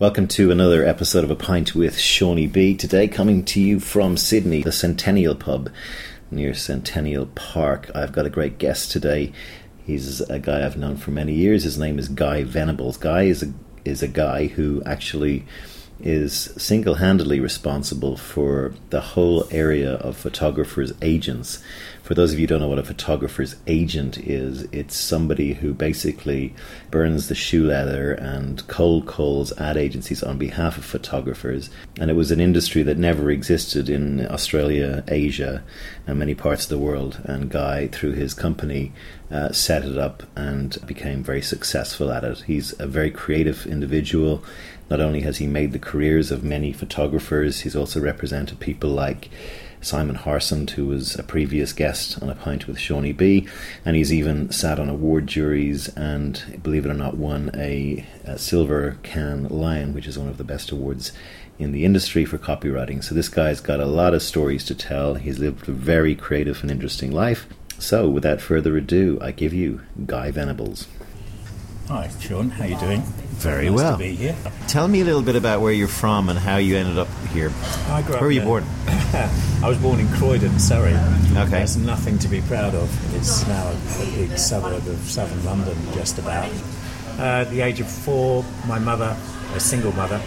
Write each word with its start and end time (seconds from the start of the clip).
Welcome 0.00 0.26
to 0.28 0.50
another 0.50 0.84
episode 0.84 1.22
of 1.22 1.30
A 1.30 1.36
Pint 1.36 1.76
with 1.76 1.94
Seaniebee. 1.94 2.76
Today, 2.80 3.06
coming 3.06 3.44
to 3.44 3.60
you 3.60 3.78
from 3.78 4.16
Sydney, 4.16 4.60
the 4.60 4.72
Centennial 4.72 5.36
Pub 5.36 5.70
near 6.32 6.52
Centennial 6.52 7.26
Park. 7.26 7.92
I've 7.94 8.10
got 8.10 8.26
a 8.26 8.30
great 8.30 8.58
guest 8.58 8.90
today. 8.90 9.30
He's 9.86 10.20
a 10.22 10.40
guy 10.40 10.66
I've 10.66 10.76
known 10.76 10.96
for 10.96 11.12
many 11.12 11.34
years. 11.34 11.62
His 11.62 11.78
name 11.78 12.00
is 12.00 12.08
Guy 12.08 12.42
Venables. 12.42 12.96
Guy 12.96 13.22
is 13.22 13.44
a 13.44 13.52
is 13.84 14.02
a 14.02 14.08
guy 14.08 14.48
who 14.48 14.82
actually 14.84 15.46
is 16.00 16.52
single 16.56 16.96
handedly 16.96 17.40
responsible 17.40 18.16
for 18.16 18.74
the 18.90 19.00
whole 19.00 19.46
area 19.50 19.94
of 19.94 20.16
photographers' 20.16 20.92
agents. 21.02 21.62
For 22.02 22.14
those 22.14 22.34
of 22.34 22.38
you 22.38 22.42
who 22.42 22.48
don't 22.48 22.60
know 22.60 22.68
what 22.68 22.78
a 22.78 22.84
photographer's 22.84 23.56
agent 23.66 24.18
is, 24.18 24.68
it's 24.72 24.94
somebody 24.94 25.54
who 25.54 25.72
basically 25.72 26.54
burns 26.90 27.28
the 27.28 27.34
shoe 27.34 27.64
leather 27.64 28.12
and 28.12 28.66
cold 28.68 29.06
calls 29.06 29.52
ad 29.58 29.78
agencies 29.78 30.22
on 30.22 30.36
behalf 30.36 30.76
of 30.76 30.84
photographers. 30.84 31.70
And 31.98 32.10
it 32.10 32.14
was 32.14 32.30
an 32.30 32.40
industry 32.40 32.82
that 32.82 32.98
never 32.98 33.30
existed 33.30 33.88
in 33.88 34.26
Australia, 34.30 35.02
Asia, 35.08 35.62
and 36.06 36.18
many 36.18 36.34
parts 36.34 36.64
of 36.64 36.68
the 36.68 36.78
world. 36.78 37.20
And 37.24 37.50
Guy, 37.50 37.86
through 37.86 38.12
his 38.12 38.34
company, 38.34 38.92
uh, 39.30 39.52
set 39.52 39.84
it 39.84 39.96
up 39.96 40.24
and 40.36 40.76
became 40.86 41.22
very 41.22 41.40
successful 41.40 42.12
at 42.12 42.24
it. 42.24 42.40
He's 42.40 42.78
a 42.78 42.86
very 42.86 43.10
creative 43.10 43.66
individual. 43.66 44.44
Not 44.90 45.00
only 45.00 45.20
has 45.22 45.38
he 45.38 45.46
made 45.46 45.72
the 45.72 45.78
careers 45.78 46.30
of 46.30 46.44
many 46.44 46.72
photographers, 46.72 47.60
he's 47.60 47.76
also 47.76 48.00
represented 48.00 48.60
people 48.60 48.90
like 48.90 49.30
Simon 49.80 50.16
Harsent, 50.16 50.70
who 50.70 50.86
was 50.86 51.14
a 51.16 51.22
previous 51.22 51.72
guest 51.72 52.22
on 52.22 52.30
A 52.30 52.34
Pint 52.34 52.66
with 52.66 52.78
Seaniebee, 52.78 53.48
and 53.84 53.96
he's 53.96 54.12
even 54.12 54.50
sat 54.50 54.78
on 54.78 54.88
award 54.88 55.26
juries 55.26 55.88
and, 55.88 56.60
believe 56.62 56.86
it 56.86 56.90
or 56.90 56.94
not, 56.94 57.16
won 57.16 57.50
a, 57.54 58.06
a 58.24 58.38
Silver 58.38 58.98
Cannes 59.02 59.50
Lion, 59.50 59.92
which 59.92 60.06
is 60.06 60.18
one 60.18 60.28
of 60.28 60.38
the 60.38 60.44
best 60.44 60.70
awards 60.70 61.12
in 61.58 61.72
the 61.72 61.84
industry 61.84 62.24
for 62.24 62.38
copywriting. 62.38 63.04
So 63.04 63.14
this 63.14 63.28
guy's 63.28 63.60
got 63.60 63.80
a 63.80 63.86
lot 63.86 64.14
of 64.14 64.22
stories 64.22 64.64
to 64.66 64.74
tell. 64.74 65.14
He's 65.14 65.38
lived 65.38 65.68
a 65.68 65.72
very 65.72 66.14
creative 66.14 66.62
and 66.62 66.70
interesting 66.70 67.12
life. 67.12 67.46
So, 67.78 68.08
without 68.08 68.40
further 68.40 68.76
ado, 68.76 69.18
I 69.20 69.32
give 69.32 69.52
you 69.52 69.82
Guy 70.06 70.30
Venables. 70.30 70.86
Hi, 71.88 72.08
Sean. 72.20 72.48
How 72.50 72.64
are 72.64 72.66
you 72.68 72.78
doing? 72.78 73.02
Very 73.36 73.68
nice 73.68 73.76
well. 73.76 73.92
To 73.92 73.98
be 73.98 74.14
here. 74.14 74.36
Tell 74.68 74.88
me 74.88 75.00
a 75.02 75.04
little 75.04 75.22
bit 75.22 75.36
about 75.36 75.60
where 75.60 75.72
you're 75.72 75.86
from 75.88 76.28
and 76.30 76.38
how 76.38 76.56
you 76.56 76.76
ended 76.76 76.98
up 76.98 77.08
here. 77.32 77.52
I 77.88 78.00
grew 78.02 78.14
up 78.14 78.20
Where 78.20 78.28
were 78.28 78.32
you 78.32 78.40
in- 78.40 78.46
born? 78.46 78.64
I 78.88 79.68
was 79.68 79.76
born 79.78 80.00
in 80.00 80.08
Croydon, 80.14 80.58
Surrey. 80.58 80.94
Okay. 80.94 81.50
There's 81.50 81.76
nothing 81.76 82.18
to 82.20 82.28
be 82.28 82.40
proud 82.42 82.74
of. 82.74 83.14
It's 83.16 83.46
now 83.46 83.66
a, 83.68 84.02
a 84.02 84.06
big 84.26 84.38
suburb 84.38 84.86
of 84.86 84.96
southern 85.10 85.44
London, 85.44 85.76
just 85.92 86.18
about. 86.18 86.50
Uh, 87.18 87.42
at 87.44 87.50
the 87.50 87.60
age 87.60 87.80
of 87.80 87.88
four, 87.90 88.44
my 88.66 88.78
mother, 88.78 89.14
a 89.54 89.60
single 89.60 89.92
mother, 89.92 90.20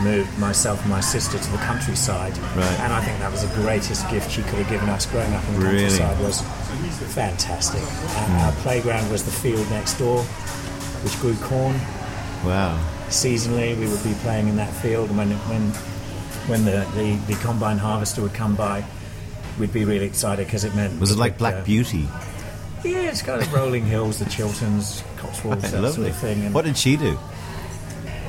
moved 0.00 0.36
myself 0.38 0.80
and 0.82 0.90
my 0.90 1.00
sister 1.00 1.38
to 1.38 1.50
the 1.52 1.58
countryside. 1.58 2.36
Right. 2.56 2.80
And 2.80 2.92
I 2.92 3.02
think 3.04 3.18
that 3.20 3.30
was 3.30 3.46
the 3.46 3.54
greatest 3.54 4.08
gift 4.10 4.30
she 4.30 4.42
could 4.42 4.58
have 4.58 4.68
given 4.68 4.88
us 4.88 5.06
growing 5.06 5.32
up 5.34 5.46
in 5.48 5.54
the 5.54 5.60
Really? 5.60 5.78
countryside 5.98 6.20
was 6.20 6.40
fantastic. 7.14 7.80
And 7.82 8.42
Our 8.42 8.52
playground 8.62 9.10
was 9.10 9.24
the 9.24 9.30
field 9.30 9.68
next 9.70 9.94
door, 9.98 10.24
which 11.06 11.18
grew 11.20 11.36
corn. 11.46 11.74
Wow. 12.44 12.78
seasonally 13.08 13.78
we 13.78 13.86
would 13.88 14.02
be 14.02 14.12
playing 14.22 14.48
in 14.48 14.56
that 14.56 14.72
field 14.82 15.08
and 15.08 15.16
when 15.16 15.30
when 15.48 15.62
when 16.50 16.64
the, 16.64 16.84
the, 16.96 17.14
the 17.32 17.40
combine 17.40 17.78
harvester 17.78 18.20
would 18.22 18.34
come 18.34 18.54
by 18.56 18.84
we'd 19.58 19.72
be 19.72 19.84
really 19.84 20.04
excited 20.06 20.46
because 20.46 20.64
it 20.64 20.74
meant 20.74 20.98
Was 21.00 21.12
it 21.12 21.18
like 21.18 21.38
Black 21.38 21.54
uh, 21.54 21.64
Beauty? 21.64 22.06
yeah 22.84 23.08
it's 23.10 23.22
kind 23.22 23.40
of 23.40 23.52
rolling 23.54 23.84
hills 23.86 24.18
the 24.18 24.24
Chilterns 24.26 25.02
Cotswolds 25.16 25.70
that 25.70 25.80
Lovely. 25.80 25.92
sort 25.92 26.08
of 26.08 26.16
thing 26.16 26.44
and, 26.44 26.54
What 26.54 26.64
did 26.64 26.76
she 26.76 26.96
do? 26.96 27.16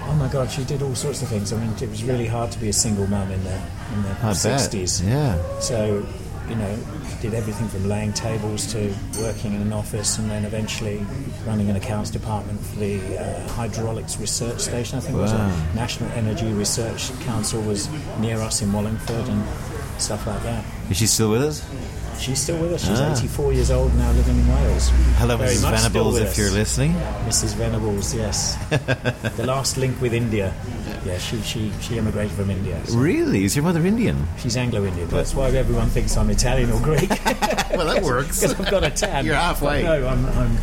oh 0.10 0.16
my 0.20 0.28
god 0.30 0.50
she 0.50 0.64
did 0.64 0.82
all 0.84 0.96
sorts 0.96 1.22
of 1.24 1.28
things 1.28 1.52
I 1.52 1.58
mean 1.60 1.74
it 1.82 1.90
was 1.90 2.04
really 2.04 2.28
hard 2.28 2.52
to 2.52 2.60
be 2.60 2.70
a 2.70 2.74
single 2.74 3.08
mum 3.08 3.30
in 3.32 3.44
the 3.44 3.56
in 3.94 4.04
the 4.04 4.10
60s. 4.10 5.06
Yeah. 5.08 5.38
so 5.60 6.06
you 6.50 6.56
know 6.56 6.78
did 7.22 7.34
everything 7.34 7.68
from 7.68 7.88
laying 7.88 8.14
tables 8.14 8.72
to 8.74 8.94
working 9.20 9.54
in 9.54 9.62
an 9.62 9.74
office 9.74 10.18
and 10.18 10.30
then 10.30 10.46
eventually 10.46 11.06
running 11.46 11.70
an 11.70 11.76
accounts 11.76 12.10
department 12.10 12.60
for 12.60 12.80
the 12.80 13.18
uh, 13.18 13.48
hydraulics 13.50 14.18
research 14.20 14.60
station. 14.60 14.98
I 14.98 15.02
think 15.02 15.18
it 15.18 15.22
was 15.22 15.32
a 15.32 15.72
National 15.76 16.12
Energy 16.12 16.52
Research 16.54 17.12
Council 17.22 17.62
was 17.62 17.90
near 18.20 18.40
us 18.40 18.62
in 18.62 18.72
Wallingford 18.72 19.28
and 19.28 19.44
stuff 20.00 20.26
like 20.28 20.42
that. 20.44 20.64
Is 20.90 20.98
she 20.98 21.08
still 21.08 21.32
with 21.32 21.42
us? 21.42 21.66
She's 22.20 22.40
still 22.42 22.58
with 22.58 22.74
us 22.74 22.82
she's 22.88 23.00
Ah. 23.00 23.14
84 23.18 23.54
years 23.54 23.72
old 23.72 23.94
now 23.96 24.12
living 24.12 24.38
in 24.38 24.48
Wales 24.48 24.90
Hello, 25.18 25.38
Very 25.38 25.56
Mrs. 25.56 25.72
Venables, 25.72 26.20
if 26.20 26.38
you're 26.38 26.52
listening. 26.52 26.94
Mrs. 27.26 27.54
Venables 27.56 28.14
yes 28.14 28.56
the 29.38 29.46
last 29.46 29.78
link 29.78 30.00
with 30.02 30.14
India 30.14 30.54
yeah 31.06 31.18
she, 31.18 31.40
she, 31.42 31.72
she 31.82 31.98
immigrated 31.98 32.32
from 32.32 32.50
India 32.50 32.80
so 32.86 32.98
Really? 32.98 33.44
Is 33.46 33.56
your 33.56 33.64
mother 33.64 33.86
Indian? 33.86 34.28
she's 34.38 34.58
Anglo-Indian 34.58 35.08
that's 35.10 35.34
why 35.36 35.50
everyone 35.50 35.90
thinks 35.90 36.16
I'm 36.18 36.30
Italian 36.30 36.72
or 36.72 36.80
Greek 36.82 37.10
well, 37.72 37.86
that 37.88 38.02
works. 38.04 38.42
because 38.42 38.60
I've 38.60 38.72
got 38.72 38.84
a 38.84 38.90
tan. 38.90 39.26
You're 39.26 39.36
halfway. 39.36 39.84
But 39.84 40.00
no, 40.00 40.08
I'm. 40.08 40.26
I'm, 40.26 40.36
I'm 40.38 40.58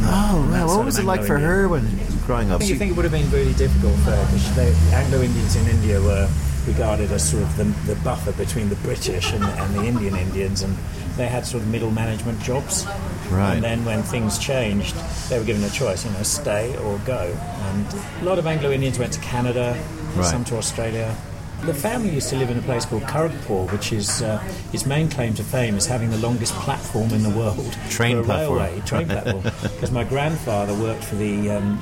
Oh, 0.00 0.42
I'm 0.44 0.50
that 0.52 0.66
What 0.66 0.84
was 0.84 0.98
it 0.98 1.04
like 1.04 1.22
for 1.24 1.38
her 1.38 1.68
when 1.68 1.86
growing 2.26 2.50
up? 2.50 2.60
Do 2.60 2.66
you 2.66 2.74
think 2.76 2.90
it 2.92 2.96
would 2.96 3.04
have 3.04 3.12
been 3.12 3.30
really 3.30 3.54
difficult 3.54 3.94
for 4.00 4.10
her? 4.10 4.24
Because 4.32 4.92
Anglo-Indians 4.92 5.56
in 5.56 5.66
India 5.68 6.00
were 6.00 6.28
regarded 6.68 7.10
as 7.10 7.28
sort 7.30 7.42
of 7.42 7.56
the, 7.56 7.64
the 7.92 8.00
buffer 8.02 8.32
between 8.32 8.68
the 8.68 8.76
British 8.76 9.32
and, 9.32 9.42
and 9.42 9.74
the 9.74 9.84
Indian 9.84 10.14
Indians, 10.16 10.62
and 10.62 10.76
they 11.16 11.26
had 11.26 11.44
sort 11.44 11.62
of 11.62 11.68
middle 11.68 11.90
management 11.90 12.40
jobs. 12.42 12.86
Right. 13.30 13.54
And 13.54 13.62
then 13.64 13.84
when 13.84 14.02
things 14.02 14.38
changed, 14.38 14.94
they 15.28 15.38
were 15.38 15.44
given 15.44 15.64
a 15.64 15.70
choice, 15.70 16.04
you 16.04 16.12
know, 16.12 16.22
stay 16.22 16.76
or 16.78 16.98
go. 17.04 17.36
And 17.70 17.86
a 18.22 18.24
lot 18.24 18.38
of 18.38 18.46
Anglo-Indians 18.46 18.98
went 18.98 19.12
to 19.14 19.20
Canada, 19.20 19.76
Right. 20.14 20.24
some 20.24 20.44
to 20.46 20.56
Australia. 20.56 21.14
The 21.62 21.74
family 21.74 22.10
used 22.10 22.28
to 22.30 22.36
live 22.36 22.50
in 22.50 22.58
a 22.58 22.62
place 22.62 22.86
called 22.86 23.02
Kharagpur, 23.02 23.70
which 23.72 23.92
is 23.92 24.22
uh, 24.22 24.40
its 24.72 24.86
main 24.86 25.10
claim 25.10 25.34
to 25.34 25.42
fame 25.42 25.76
is 25.76 25.86
having 25.86 26.08
the 26.10 26.16
longest 26.18 26.54
platform 26.54 27.10
in 27.10 27.22
the 27.24 27.30
world. 27.30 27.76
Train 27.90 28.14
for 28.16 28.22
a 28.22 28.24
platform. 28.24 28.58
Railway, 28.60 28.80
train 28.86 29.06
platform. 29.08 29.42
Because 29.74 29.90
my 29.90 30.04
grandfather 30.04 30.72
worked 30.74 31.02
for 31.04 31.16
the, 31.16 31.50
um, 31.50 31.80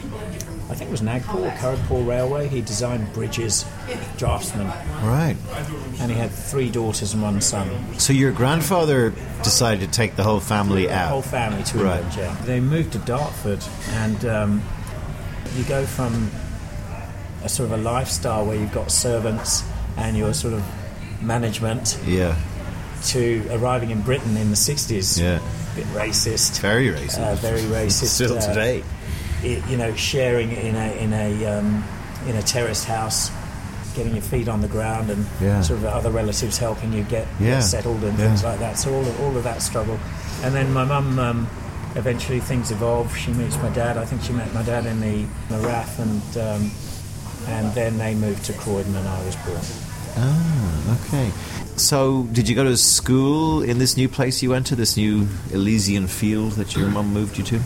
I 0.68 0.74
think 0.74 0.88
it 0.88 0.90
was 0.90 1.02
Nagpur 1.02 1.48
Kharagpur 1.58 2.04
Railway. 2.06 2.48
He 2.48 2.60
designed 2.60 3.12
bridges, 3.12 3.64
draftsman, 4.18 4.66
Right. 5.02 5.36
and 6.00 6.10
he 6.10 6.16
had 6.18 6.30
three 6.32 6.70
daughters 6.70 7.14
and 7.14 7.22
one 7.22 7.40
son. 7.40 7.70
So 7.98 8.12
your 8.12 8.32
grandfather 8.32 9.12
decided 9.44 9.80
to 9.80 9.86
take 9.96 10.16
the 10.16 10.24
whole 10.24 10.40
family 10.40 10.90
out? 10.90 11.04
The 11.04 11.08
whole 11.08 11.22
family 11.22 11.62
to 11.64 11.78
Right. 11.78 11.96
England. 12.02 12.16
Yeah. 12.18 12.36
They 12.46 12.58
moved 12.60 12.92
to 12.92 12.98
Dartford, 12.98 13.62
and 13.92 14.24
um, 14.24 14.62
you 15.56 15.62
go 15.64 15.86
from 15.86 16.30
a 17.44 17.48
sort 17.48 17.70
of 17.70 17.78
a 17.78 17.82
lifestyle 17.82 18.44
where 18.44 18.56
you've 18.56 18.72
got 18.74 18.90
servants 18.90 19.62
and 19.96 20.16
your 20.16 20.34
sort 20.34 20.52
of 20.54 20.64
management 21.22 21.96
Yeah. 22.06 22.34
to 23.06 23.46
arriving 23.52 23.90
in 23.90 24.02
Britain 24.02 24.36
in 24.36 24.50
the 24.50 24.56
60s. 24.56 25.16
Yeah. 25.20 25.38
A 25.38 25.76
bit 25.76 25.86
racist. 25.94 26.58
Very 26.60 26.88
racist. 26.88 27.20
Uh, 27.20 27.34
very 27.36 27.60
racist. 27.86 28.06
Still 28.14 28.36
uh, 28.36 28.40
today. 28.40 28.82
It, 29.42 29.64
you 29.68 29.76
know, 29.76 29.94
sharing 29.94 30.52
in 30.52 30.74
a 30.76 30.92
in 30.98 31.12
a 31.12 31.46
um, 31.46 31.84
in 32.26 32.36
a 32.36 32.42
terraced 32.42 32.84
house, 32.86 33.30
getting 33.94 34.12
your 34.14 34.22
feet 34.22 34.48
on 34.48 34.60
the 34.60 34.68
ground, 34.68 35.10
and 35.10 35.26
Yeah. 35.40 35.60
sort 35.62 35.78
of 35.80 35.84
other 35.86 36.10
relatives 36.10 36.58
helping 36.58 36.92
you 36.92 37.02
get, 37.04 37.26
Yeah. 37.38 37.56
get 37.56 37.62
settled 37.62 38.02
and 38.04 38.18
Yeah. 38.18 38.26
things 38.28 38.42
like 38.44 38.58
that. 38.60 38.78
So 38.78 38.92
all 38.94 39.00
of, 39.02 39.20
all 39.20 39.36
of 39.36 39.44
that 39.44 39.62
struggle, 39.62 39.98
and 40.42 40.54
then 40.54 40.72
my 40.72 40.84
mum. 40.84 41.18
Um, 41.18 41.46
eventually, 41.94 42.40
things 42.40 42.70
evolve. 42.70 43.16
She 43.16 43.30
meets 43.32 43.56
my 43.62 43.70
dad. 43.70 43.96
I 43.96 44.04
think 44.04 44.20
she 44.22 44.34
met 44.34 44.52
my 44.52 44.60
dad 44.62 44.84
in 44.84 45.00
the, 45.00 45.24
RAF, 45.66 45.98
and 45.98 46.20
um, 46.36 46.70
and 47.48 47.72
then 47.74 47.96
they 47.96 48.14
moved 48.14 48.44
to 48.44 48.52
Croydon, 48.52 48.94
and 48.94 49.08
I 49.08 49.24
was 49.24 49.34
born. 49.36 49.60
Ah, 50.18 50.96
okay. 51.06 51.30
So, 51.76 52.24
did 52.32 52.48
you 52.50 52.54
go 52.54 52.64
to 52.64 52.76
school 52.76 53.62
in 53.62 53.78
this 53.78 53.96
new 53.96 54.08
place 54.10 54.42
you 54.42 54.50
went 54.50 54.66
to, 54.66 54.76
this 54.76 54.96
new 54.98 55.26
Elysian 55.52 56.06
field 56.06 56.52
that 56.52 56.74
your 56.76 56.88
mum 56.90 57.12
moved 57.14 57.38
you 57.38 57.44
to? 57.44 57.60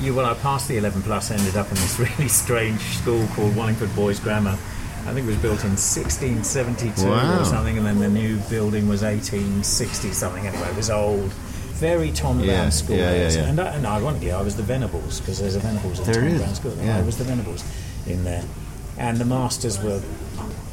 You, 0.00 0.14
well, 0.14 0.26
I 0.26 0.34
passed 0.34 0.68
the 0.68 0.76
11 0.76 1.02
plus, 1.02 1.30
ended 1.30 1.56
up 1.56 1.68
in 1.68 1.74
this 1.74 1.98
really 2.18 2.28
strange 2.28 2.80
school 2.80 3.26
called 3.28 3.56
Wallingford 3.56 3.94
Boys 3.96 4.20
Grammar. 4.20 4.50
I 5.06 5.12
think 5.14 5.26
it 5.26 5.30
was 5.30 5.36
built 5.36 5.62
in 5.64 5.70
1672 5.70 7.06
Wow. 7.08 7.40
or 7.40 7.44
something, 7.44 7.78
and 7.78 7.86
then 7.86 7.98
the 8.00 8.08
new 8.08 8.38
building 8.50 8.88
was 8.88 9.02
1860 9.02 10.12
something. 10.12 10.46
Anyway, 10.46 10.68
it 10.68 10.76
was 10.76 10.90
old. 10.90 11.30
Very 11.76 12.10
Tom 12.10 12.42
Brown 12.44 12.70
school. 12.72 12.96
yeah, 12.96 13.14
yeah, 13.14 13.30
yeah. 13.30 13.38
And, 13.48 13.60
I, 13.60 13.74
and 13.74 13.86
ironically, 13.86 14.32
I 14.32 14.40
was 14.42 14.56
the 14.56 14.62
Venables 14.62 15.20
because 15.20 15.38
there's 15.38 15.56
a 15.56 15.60
Venables 15.60 16.00
at 16.00 16.06
There 16.06 16.14
Tom 16.22 16.24
is, 16.26 16.40
Brown 16.42 16.54
School. 16.54 16.74
yeah. 16.82 16.98
I 16.98 17.02
was 17.02 17.18
the 17.18 17.24
Venables 17.24 17.64
in 18.06 18.24
there, 18.24 18.42
and 18.98 19.16
the 19.18 19.24
masters 19.26 19.78
were 19.82 20.02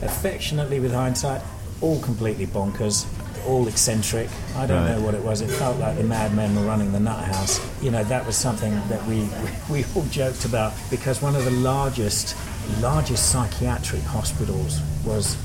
affectionately, 0.02 0.80
with 0.80 0.94
hindsight, 0.94 1.42
all 1.82 2.00
completely 2.02 2.48
bonkers, 2.48 3.06
all 3.48 3.68
eccentric. 3.68 4.30
I 4.58 4.66
don't 4.66 4.84
Right. 4.86 4.96
know 4.98 5.02
what 5.06 5.14
it 5.16 5.24
was. 5.24 5.42
It 5.42 5.50
felt 5.50 5.78
like 5.78 5.98
the 5.98 6.04
madmen 6.04 6.56
were 6.56 6.64
running 6.64 6.92
the 6.92 7.00
nut 7.00 7.24
house. 7.24 7.60
You 7.82 7.92
know, 7.92 8.04
that 8.06 8.26
was 8.26 8.36
something 8.36 8.74
that 8.90 9.06
we 9.08 9.28
we 9.70 9.86
all 9.96 10.06
joked 10.12 10.46
about 10.46 10.74
because 10.90 11.22
one 11.22 11.36
of 11.36 11.44
the 11.46 11.52
largest 11.52 12.36
largest 12.82 13.30
psychiatric 13.32 14.02
hospitals 14.04 14.80
was 15.06 15.36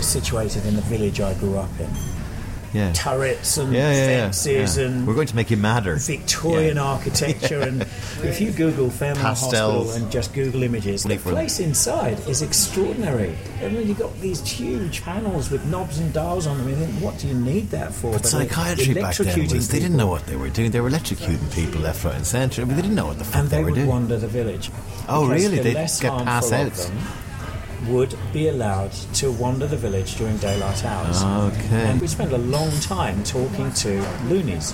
situated 0.00 0.64
in 0.66 0.76
the 0.76 0.82
village 0.82 1.20
I 1.20 1.34
grew 1.34 1.56
up 1.58 1.70
in. 1.80 1.88
Yeah. 2.72 2.92
turrets 2.92 3.58
and 3.58 3.72
Yeah, 3.72 3.92
yeah, 3.92 4.06
fences 4.30 4.78
and 4.78 5.06
We're 5.06 5.14
going 5.14 5.26
to 5.26 5.36
make 5.36 5.50
you 5.50 5.56
madder. 5.56 5.96
Victorian 5.96 6.78
architecture. 6.78 7.60
And 7.60 7.82
if 8.22 8.40
you 8.40 8.50
Google 8.50 8.90
Fair 8.90 9.14
Mile 9.14 9.24
Hospital 9.24 9.90
and 9.92 10.10
just 10.10 10.32
Google 10.32 10.62
images, 10.62 11.04
the 11.04 11.18
place 11.18 11.60
inside 11.60 12.18
is 12.28 12.42
extraordinary. 12.42 13.36
I 13.62 13.68
mean, 13.68 13.86
you've 13.86 13.98
got 13.98 14.18
these 14.20 14.46
huge 14.48 15.02
panels 15.02 15.50
with 15.50 15.64
knobs 15.66 15.98
and 15.98 16.12
dials 16.12 16.46
on 16.46 16.58
them. 16.58 16.68
You 16.68 16.76
think, 16.76 17.02
what 17.02 17.18
do 17.18 17.28
you 17.28 17.34
need 17.34 17.70
that 17.70 17.92
for? 17.92 18.12
But 18.12 18.22
they're 18.22 18.30
psychiatry 18.48 18.94
back 18.94 19.16
then 19.16 19.48
was 19.48 19.68
they 19.68 19.80
didn't 19.80 19.96
know 19.96 20.06
what 20.06 20.26
they 20.26 20.36
were 20.36 20.48
doing. 20.48 20.70
They 20.70 20.80
were 20.80 20.90
electrocuting 20.90 21.52
people 21.54 21.80
left, 21.82 22.04
right, 22.04 22.14
and 22.14 22.26
centre. 22.26 22.62
I 22.62 22.64
mean, 22.64 22.76
they 22.76 22.82
didn't 22.82 22.96
know 22.96 23.06
what 23.06 23.18
the 23.18 23.24
fuck 23.24 23.42
and 23.42 23.50
they, 23.50 23.58
were 23.58 23.66
would 23.66 23.74
doing. 23.74 23.86
wander 23.86 24.16
the 24.18 24.28
village. 24.28 24.70
Oh, 25.08 25.28
really? 25.28 25.56
The 25.56 25.62
They'd 25.62 25.74
get 25.74 26.02
harmful 26.02 26.54
out. 26.54 26.66
of 26.66 26.76
them 26.76 26.98
would 27.88 28.16
be 28.32 28.48
allowed 28.48 28.92
to 29.14 29.32
wander 29.32 29.66
the 29.66 29.76
village 29.76 30.16
during 30.16 30.36
daylight 30.38 30.84
hours. 30.84 31.22
Okay. 31.54 31.90
And 31.90 32.00
we 32.00 32.06
spent 32.06 32.32
a 32.32 32.38
long 32.38 32.70
time 32.80 33.22
talking 33.24 33.72
to 33.72 34.00
loonies. 34.26 34.72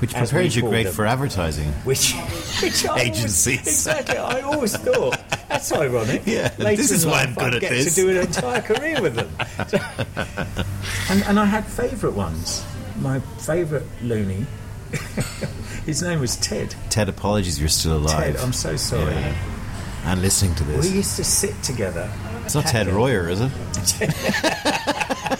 Which 0.00 0.14
prepared 0.14 0.52
you 0.54 0.62
great 0.62 0.84
them. 0.84 0.92
for 0.94 1.06
advertising. 1.06 1.68
Which, 1.84 2.12
which 2.62 2.84
I 2.84 2.88
always- 2.88 3.04
Agencies. 3.04 3.60
exactly. 3.60 4.16
I 4.18 4.40
always 4.40 4.76
thought 4.76 5.16
that's 5.48 5.70
ironic. 5.72 6.22
Yeah, 6.26 6.52
Later 6.58 6.76
this 6.82 6.90
is 6.90 7.06
why 7.06 7.12
life, 7.24 7.28
I'm 7.28 7.34
good 7.34 7.44
I'd 7.44 7.54
at 7.54 7.60
get 7.60 7.70
this. 7.70 7.94
To 7.94 8.00
do 8.00 8.10
an 8.10 8.16
entire 8.26 8.60
career 8.62 9.00
with 9.00 9.14
them. 9.14 9.30
and, 11.08 11.22
and 11.24 11.38
I 11.38 11.44
had 11.44 11.64
favourite 11.64 12.16
ones. 12.16 12.64
My 13.00 13.20
favourite 13.20 13.84
loony. 14.02 14.46
his 15.86 16.02
name 16.02 16.18
was 16.20 16.36
Ted. 16.36 16.74
Ted, 16.90 17.08
apologies, 17.08 17.60
you're 17.60 17.68
still 17.68 17.96
alive. 17.96 18.34
Ted, 18.34 18.36
I'm 18.38 18.52
so 18.52 18.76
sorry. 18.76 19.14
Yeah. 19.14 19.34
And 20.04 20.20
listening 20.20 20.54
to 20.56 20.64
this, 20.64 20.90
We 20.90 20.96
used 20.96 21.14
to 21.16 21.24
sit 21.24 21.62
together. 21.62 22.10
It's 22.54 22.66
not 22.66 22.66
Ted 22.66 22.88
Royer, 22.88 23.30
is 23.30 23.40
it? 23.40 23.50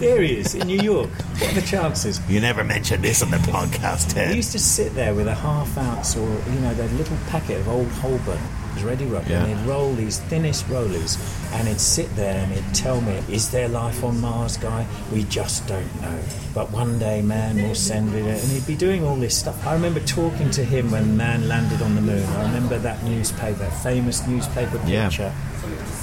There 0.00 0.22
he 0.22 0.38
is 0.38 0.54
in 0.54 0.66
New 0.66 0.80
York. 0.80 1.10
What 1.10 1.50
are 1.52 1.60
the 1.60 1.62
chances? 1.66 2.26
You 2.26 2.40
never 2.40 2.64
mentioned 2.64 3.04
this 3.04 3.22
on 3.22 3.30
the 3.30 3.36
podcast, 3.36 4.14
Ted. 4.14 4.34
used 4.34 4.52
to 4.52 4.58
sit 4.58 4.94
there 4.94 5.14
with 5.14 5.26
a 5.26 5.34
half 5.34 5.76
ounce 5.76 6.16
or, 6.16 6.26
you 6.26 6.60
know, 6.60 6.72
that 6.72 6.90
little 6.94 7.18
packet 7.28 7.60
of 7.60 7.68
old 7.68 7.86
Holborn. 7.88 8.38
Ready 8.82 9.04
rubber. 9.04 9.28
Yeah. 9.28 9.44
And 9.44 9.58
he'd 9.58 9.66
roll 9.68 9.92
these 9.92 10.18
thinnest 10.20 10.66
rollers 10.70 11.18
and 11.52 11.68
he'd 11.68 11.78
sit 11.80 12.08
there 12.16 12.34
and 12.42 12.50
he'd 12.50 12.74
tell 12.74 13.02
me, 13.02 13.12
Is 13.28 13.50
there 13.50 13.68
life 13.68 14.02
on 14.02 14.18
Mars, 14.22 14.56
guy? 14.56 14.86
We 15.12 15.24
just 15.24 15.66
don't 15.66 16.00
know. 16.00 16.18
But 16.54 16.70
one 16.70 16.98
day 16.98 17.20
man 17.20 17.62
will 17.62 17.74
send 17.74 18.14
it. 18.14 18.24
And 18.24 18.50
he'd 18.50 18.66
be 18.66 18.76
doing 18.76 19.04
all 19.04 19.16
this 19.16 19.36
stuff. 19.36 19.66
I 19.66 19.74
remember 19.74 20.00
talking 20.00 20.48
to 20.52 20.64
him 20.64 20.90
when 20.90 21.14
man 21.18 21.46
landed 21.46 21.82
on 21.82 21.94
the 21.94 22.00
moon. 22.00 22.24
I 22.24 22.44
remember 22.44 22.78
that 22.78 23.04
newspaper, 23.04 23.66
famous 23.82 24.26
newspaper 24.26 24.80
Yeah. 24.86 25.10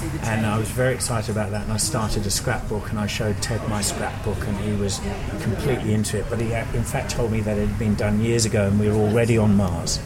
Picture. 0.00 0.18
And 0.30 0.46
I 0.46 0.58
was 0.58 0.68
very 0.70 0.94
excited 0.94 1.30
about 1.30 1.50
that, 1.50 1.62
and 1.64 1.72
I 1.72 1.76
started 1.76 2.26
a 2.26 2.30
scrapbook, 2.30 2.90
and 2.90 2.98
I 2.98 3.06
showed 3.06 3.40
Ted 3.42 3.66
my 3.68 3.80
scrapbook, 3.80 4.46
and 4.46 4.56
he 4.58 4.72
was 4.72 5.00
completely 5.42 5.94
into 5.94 6.18
it. 6.18 6.26
But 6.30 6.40
he, 6.40 6.52
in 6.52 6.84
fact, 6.84 7.10
told 7.10 7.32
me 7.32 7.40
that 7.40 7.56
it 7.58 7.66
had 7.68 7.78
been 7.78 7.94
done 7.94 8.20
years 8.20 8.44
ago, 8.44 8.66
and 8.68 8.78
we 8.78 8.88
were 8.88 8.94
already 8.96 9.36
on 9.38 9.56
Mars, 9.56 10.00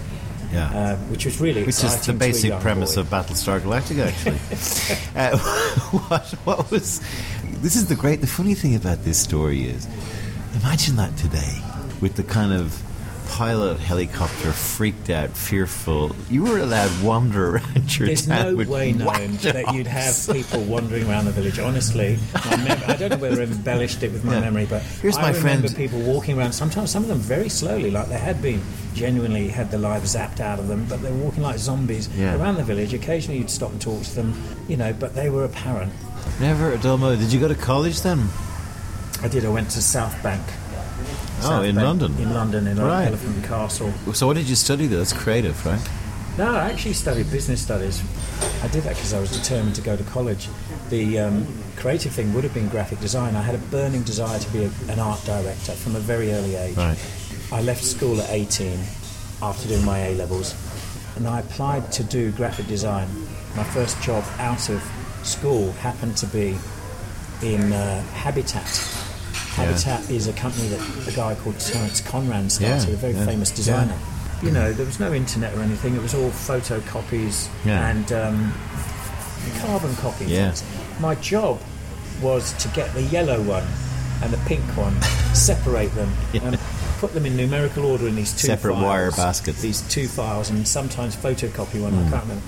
Yeah. 0.53 0.71
uh, 0.71 0.97
which 1.11 1.25
was 1.25 1.41
really 1.41 1.65
Which 1.65 1.83
is 1.85 2.07
the 2.07 2.13
basic 2.13 2.59
premise 2.61 2.95
boy. 2.95 3.03
of 3.03 3.07
Battlestar 3.09 3.61
Galactica, 3.61 4.07
actually. 4.09 4.41
uh, 5.17 5.39
what, 6.09 6.27
what 6.45 6.71
was. 6.71 7.01
This 7.63 7.77
is 7.77 7.87
the 7.87 7.95
great. 7.95 8.21
The 8.21 8.27
funny 8.27 8.55
thing 8.55 8.75
about 8.75 9.05
this 9.05 9.19
story 9.19 9.65
is 9.65 9.87
imagine 10.61 10.97
that 10.97 11.17
today 11.17 11.61
with 12.01 12.17
the 12.17 12.23
kind 12.25 12.53
of 12.53 12.83
pilot 13.37 13.79
helicopter 13.79 14.53
freaked 14.53 15.09
out, 15.09 15.31
fearful. 15.31 16.15
You 16.29 16.43
were 16.45 16.59
allowed 16.59 17.03
wander 17.03 17.57
around 17.57 17.99
your 17.99 18.09
There's 18.09 18.27
town 18.27 18.57
no 18.57 18.65
way 18.71 18.93
known 18.93 19.37
that 19.39 19.73
you'd 19.73 19.87
have 19.87 20.15
people 20.31 20.61
wandering 20.65 21.09
around 21.09 21.25
the 21.25 21.31
village. 21.31 21.59
Honestly, 21.59 22.19
mem- 22.51 22.83
I 22.87 22.95
don't 22.95 23.09
know 23.09 23.17
whether 23.17 23.41
I've 23.41 23.51
embellished 23.51 24.03
it 24.03 24.13
with 24.13 24.23
my 24.23 24.35
Yeah. 24.35 24.41
memory, 24.41 24.67
but 24.67 24.83
Here's 25.01 25.17
I 25.17 25.23
my 25.23 25.29
remember 25.31 25.69
friend- 25.69 25.77
people 25.77 26.01
walking 26.01 26.39
around. 26.39 26.53
Sometimes 26.53 26.91
some 26.91 27.05
of 27.05 27.09
them 27.09 27.21
very 27.21 27.49
slowly, 27.49 27.91
like 27.91 28.11
they 28.11 28.19
had 28.19 28.43
been 28.43 28.61
genuinely 28.95 29.49
had 29.49 29.71
the 29.71 29.79
lives 29.79 30.15
zapped 30.15 30.39
out 30.41 30.59
of 30.59 30.69
them, 30.69 30.85
but 30.87 31.01
they 31.03 31.11
were 31.11 31.17
walking 31.25 31.43
like 31.43 31.59
zombies 31.59 32.11
Yeah. 32.15 32.37
around 32.37 32.57
the 32.57 32.65
village. 32.65 32.93
Occasionally, 32.93 33.39
you'd 33.39 33.49
stop 33.51 33.71
and 33.73 33.81
talk 33.81 34.03
to 34.03 34.15
them, 34.15 34.35
you 34.69 34.77
know, 34.77 34.93
but 34.93 35.15
they 35.15 35.31
were 35.31 35.45
apparent. 35.47 35.91
Never 36.39 36.71
a 36.73 36.77
dull 36.79 36.99
moment. 36.99 37.23
Did 37.23 37.33
you 37.33 37.41
go 37.41 37.49
to 37.49 37.55
college 37.55 38.03
then? 38.03 38.29
I 39.23 39.29
did. 39.29 39.47
I 39.47 39.49
went 39.49 39.71
to 39.71 39.81
South 39.81 40.23
Bank. 40.23 40.43
Oh, 41.45 41.49
South 41.49 41.65
in 41.65 41.75
Bank, 41.77 41.87
London? 41.87 42.19
In 42.19 42.35
London, 42.35 42.67
in 42.67 42.79
Right. 42.81 43.07
Elephant 43.07 43.45
Castle. 43.45 43.93
So 44.15 44.27
what 44.27 44.37
did 44.37 44.49
you 44.49 44.55
study 44.57 44.87
there? 44.87 44.99
That's 44.99 45.13
creative, 45.13 45.65
right? 45.67 45.81
No, 46.39 46.55
I 46.55 46.71
actually 46.71 46.95
studied 46.95 47.31
business 47.31 47.61
studies. 47.61 48.03
I 48.63 48.69
did 48.69 48.85
that 48.85 48.95
because 48.95 49.13
I 49.13 49.21
was 49.21 49.31
determined 49.37 49.75
to 49.77 49.83
go 49.83 49.97
to 49.97 50.05
college. 50.05 50.49
The 50.89 51.19
um, 51.19 51.47
creative 51.77 52.13
thing 52.13 52.33
would 52.33 52.45
have 52.45 52.55
been 52.55 52.69
graphic 52.69 53.01
design. 53.01 53.37
I 53.37 53.43
had 53.43 53.55
a 53.55 53.59
burning 53.59 54.03
desire 54.03 54.39
to 54.39 54.51
be 54.53 54.65
a, 54.65 54.71
an 54.89 54.99
art 54.99 55.23
director 55.25 55.73
from 55.73 55.95
a 55.97 56.01
very 56.01 56.33
early 56.33 56.55
age. 56.55 56.77
Right. 56.77 56.99
I 57.53 57.61
left 57.61 57.85
school 57.85 58.19
at 58.21 58.31
18 58.31 58.79
after 59.43 59.69
doing 59.69 59.85
my 59.85 59.99
A 59.99 60.15
levels, 60.15 60.55
and 61.17 61.27
I 61.29 61.41
applied 61.41 61.93
to 61.93 62.05
do 62.05 62.33
graphic 62.33 62.67
design. 62.67 63.09
My 63.55 63.65
first 63.65 64.01
job 64.03 64.25
out 64.39 64.71
of 64.71 64.83
school 65.23 65.73
happened 65.73 66.17
to 66.19 66.27
be 66.27 66.57
in 67.43 67.73
uh, 67.75 68.03
Habitat. 68.15 68.65
Habitat 69.53 70.11
is 70.11 70.29
a 70.29 70.33
company 70.33 70.69
that 70.69 71.09
a 71.09 71.13
guy 71.15 71.35
called 71.35 71.59
Terence 71.61 72.01
Conran 72.01 72.51
started, 72.51 72.89
Yeah, 72.89 72.95
a 72.95 72.97
very 72.97 73.13
yeah, 73.13 73.27
famous 73.27 73.51
designer. 73.51 73.97
You 74.43 74.51
know, 74.51 74.73
there 74.73 74.87
was 74.87 74.99
no 74.99 75.13
internet 75.13 75.55
or 75.55 75.61
anything. 75.61 75.95
It 75.95 76.03
was 76.03 76.15
all 76.15 76.31
photocopies 76.31 77.49
Yeah. 77.65 77.89
and 77.91 78.13
um, 78.13 78.55
carbon 79.61 79.95
copies. 79.97 80.31
Yeah. 80.31 80.55
My 81.01 81.15
job 81.17 81.61
was 82.23 82.53
to 82.55 82.69
get 82.69 82.93
the 82.95 83.03
yellow 83.03 83.41
one 83.43 83.65
and 84.23 84.33
the 84.33 84.39
pink 84.49 84.65
one, 84.77 85.01
separate 85.35 85.95
them, 85.95 86.13
and 86.33 86.59
put 86.99 87.13
them 87.13 87.27
in 87.27 87.37
numerical 87.37 87.85
order 87.85 88.09
in 88.09 88.17
these 88.17 88.33
two 88.33 88.47
Separate 88.47 88.75
files, 88.75 88.85
wire 88.85 89.11
baskets. 89.11 89.59
Hmm. 89.59 89.67
These 89.67 89.83
two 89.89 90.09
files, 90.09 90.51
and 90.51 90.67
sometimes 90.67 91.15
photocopy 91.17 91.83
one. 91.83 91.95
I 91.95 92.11
can't 92.11 92.23
remember. 92.23 92.43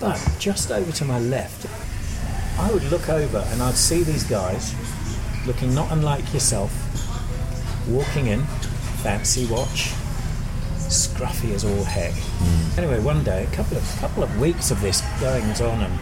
But 0.00 0.20
just 0.38 0.70
over 0.70 0.92
to 0.92 1.04
my 1.04 1.18
left, 1.18 1.66
I 2.58 2.70
would 2.72 2.84
look 2.84 3.08
over 3.08 3.38
and 3.50 3.62
I'd 3.62 3.74
see 3.74 4.02
these 4.02 4.24
guys 4.24 4.74
looking 5.46 5.74
not 5.74 5.90
unlike 5.92 6.32
yourself, 6.32 6.72
walking 7.88 8.26
in, 8.26 8.42
fancy 9.02 9.46
watch, 9.46 9.92
scruffy 10.88 11.52
as 11.54 11.64
all 11.64 11.84
heck. 11.84 12.12
Hmm. 12.12 12.80
Anyway, 12.80 13.00
one 13.00 13.22
day, 13.24 13.44
a 13.44 13.54
couple 13.54 13.76
of 13.76 13.96
couple 13.98 14.22
of 14.22 14.40
weeks 14.40 14.70
of 14.70 14.80
this 14.80 15.02
goings 15.20 15.60
on, 15.60 15.80
and 15.80 15.92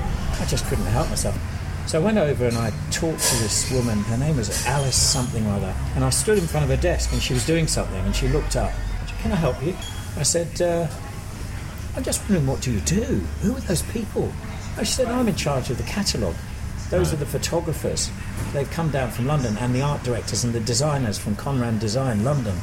I 0.40 0.44
just 0.46 0.66
couldn't 0.66 0.86
help 0.86 1.08
myself. 1.08 1.38
So 1.86 2.00
I 2.00 2.04
went 2.04 2.18
over 2.18 2.46
and 2.46 2.56
I 2.56 2.70
talked 2.90 3.20
to 3.20 3.36
this 3.42 3.70
woman. 3.72 3.98
Her 4.04 4.16
name 4.16 4.36
was 4.36 4.66
Alice 4.66 4.96
something 4.96 5.44
or 5.46 5.54
other, 5.54 5.74
and 5.94 6.04
I 6.04 6.10
stood 6.10 6.38
in 6.38 6.46
front 6.46 6.64
of 6.64 6.70
her 6.70 6.80
desk, 6.80 7.12
and 7.12 7.20
she 7.20 7.34
was 7.34 7.44
doing 7.44 7.66
something, 7.66 8.04
and 8.04 8.14
she 8.14 8.28
looked 8.28 8.56
up. 8.56 8.72
Can 9.20 9.32
I 9.32 9.36
help 9.36 9.62
you? 9.62 9.76
I 10.16 10.24
said, 10.24 10.60
uh, 10.60 10.86
I'm 11.96 12.02
just 12.02 12.20
wondering, 12.22 12.46
what 12.46 12.60
do 12.60 12.72
you 12.72 12.80
do? 12.80 13.20
Who 13.42 13.56
are 13.56 13.60
those 13.60 13.82
people? 13.82 14.32
Oh, 14.78 14.84
she 14.84 14.92
said, 14.92 15.08
I'm 15.08 15.28
in 15.28 15.34
charge 15.36 15.70
of 15.70 15.78
the 15.78 15.84
catalogue. 15.84 16.34
Those 16.92 17.12
are 17.14 17.16
the 17.16 17.24
photographers. 17.26 18.10
They've 18.52 18.70
come 18.70 18.90
down 18.90 19.10
from 19.12 19.26
London, 19.26 19.56
and 19.58 19.74
the 19.74 19.80
art 19.80 20.02
directors 20.02 20.44
and 20.44 20.52
the 20.52 20.60
designers 20.60 21.18
from 21.18 21.34
Conran 21.36 21.78
Design 21.78 22.22
London. 22.22 22.54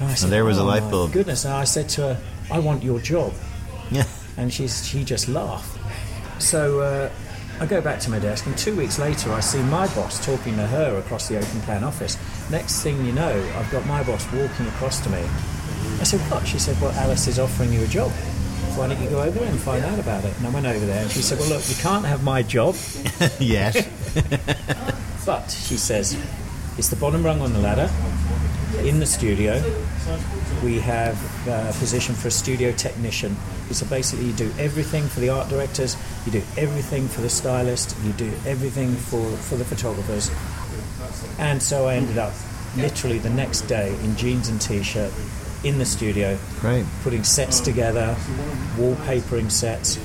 And 0.00 0.18
said, 0.18 0.30
there 0.30 0.44
was 0.44 0.58
a 0.58 0.62
"Oh, 0.62 0.64
light 0.64 0.90
bulb." 0.90 1.12
Goodness! 1.12 1.44
And 1.44 1.54
I 1.54 1.62
said 1.62 1.88
to 1.90 2.00
her, 2.02 2.20
"I 2.50 2.58
want 2.58 2.82
your 2.82 2.98
job," 2.98 3.32
Yeah. 3.92 4.04
and 4.36 4.52
she's 4.52 4.84
she 4.84 5.04
just 5.04 5.28
laughed. 5.28 5.78
So 6.42 6.80
uh, 6.80 7.10
I 7.60 7.66
go 7.66 7.80
back 7.80 8.00
to 8.00 8.10
my 8.10 8.18
desk, 8.18 8.46
and 8.46 8.58
two 8.58 8.74
weeks 8.74 8.98
later, 8.98 9.30
I 9.32 9.38
see 9.40 9.62
my 9.62 9.86
boss 9.94 10.18
talking 10.26 10.56
to 10.56 10.66
her 10.66 10.98
across 10.98 11.28
the 11.28 11.36
open 11.38 11.60
plan 11.60 11.84
office. 11.84 12.18
Next 12.50 12.82
thing 12.82 13.04
you 13.06 13.12
know, 13.12 13.32
I've 13.56 13.70
got 13.70 13.86
my 13.86 14.02
boss 14.02 14.24
walking 14.32 14.66
across 14.66 14.98
to 15.04 15.10
me. 15.10 15.22
I 16.00 16.04
said, 16.04 16.18
"What?" 16.28 16.44
She 16.44 16.58
said, 16.58 16.80
"Well, 16.80 16.90
Alice 16.92 17.28
is 17.28 17.38
offering 17.38 17.72
you 17.72 17.84
a 17.84 17.86
job. 17.86 18.10
Why 18.76 18.88
don't 18.88 19.02
you 19.02 19.10
go 19.10 19.20
over 19.22 19.38
there 19.38 19.48
and 19.48 19.60
find 19.60 19.84
out 19.84 19.98
about 19.98 20.24
it?" 20.24 20.36
And 20.38 20.46
I 20.46 20.50
went 20.50 20.66
over 20.66 20.84
there, 20.84 21.02
and 21.02 21.10
she 21.10 21.22
said, 21.22 21.38
"Well, 21.38 21.48
look, 21.48 21.68
you 21.68 21.76
can't 21.76 22.04
have 22.04 22.22
my 22.22 22.42
job." 22.42 22.76
Yes. 23.38 23.86
But 25.26 25.50
she 25.50 25.76
says 25.76 26.16
it's 26.78 26.88
the 26.88 26.96
bottom 26.96 27.22
rung 27.22 27.40
on 27.42 27.52
the 27.52 27.58
ladder. 27.58 27.90
In 28.86 29.00
the 29.00 29.06
studio, 29.06 29.62
we 30.64 30.80
have 30.80 31.14
a 31.46 31.72
position 31.78 32.14
for 32.14 32.28
a 32.28 32.30
studio 32.30 32.72
technician. 32.72 33.36
So 33.70 33.84
basically, 33.86 34.26
you 34.26 34.32
do 34.32 34.50
everything 34.58 35.06
for 35.08 35.20
the 35.20 35.28
art 35.28 35.48
directors, 35.48 35.96
you 36.24 36.32
do 36.32 36.42
everything 36.56 37.06
for 37.06 37.20
the 37.20 37.28
stylist, 37.28 37.96
you 38.04 38.12
do 38.12 38.32
everything 38.46 38.94
for, 38.94 39.22
for 39.36 39.56
the 39.56 39.64
photographers. 39.64 40.30
And 41.38 41.62
so 41.62 41.86
I 41.86 41.96
ended 41.96 42.18
up 42.18 42.32
literally 42.76 43.18
the 43.18 43.30
next 43.30 43.62
day 43.62 43.94
in 44.02 44.16
jeans 44.16 44.48
and 44.48 44.60
t-shirt 44.60 45.12
in 45.64 45.78
the 45.78 45.84
studio, 45.86 46.38
Great. 46.60 46.84
putting 47.02 47.24
sets 47.24 47.60
oh. 47.60 47.64
together, 47.64 48.16
wallpapering 48.76 49.50
sets, 49.50 49.98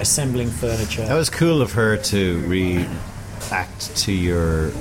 assembling 0.00 0.48
furniture. 0.50 1.04
That 1.06 1.14
was 1.14 1.30
cool 1.30 1.60
of 1.62 1.72
her 1.72 1.96
to 1.96 2.40
react 2.46 3.96
to 3.98 4.12
your 4.12 4.72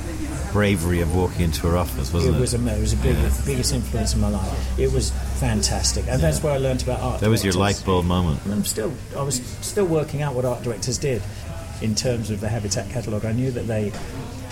bravery 0.52 1.00
of 1.02 1.16
walking 1.16 1.42
into 1.44 1.66
her 1.68 1.78
office, 1.78 2.12
wasn't 2.14 2.36
It 2.36 2.38
it? 2.38 2.42
was 2.42 2.54
a, 2.54 2.58
it 2.58 2.80
was 2.82 2.94
a 2.94 2.98
big, 2.98 3.16
biggest 3.46 3.74
influence 3.74 4.14
in 4.14 4.20
my 4.22 4.30
life. 4.30 4.80
It 4.80 4.92
was 4.92 5.12
fantastic, 5.40 6.06
and 6.08 6.22
that's 6.22 6.44
where 6.44 6.54
I 6.54 6.58
learned 6.58 6.84
about 6.84 7.00
art. 7.00 7.22
that 7.22 7.30
was 7.30 7.44
your 7.44 7.54
directors. 7.54 7.80
light 7.80 7.86
bulb 7.86 8.06
moment. 8.06 8.44
And 8.46 8.54
I'm 8.54 8.66
still, 8.66 8.94
I 9.18 9.24
was 9.24 9.42
still 9.62 9.86
working 9.86 10.22
out 10.22 10.36
what 10.36 10.46
art 10.46 10.64
directors 10.64 10.98
did 10.98 11.22
in 11.82 11.96
terms 11.96 12.30
of 12.30 12.42
the 12.42 12.50
Habitat 12.50 12.90
catalogue. 12.90 13.26
I 13.26 13.32
knew 13.32 13.52
that 13.52 13.68
they 13.68 13.92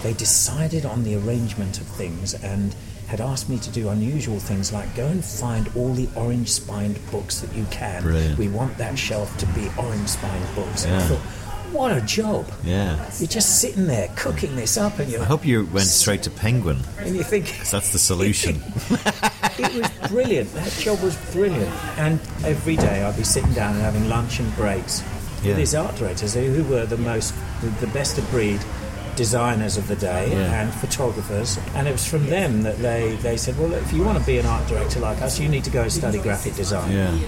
they 0.02 0.14
decided 0.14 0.86
on 0.86 1.04
the 1.04 1.16
arrangement 1.16 1.82
of 1.82 1.86
things 1.88 2.34
and 2.34 2.74
had 3.10 3.20
asked 3.22 3.50
me 3.50 3.58
to 3.58 3.70
do 3.72 3.90
unusual 3.90 4.40
things 4.40 4.72
like 4.72 4.96
go 4.96 5.08
and 5.08 5.26
find 5.26 5.68
all 5.76 5.94
the 5.94 6.08
orange 6.16 6.50
spined 6.52 6.98
books 7.12 7.42
that 7.42 7.52
you 7.56 7.66
can. 7.72 8.04
Brilliant. 8.04 8.38
We 8.38 8.48
want 8.48 8.78
that 8.78 8.98
shelf 8.98 9.36
to 9.40 9.46
be 9.48 9.68
orange 9.78 10.08
spined 10.10 10.46
books. 10.56 10.86
And 10.86 10.94
I 10.96 11.00
Yeah. 11.00 11.08
thought, 11.08 11.20
what 11.74 11.92
a 11.92 12.02
job. 12.02 12.46
Yeah. 12.64 12.96
You're 13.20 13.28
just 13.28 13.60
sitting 13.62 13.88
there 13.88 14.10
cooking 14.16 14.56
this 14.56 14.78
up 14.78 15.00
and 15.00 15.12
you're 15.12 15.22
I 15.22 15.26
hope 15.26 15.44
you 15.46 15.66
went 15.74 15.88
straight 15.88 16.22
to 16.24 16.30
Penguin. 16.30 16.78
and 17.00 17.16
you 17.16 17.24
think 17.24 17.46
That's 17.72 17.92
the 17.92 18.00
solution. 18.00 18.62
it 19.58 19.74
was 19.74 20.10
brilliant. 20.10 20.54
That 20.54 20.72
job 20.74 21.02
was 21.02 21.16
brilliant. 21.32 21.70
And 21.98 22.20
every 22.44 22.76
day 22.76 23.04
I'd 23.04 23.18
be 23.18 23.24
sitting 23.24 23.54
down 23.54 23.74
and 23.74 23.82
having 23.82 24.08
lunch 24.08 24.40
and 24.40 24.56
breaks 24.56 25.02
Yeah. 25.42 25.50
with 25.50 25.58
these 25.58 25.74
art 25.76 25.96
directors 25.96 26.34
who 26.36 26.42
who 26.42 26.64
were 26.72 26.86
the 26.86 26.98
most, 26.98 27.34
the 27.82 27.88
best 27.88 28.18
of 28.18 28.30
breed 28.30 28.60
designers 29.20 29.76
of 29.76 29.86
the 29.90 29.98
day 29.98 30.32
Yeah. 30.32 30.62
and 30.62 30.74
photographers. 30.74 31.60
And 31.76 31.88
it 31.90 31.92
was 31.92 32.06
from 32.06 32.24
them 32.28 32.64
that 32.64 32.78
they, 32.78 33.18
they 33.22 33.36
said, 33.36 33.60
well, 33.60 33.74
if 33.74 33.92
you 33.92 34.02
want 34.02 34.18
to 34.18 34.24
be 34.26 34.38
an 34.40 34.46
art 34.46 34.66
director 34.70 35.02
like 35.02 35.22
us, 35.22 35.38
you 35.42 35.50
need 35.50 35.66
to 35.66 35.70
go 35.70 35.82
and 35.82 35.92
study 35.92 36.20
graphic 36.20 36.56
design. 36.56 36.90
Yeah. 36.92 37.20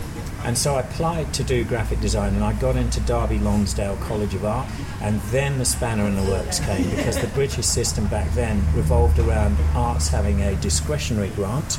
And 0.46 0.58
so 0.58 0.76
I 0.76 0.80
applied 0.80 1.34
to 1.36 1.44
do 1.44 1.64
graphic 1.66 2.00
design, 2.00 2.34
and 2.34 2.44
I 2.44 2.54
got 2.54 2.76
into 2.78 3.00
Derby 3.02 3.38
Lonsdale 3.40 3.98
College 3.98 4.34
of 4.34 4.44
Art, 4.46 4.68
and 5.02 5.20
then 5.36 5.58
the 5.60 5.66
spanner 5.66 6.06
in 6.08 6.16
the 6.16 6.24
works 6.32 6.60
came 6.62 6.90
because 6.96 7.20
the 7.20 7.28
British 7.28 7.66
system 7.68 8.08
back 8.08 8.28
then 8.34 8.64
revolved 8.74 9.20
around 9.20 9.56
arts 9.76 10.08
having 10.08 10.42
a 10.42 10.56
discretionary 10.56 11.30
grant, 11.36 11.78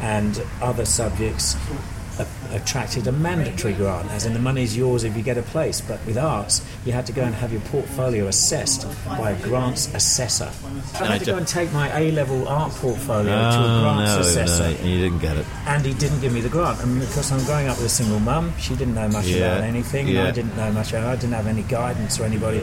and 0.00 0.42
other 0.60 0.84
subjects 0.84 1.56
attracted 2.52 3.06
a 3.06 3.12
mandatory 3.12 3.74
grant, 3.74 4.10
as 4.10 4.24
in 4.26 4.32
the 4.32 4.38
money's 4.38 4.76
yours 4.76 5.04
if 5.04 5.16
you 5.16 5.22
get 5.22 5.36
a 5.38 5.42
place. 5.42 5.80
But 5.80 6.04
with 6.06 6.16
arts, 6.18 6.64
you 6.84 6.92
had 6.92 7.06
to 7.06 7.12
go 7.12 7.22
and 7.22 7.34
have 7.34 7.52
your 7.52 7.60
portfolio 7.62 8.26
assessed 8.28 8.86
by 9.06 9.32
a 9.32 9.42
grants 9.42 9.92
assessor. 9.94 10.50
I 11.00 11.04
I 11.04 11.06
had 11.12 11.20
to 11.20 11.26
go 11.26 11.36
and 11.36 11.46
take 11.46 11.72
my 11.72 11.88
A 11.98 12.10
level 12.12 12.46
art 12.48 12.72
portfolio 12.72 13.24
to 13.30 13.30
a 13.30 13.78
Oh, 13.78 13.80
grants 13.82 14.14
no, 14.14 14.20
assessor 14.20 14.62
no, 14.70 14.76
and 14.76 14.88
you 14.88 14.98
didn't 15.00 15.18
get 15.20 15.36
it. 15.36 15.46
and 15.66 15.84
he 15.84 15.94
didn't 15.94 16.20
give 16.20 16.32
me 16.32 16.40
the 16.40 16.48
grant. 16.48 16.80
And 16.82 17.00
because 17.00 17.30
I'm 17.32 17.44
growing 17.44 17.68
up 17.68 17.76
with 17.76 17.86
a 17.86 17.90
single 17.90 18.20
mum, 18.20 18.52
she 18.58 18.74
didn't 18.76 18.94
know 18.94 19.08
much 19.08 19.26
Yeah, 19.26 19.56
about 19.56 19.64
anything. 19.64 20.08
yeah. 20.08 20.24
I 20.28 20.30
didn't 20.30 20.56
know 20.56 20.70
much. 20.72 20.90
about 20.92 21.04
I 21.04 21.16
didn't 21.16 21.34
have 21.34 21.46
any 21.46 21.62
guidance 21.62 22.18
or 22.20 22.24
anybody. 22.24 22.62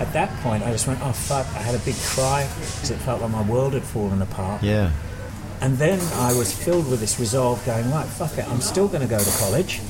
At 0.00 0.12
that 0.12 0.28
point, 0.42 0.64
I 0.64 0.72
just 0.72 0.88
went, 0.88 0.98
oh 1.02 1.12
fuck! 1.12 1.46
I 1.54 1.58
had 1.62 1.74
a 1.76 1.78
big 1.78 1.94
cry 1.94 2.48
because 2.58 2.90
it 2.90 2.96
felt 2.98 3.20
like 3.22 3.30
my 3.30 3.42
world 3.42 3.74
had 3.74 3.84
fallen 3.84 4.20
apart. 4.22 4.60
Yeah. 4.62 4.90
And 5.64 5.78
then 5.78 5.98
I 6.14 6.34
was 6.36 6.52
filled 6.52 6.90
with 6.90 7.00
this 7.00 7.18
resolve, 7.18 7.64
going, 7.64 7.90
right, 7.90 8.04
fuck 8.06 8.36
it, 8.36 8.46
I'm 8.50 8.60
still 8.60 8.86
going 8.86 9.00
to 9.00 9.08
go 9.08 9.18
to 9.18 9.38
college, 9.38 9.80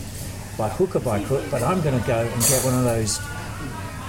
by 0.56 0.68
hook 0.68 0.94
or 0.94 1.00
by 1.00 1.20
crook, 1.24 1.42
but 1.50 1.64
I'm 1.64 1.80
going 1.82 2.00
to 2.00 2.06
go 2.06 2.20
and 2.20 2.42
get 2.42 2.64
one 2.64 2.74
of 2.74 2.84
those 2.84 3.18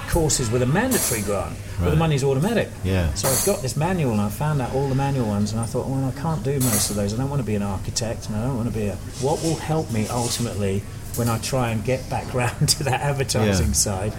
courses 0.10 0.52
with 0.52 0.62
a 0.62 0.66
mandatory 0.68 1.22
grant, 1.24 1.56
where 1.80 1.90
the 1.90 1.96
money's 1.96 2.24
automatic. 2.24 2.70
Yeah. 2.84 3.12
So 3.16 3.28
I've 3.28 3.44
got 3.48 3.64
this 3.64 3.76
manual, 3.76 4.12
and 4.12 4.22
I 4.22 4.30
found 4.30 4.62
out 4.62 4.76
all 4.76 4.88
the 4.88 4.94
manual 4.96 5.26
ones, 5.28 5.54
and 5.54 5.60
I 5.60 5.66
thought, 5.66 5.88
well, 5.88 6.06
I 6.06 6.12
can't 6.22 6.44
do 6.44 6.54
most 6.60 6.92
of 6.92 6.98
those. 6.98 7.14
I 7.14 7.18
don't 7.18 7.32
want 7.32 7.42
to 7.42 7.46
be 7.46 7.56
an 7.56 7.64
architect, 7.64 8.28
and 8.28 8.36
I 8.38 8.44
don't 8.46 8.56
want 8.58 8.70
to 8.72 8.74
be 8.80 8.86
a. 8.88 8.96
What 9.22 9.42
will 9.42 9.56
help 9.56 9.92
me 9.92 10.08
ultimately 10.10 10.80
when 11.16 11.30
I 11.30 11.40
try 11.40 11.72
and 11.72 11.84
get 11.84 12.08
back 12.12 12.32
round 12.42 12.70
to 12.70 12.84
that 12.84 13.02
advertising 13.02 13.68
Yeah. 13.70 13.74
side? 13.74 14.14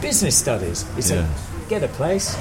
Business 0.00 0.34
studies. 0.36 0.86
Said, 0.98 1.26
Yeah. 1.28 1.68
get 1.68 1.82
a 1.84 1.88
place, 1.88 2.34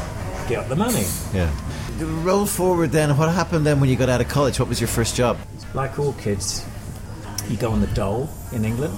get 0.47 0.59
up 0.59 0.69
the 0.69 0.77
money. 0.77 1.05
Yeah. 1.33 1.51
Roll 1.99 2.45
forward 2.45 2.91
then. 2.91 3.15
What 3.17 3.29
happened 3.33 3.65
then 3.65 3.79
when 3.79 3.89
you 3.89 3.95
got 3.95 4.09
out 4.09 4.21
of 4.21 4.27
college? 4.29 4.59
What 4.59 4.69
was 4.69 4.79
your 4.79 4.87
first 4.87 5.15
job? 5.15 5.37
like 5.75 5.99
all 5.99 6.13
kids, 6.13 6.65
you 7.47 7.55
go 7.55 7.69
on 7.71 7.79
the 7.79 7.85
dole 7.87 8.27
in 8.53 8.65
England 8.65 8.97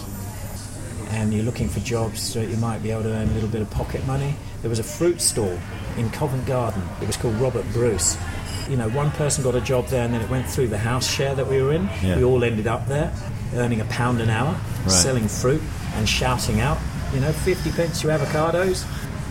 and 1.10 1.34
you're 1.34 1.44
looking 1.44 1.68
for 1.68 1.82
jobs 1.82 2.22
so 2.22 2.40
that 2.40 2.48
you 2.50 2.56
might 2.58 2.82
be 2.82 2.92
able 2.92 3.04
to 3.04 3.10
earn 3.10 3.28
a 3.28 3.32
little 3.34 3.50
bit 3.50 3.62
of 3.62 3.70
pocket 3.70 4.06
money. 4.08 4.34
There 4.62 4.70
was 4.70 4.80
a 4.80 4.84
fruit 4.84 5.20
stall 5.20 5.60
in 5.98 6.10
Covent 6.12 6.46
Garden. 6.46 6.82
It 7.02 7.08
was 7.08 7.18
called 7.18 7.36
Robert 7.36 7.66
Bruce. 7.74 8.18
You 8.70 8.78
know, 8.78 8.88
one 8.90 9.12
person 9.12 9.44
got 9.44 9.54
a 9.56 9.60
job 9.60 9.88
there 9.88 10.06
and 10.06 10.14
then 10.14 10.22
it 10.22 10.30
went 10.30 10.48
through 10.48 10.68
the 10.70 10.78
house 10.78 11.10
share 11.12 11.36
that 11.36 11.46
we 11.48 11.62
were 11.62 11.74
in. 11.74 11.90
Yeah. 12.02 12.16
We 12.16 12.24
all 12.24 12.42
ended 12.44 12.68
up 12.68 12.88
there 12.88 13.12
earning 13.56 13.82
a 13.82 13.86
pound 13.86 14.22
an 14.22 14.30
hour, 14.30 14.56
Right. 14.84 14.92
selling 14.92 15.28
fruit 15.28 15.62
and 15.96 16.08
shouting 16.08 16.62
out, 16.62 16.78
you 17.14 17.20
know, 17.20 17.34
50 17.34 17.70
pence 17.74 18.02
your 18.02 18.18
avocados. 18.18 18.86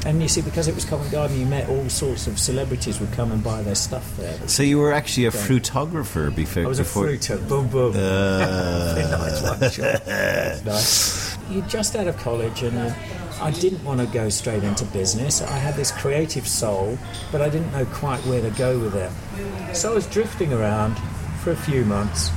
And 0.06 0.22
you 0.22 0.28
see, 0.28 0.40
because 0.40 0.66
it 0.66 0.74
was 0.74 0.84
Covent 0.84 1.10
Garden, 1.12 1.38
you 1.38 1.44
met 1.44 1.68
all 1.68 1.88
sorts 1.90 2.26
of 2.26 2.38
celebrities 2.38 3.00
would 3.00 3.12
come 3.12 3.32
and 3.32 3.44
buy 3.44 3.62
their 3.62 3.74
stuff 3.74 4.16
there. 4.16 4.36
So 4.48 4.62
you 4.62 4.78
were 4.78 4.92
actually 4.92 5.26
a 5.26 5.30
fruitographer 5.30 6.34
before. 6.34 6.64
I 6.64 6.66
was 6.66 6.78
a 6.78 6.84
before, 6.84 7.04
fruiter. 7.04 7.36
Boom, 7.48 7.68
boom. 7.68 7.92
Uh, 7.94 8.94
nice 9.10 9.42
one, 9.42 10.64
nice. 10.64 11.36
You're 11.50 11.66
just 11.66 11.96
out 11.96 12.06
of 12.06 12.16
college, 12.16 12.62
and 12.62 12.78
uh, 12.78 12.94
I 13.42 13.50
didn't 13.50 13.84
want 13.84 14.00
to 14.00 14.06
go 14.06 14.30
straight 14.30 14.64
into 14.64 14.86
business. 14.86 15.42
I 15.42 15.58
had 15.58 15.74
this 15.74 15.90
creative 15.90 16.46
soul, 16.46 16.98
but 17.30 17.42
I 17.42 17.50
didn't 17.50 17.72
know 17.72 17.84
quite 17.86 18.20
where 18.20 18.40
to 18.40 18.50
go 18.50 18.78
with 18.78 18.94
it. 18.94 19.76
So 19.76 19.92
I 19.92 19.94
was 19.94 20.06
drifting 20.06 20.52
around 20.52 20.94
for 21.42 21.50
a 21.50 21.56
few 21.56 21.84
months. 21.84 22.30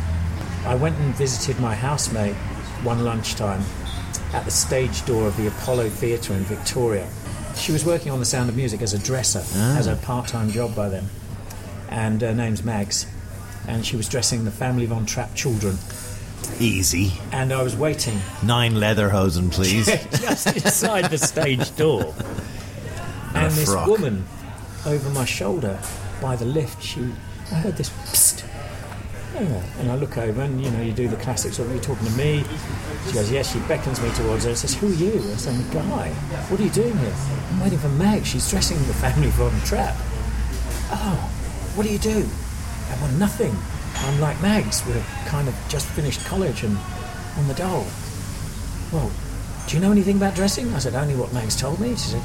I 0.66 0.76
went 0.76 0.98
and 0.98 1.14
visited 1.16 1.62
my 1.62 1.76
housemate 1.76 2.36
one 2.84 3.04
lunchtime 3.04 3.62
at 4.34 4.44
the 4.46 4.52
stage 4.52 5.06
door 5.06 5.28
of 5.28 5.38
the 5.38 5.48
Apollo 5.48 5.90
Theatre 5.90 6.34
in 6.34 6.44
Victoria. 6.44 7.08
She 7.56 7.72
was 7.72 7.86
working 7.86 8.12
on 8.12 8.20
The 8.20 8.26
Sound 8.26 8.50
of 8.50 8.56
Music 8.56 8.82
as 8.82 8.94
a 8.94 9.00
dresser, 9.00 9.44
ah. 9.56 9.78
as 9.78 9.88
a 9.88 9.96
part-time 9.96 10.50
job 10.52 10.76
by 10.76 10.90
then, 10.90 11.06
and 11.90 12.22
her 12.22 12.34
name's 12.34 12.64
Mags, 12.64 13.06
and 13.68 13.86
she 13.86 13.96
was 13.96 14.10
dressing 14.10 14.44
the 14.44 14.52
family 14.52 14.86
Von 14.86 15.06
Trapp 15.06 15.34
children. 15.36 15.78
easy. 16.60 17.14
And 17.32 17.54
I 17.54 17.64
was 17.64 17.76
waiting 17.76 18.20
Nine 18.44 18.80
leather 18.80 19.10
hosen, 19.10 19.50
please. 19.58 19.86
just 19.86 20.48
inside 20.48 21.10
the 21.10 21.18
stage 21.18 21.74
door. 21.76 22.14
And 23.34 23.46
And 23.46 23.54
this 23.54 23.70
woman 23.88 24.26
over 24.86 25.10
my 25.12 25.26
shoulder 25.26 25.80
by 26.22 26.36
the 26.36 26.46
lift, 26.46 26.82
she, 26.84 27.02
I 27.52 27.56
heard 27.56 27.78
this 27.78 27.90
psst. 27.90 28.23
Oh, 29.36 29.64
And 29.80 29.92
I 29.92 29.96
look 29.96 30.18
over, 30.18 30.42
and 30.42 30.64
you 30.64 30.70
know, 30.72 30.82
you 30.82 30.92
do 30.94 31.08
the 31.08 31.16
classics. 31.18 31.58
Of, 31.60 31.70
Are 31.70 31.74
you 31.74 31.80
talking 31.80 32.06
to 32.06 32.14
me? 32.14 32.44
She 33.08 33.14
goes, 33.14 33.32
yes. 33.32 33.52
She 33.52 33.60
beckons 33.62 34.02
me 34.02 34.10
towards 34.12 34.44
her 34.44 34.50
and 34.50 34.58
says, 34.58 34.76
"Who 34.76 34.88
are 34.88 34.96
you?" 34.96 35.16
I 35.18 35.36
said, 35.38 35.72
guy. 35.72 36.10
What 36.50 36.60
are 36.60 36.64
you 36.64 36.70
doing 36.70 36.96
here?" 36.98 37.14
"I'm 37.52 37.60
waiting 37.62 37.80
for 37.80 37.90
Meg. 37.90 38.26
She's 38.26 38.50
dressing 38.50 38.78
the 38.86 38.94
family 38.94 39.30
Von 39.30 39.52
Trapp." 39.62 39.96
Oh, 40.92 41.18
what 41.76 41.84
do 41.86 41.92
you 41.92 42.00
do? 42.00 42.26
I 42.92 43.02
well, 43.02 43.12
nothing. 43.14 43.56
I'm 44.06 44.20
like 44.20 44.40
Mags. 44.42 44.86
We're 44.86 45.02
kind 45.26 45.48
of 45.48 45.56
just 45.70 45.88
finished 45.88 46.24
college 46.26 46.64
and 46.64 46.78
on 47.38 47.48
the 47.48 47.54
dole. 47.56 47.88
Well, 48.92 49.12
do 49.68 49.76
you 49.76 49.82
know 49.82 49.92
anything 49.92 50.18
about 50.18 50.36
dressing? 50.36 50.74
I 50.76 50.80
said, 50.80 50.94
only 50.94 51.16
what 51.16 51.34
Mags 51.34 51.60
told 51.60 51.80
me. 51.80 51.90
She 51.92 52.10
said, 52.12 52.22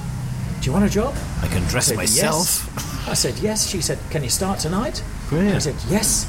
do 0.60 0.66
you 0.66 0.72
want 0.72 0.84
a 0.84 0.90
job? 0.90 1.14
I 1.40 1.46
can 1.48 1.62
dress 1.64 1.86
I 1.86 1.90
said, 1.92 1.96
myself. 1.96 2.70
Yes. 2.76 3.08
I 3.08 3.14
said, 3.14 3.38
yes. 3.38 3.66
She 3.68 3.80
said, 3.80 3.98
can 4.10 4.22
you 4.22 4.30
start 4.30 4.58
tonight? 4.58 5.02
Brilliant. 5.28 5.56
I 5.56 5.58
said, 5.60 5.76
yes. 5.88 6.26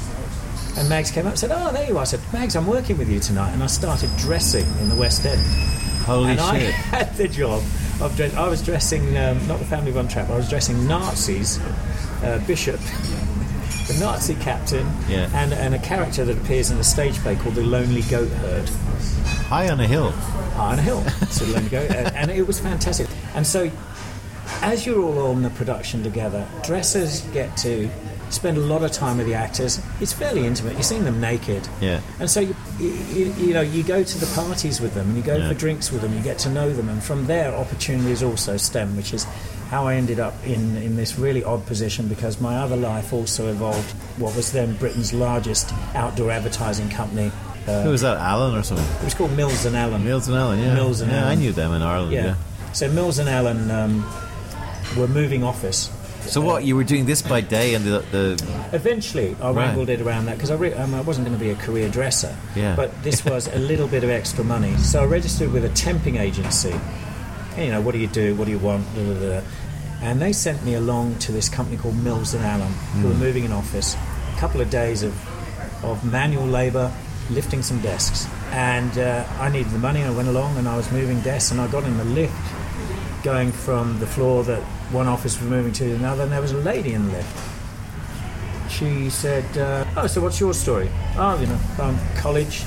And 0.78 0.88
Mags 0.88 1.10
came 1.10 1.26
up 1.26 1.32
and 1.32 1.38
said, 1.38 1.50
oh, 1.52 1.72
there 1.72 1.86
you 1.88 1.96
are. 1.98 2.02
I 2.02 2.04
said, 2.04 2.20
Mags, 2.32 2.56
I'm 2.56 2.66
working 2.66 2.96
with 2.96 3.08
you 3.10 3.20
tonight. 3.20 3.52
And 3.52 3.62
I 3.62 3.66
started 3.66 4.10
dressing 4.18 4.66
in 4.80 4.88
the 4.88 4.96
West 4.96 5.24
End. 5.26 5.40
Holy 6.04 6.30
and 6.30 6.40
I 6.40 6.58
had 6.58 7.14
the 7.16 7.28
job 7.28 7.62
of 8.00 8.14
dress- 8.16 8.34
I 8.34 8.48
was 8.48 8.62
dressing, 8.62 9.16
um, 9.18 9.46
not 9.46 9.58
the 9.58 9.64
family 9.66 9.90
Von 9.90 10.08
Trapp, 10.08 10.30
I 10.30 10.36
was 10.36 10.48
dressing 10.48 10.86
Nazis, 10.88 11.58
uh, 12.22 12.42
Bishop, 12.46 12.80
the 13.88 13.96
Nazi 14.00 14.34
captain, 14.36 14.86
Yeah. 15.08 15.28
and, 15.34 15.52
and 15.52 15.74
a 15.74 15.78
character 15.80 16.24
that 16.24 16.38
appears 16.38 16.70
in 16.70 16.78
a 16.78 16.84
stage 16.84 17.16
play 17.18 17.36
called 17.36 17.56
the 17.56 17.62
Lonely 17.62 18.02
Goat 18.02 18.28
Herd. 18.30 18.68
High 19.48 19.68
on 19.68 19.80
a 19.80 19.86
hill. 19.86 20.10
High 20.10 20.72
on 20.72 20.78
a 20.78 20.82
hill. 20.82 21.02
So 21.28 21.44
Lonely 21.46 21.68
Goat, 21.68 21.90
and, 21.90 22.14
and 22.16 22.30
it 22.30 22.46
was 22.46 22.58
fantastic. 22.60 23.08
And 23.34 23.46
so, 23.46 23.70
as 24.62 24.86
you're 24.86 25.02
all 25.02 25.18
on 25.30 25.42
the 25.42 25.50
production 25.50 26.02
together, 26.02 26.46
dressers 26.64 27.20
get 27.32 27.54
to 27.58 27.90
spend 28.30 28.56
a 28.56 28.60
lot 28.60 28.82
of 28.82 28.92
time 28.92 29.18
with 29.18 29.26
the 29.26 29.34
actors. 29.34 29.80
It's 30.00 30.12
fairly 30.12 30.46
intimate. 30.46 30.74
You're 30.74 30.82
seeing 30.82 31.04
them 31.04 31.20
naked. 31.20 31.68
Yeah. 31.80 32.00
And 32.18 32.30
so 32.30 32.40
you, 32.40 32.54
you, 32.78 33.32
you 33.38 33.52
know 33.54 33.60
you 33.60 33.82
go 33.82 34.02
to 34.02 34.18
the 34.18 34.26
parties 34.34 34.80
with 34.80 34.94
them 34.94 35.08
and 35.08 35.16
you 35.16 35.22
go 35.22 35.36
Yeah. 35.36 35.48
for 35.48 35.54
drinks 35.54 35.90
with 35.92 36.02
them. 36.02 36.14
You 36.14 36.22
get 36.22 36.38
to 36.40 36.50
know 36.50 36.70
them, 36.72 36.88
and 36.88 37.02
from 37.02 37.26
there 37.26 37.54
opportunities 37.54 38.22
also 38.22 38.56
stem, 38.56 38.96
which 38.96 39.12
is 39.12 39.24
how 39.70 39.86
I 39.86 39.94
ended 39.94 40.18
up 40.20 40.34
in 40.44 40.76
in 40.78 40.96
this 40.96 41.18
really 41.18 41.44
odd 41.44 41.64
position 41.66 42.08
because 42.08 42.40
my 42.40 42.56
other 42.56 42.76
life 42.76 43.12
also 43.12 43.48
involved 43.48 43.90
what 44.18 44.34
was 44.36 44.50
then 44.52 44.76
Britain's 44.76 45.12
largest 45.12 45.72
outdoor 45.94 46.30
advertising 46.30 46.88
company. 46.88 47.30
Uh, 47.68 47.82
Who 47.82 47.90
was 47.90 48.00
that? 48.00 48.16
Allen 48.16 48.56
or 48.56 48.62
something? 48.62 48.86
it 49.00 49.04
was 49.04 49.14
called 49.14 49.32
Mills 49.36 49.64
and 49.66 49.76
Allen. 49.76 50.04
Mills 50.04 50.26
and 50.28 50.36
Allen. 50.36 50.58
Yeah. 50.60 50.74
Mills 50.74 51.00
and 51.02 51.12
yeah, 51.12 51.28
I 51.28 51.34
knew 51.34 51.52
them 51.52 51.72
in 51.72 51.82
Ireland. 51.82 52.12
Yeah. 52.12 52.24
Yeah. 52.24 52.72
So 52.72 52.88
Mills 52.90 53.18
and 53.18 53.28
Allen 53.28 53.70
um, 53.70 54.04
were 54.96 55.06
moving 55.08 55.44
office. 55.44 55.90
So 56.22 56.40
what? 56.40 56.64
You 56.64 56.76
were 56.76 56.84
doing 56.84 57.06
this 57.06 57.22
by 57.22 57.40
day, 57.40 57.74
and 57.74 57.84
the, 57.84 58.00
the 58.12 58.68
Eventually, 58.72 59.34
I 59.40 59.50
Right. 59.50 59.56
wrangled 59.66 59.88
it 59.88 60.00
around 60.00 60.26
that 60.26 60.36
because 60.36 60.50
I, 60.50 60.54
re- 60.54 60.74
um, 60.74 60.94
I 60.94 61.00
wasn't 61.00 61.26
going 61.26 61.36
to 61.38 61.42
be 61.44 61.50
a 61.50 61.56
career 61.56 61.88
dresser. 61.88 62.36
Yeah. 62.54 62.76
But 62.76 63.02
this 63.02 63.24
was 63.32 63.48
a 63.48 63.58
little 63.58 63.88
bit 63.88 64.04
of 64.04 64.10
extra 64.10 64.44
money. 64.44 64.76
So 64.76 65.02
I 65.02 65.06
registered 65.06 65.50
with 65.52 65.64
a 65.64 65.70
temping 65.70 66.20
agency. 66.20 66.74
And, 67.56 67.66
you 67.66 67.72
know, 67.72 67.80
what 67.80 67.92
do 67.92 67.98
you 67.98 68.06
do? 68.06 68.34
What 68.36 68.44
do 68.44 68.50
you 68.52 68.58
want? 68.58 68.84
Da, 68.94 69.02
da, 69.14 69.20
da. 69.40 69.46
And 70.02 70.20
they 70.22 70.32
sent 70.32 70.64
me 70.64 70.74
along 70.74 71.18
to 71.20 71.32
this 71.32 71.48
company 71.48 71.76
called 71.76 71.96
Mills 71.96 72.32
and 72.34 72.44
Allen, 72.44 72.72
who 73.00 73.08
were 73.08 73.14
moving 73.14 73.44
an 73.44 73.52
office. 73.52 73.96
A 74.34 74.38
couple 74.38 74.60
of 74.60 74.70
days 74.70 75.02
of, 75.02 75.12
of 75.84 76.04
manual 76.04 76.46
labour, 76.46 76.92
lifting 77.30 77.62
some 77.62 77.80
desks. 77.82 78.26
And 78.52 78.96
uh, 78.98 79.24
I 79.38 79.48
needed 79.50 79.72
the 79.72 79.78
money. 79.78 80.00
And 80.00 80.10
I 80.12 80.16
went 80.16 80.28
along 80.28 80.56
and 80.58 80.68
I 80.68 80.76
was 80.76 80.90
moving 80.92 81.20
desks 81.22 81.50
and 81.50 81.60
I 81.60 81.66
got 81.68 81.84
in 81.84 81.96
the 81.98 82.04
lift 82.04 82.34
going 83.22 83.52
from 83.52 83.98
the 83.98 84.06
floor 84.06 84.42
that 84.44 84.62
one 84.92 85.06
office 85.06 85.40
was 85.40 85.48
moving 85.48 85.72
to 85.74 85.94
another, 85.94 86.24
and 86.24 86.32
there 86.32 86.40
was 86.40 86.52
a 86.52 86.58
lady 86.58 86.94
in 86.94 87.06
the 87.06 87.12
lift. 87.12 88.70
She 88.70 89.10
said, 89.10 89.44
uh, 89.58 89.84
"Oh, 89.96 90.06
so 90.06 90.20
what's 90.20 90.38
your 90.40 90.54
story? 90.54 90.88
Oh, 91.16 91.38
you 91.40 91.46
know, 91.46 91.58
I'm 91.78 91.98
college, 92.16 92.64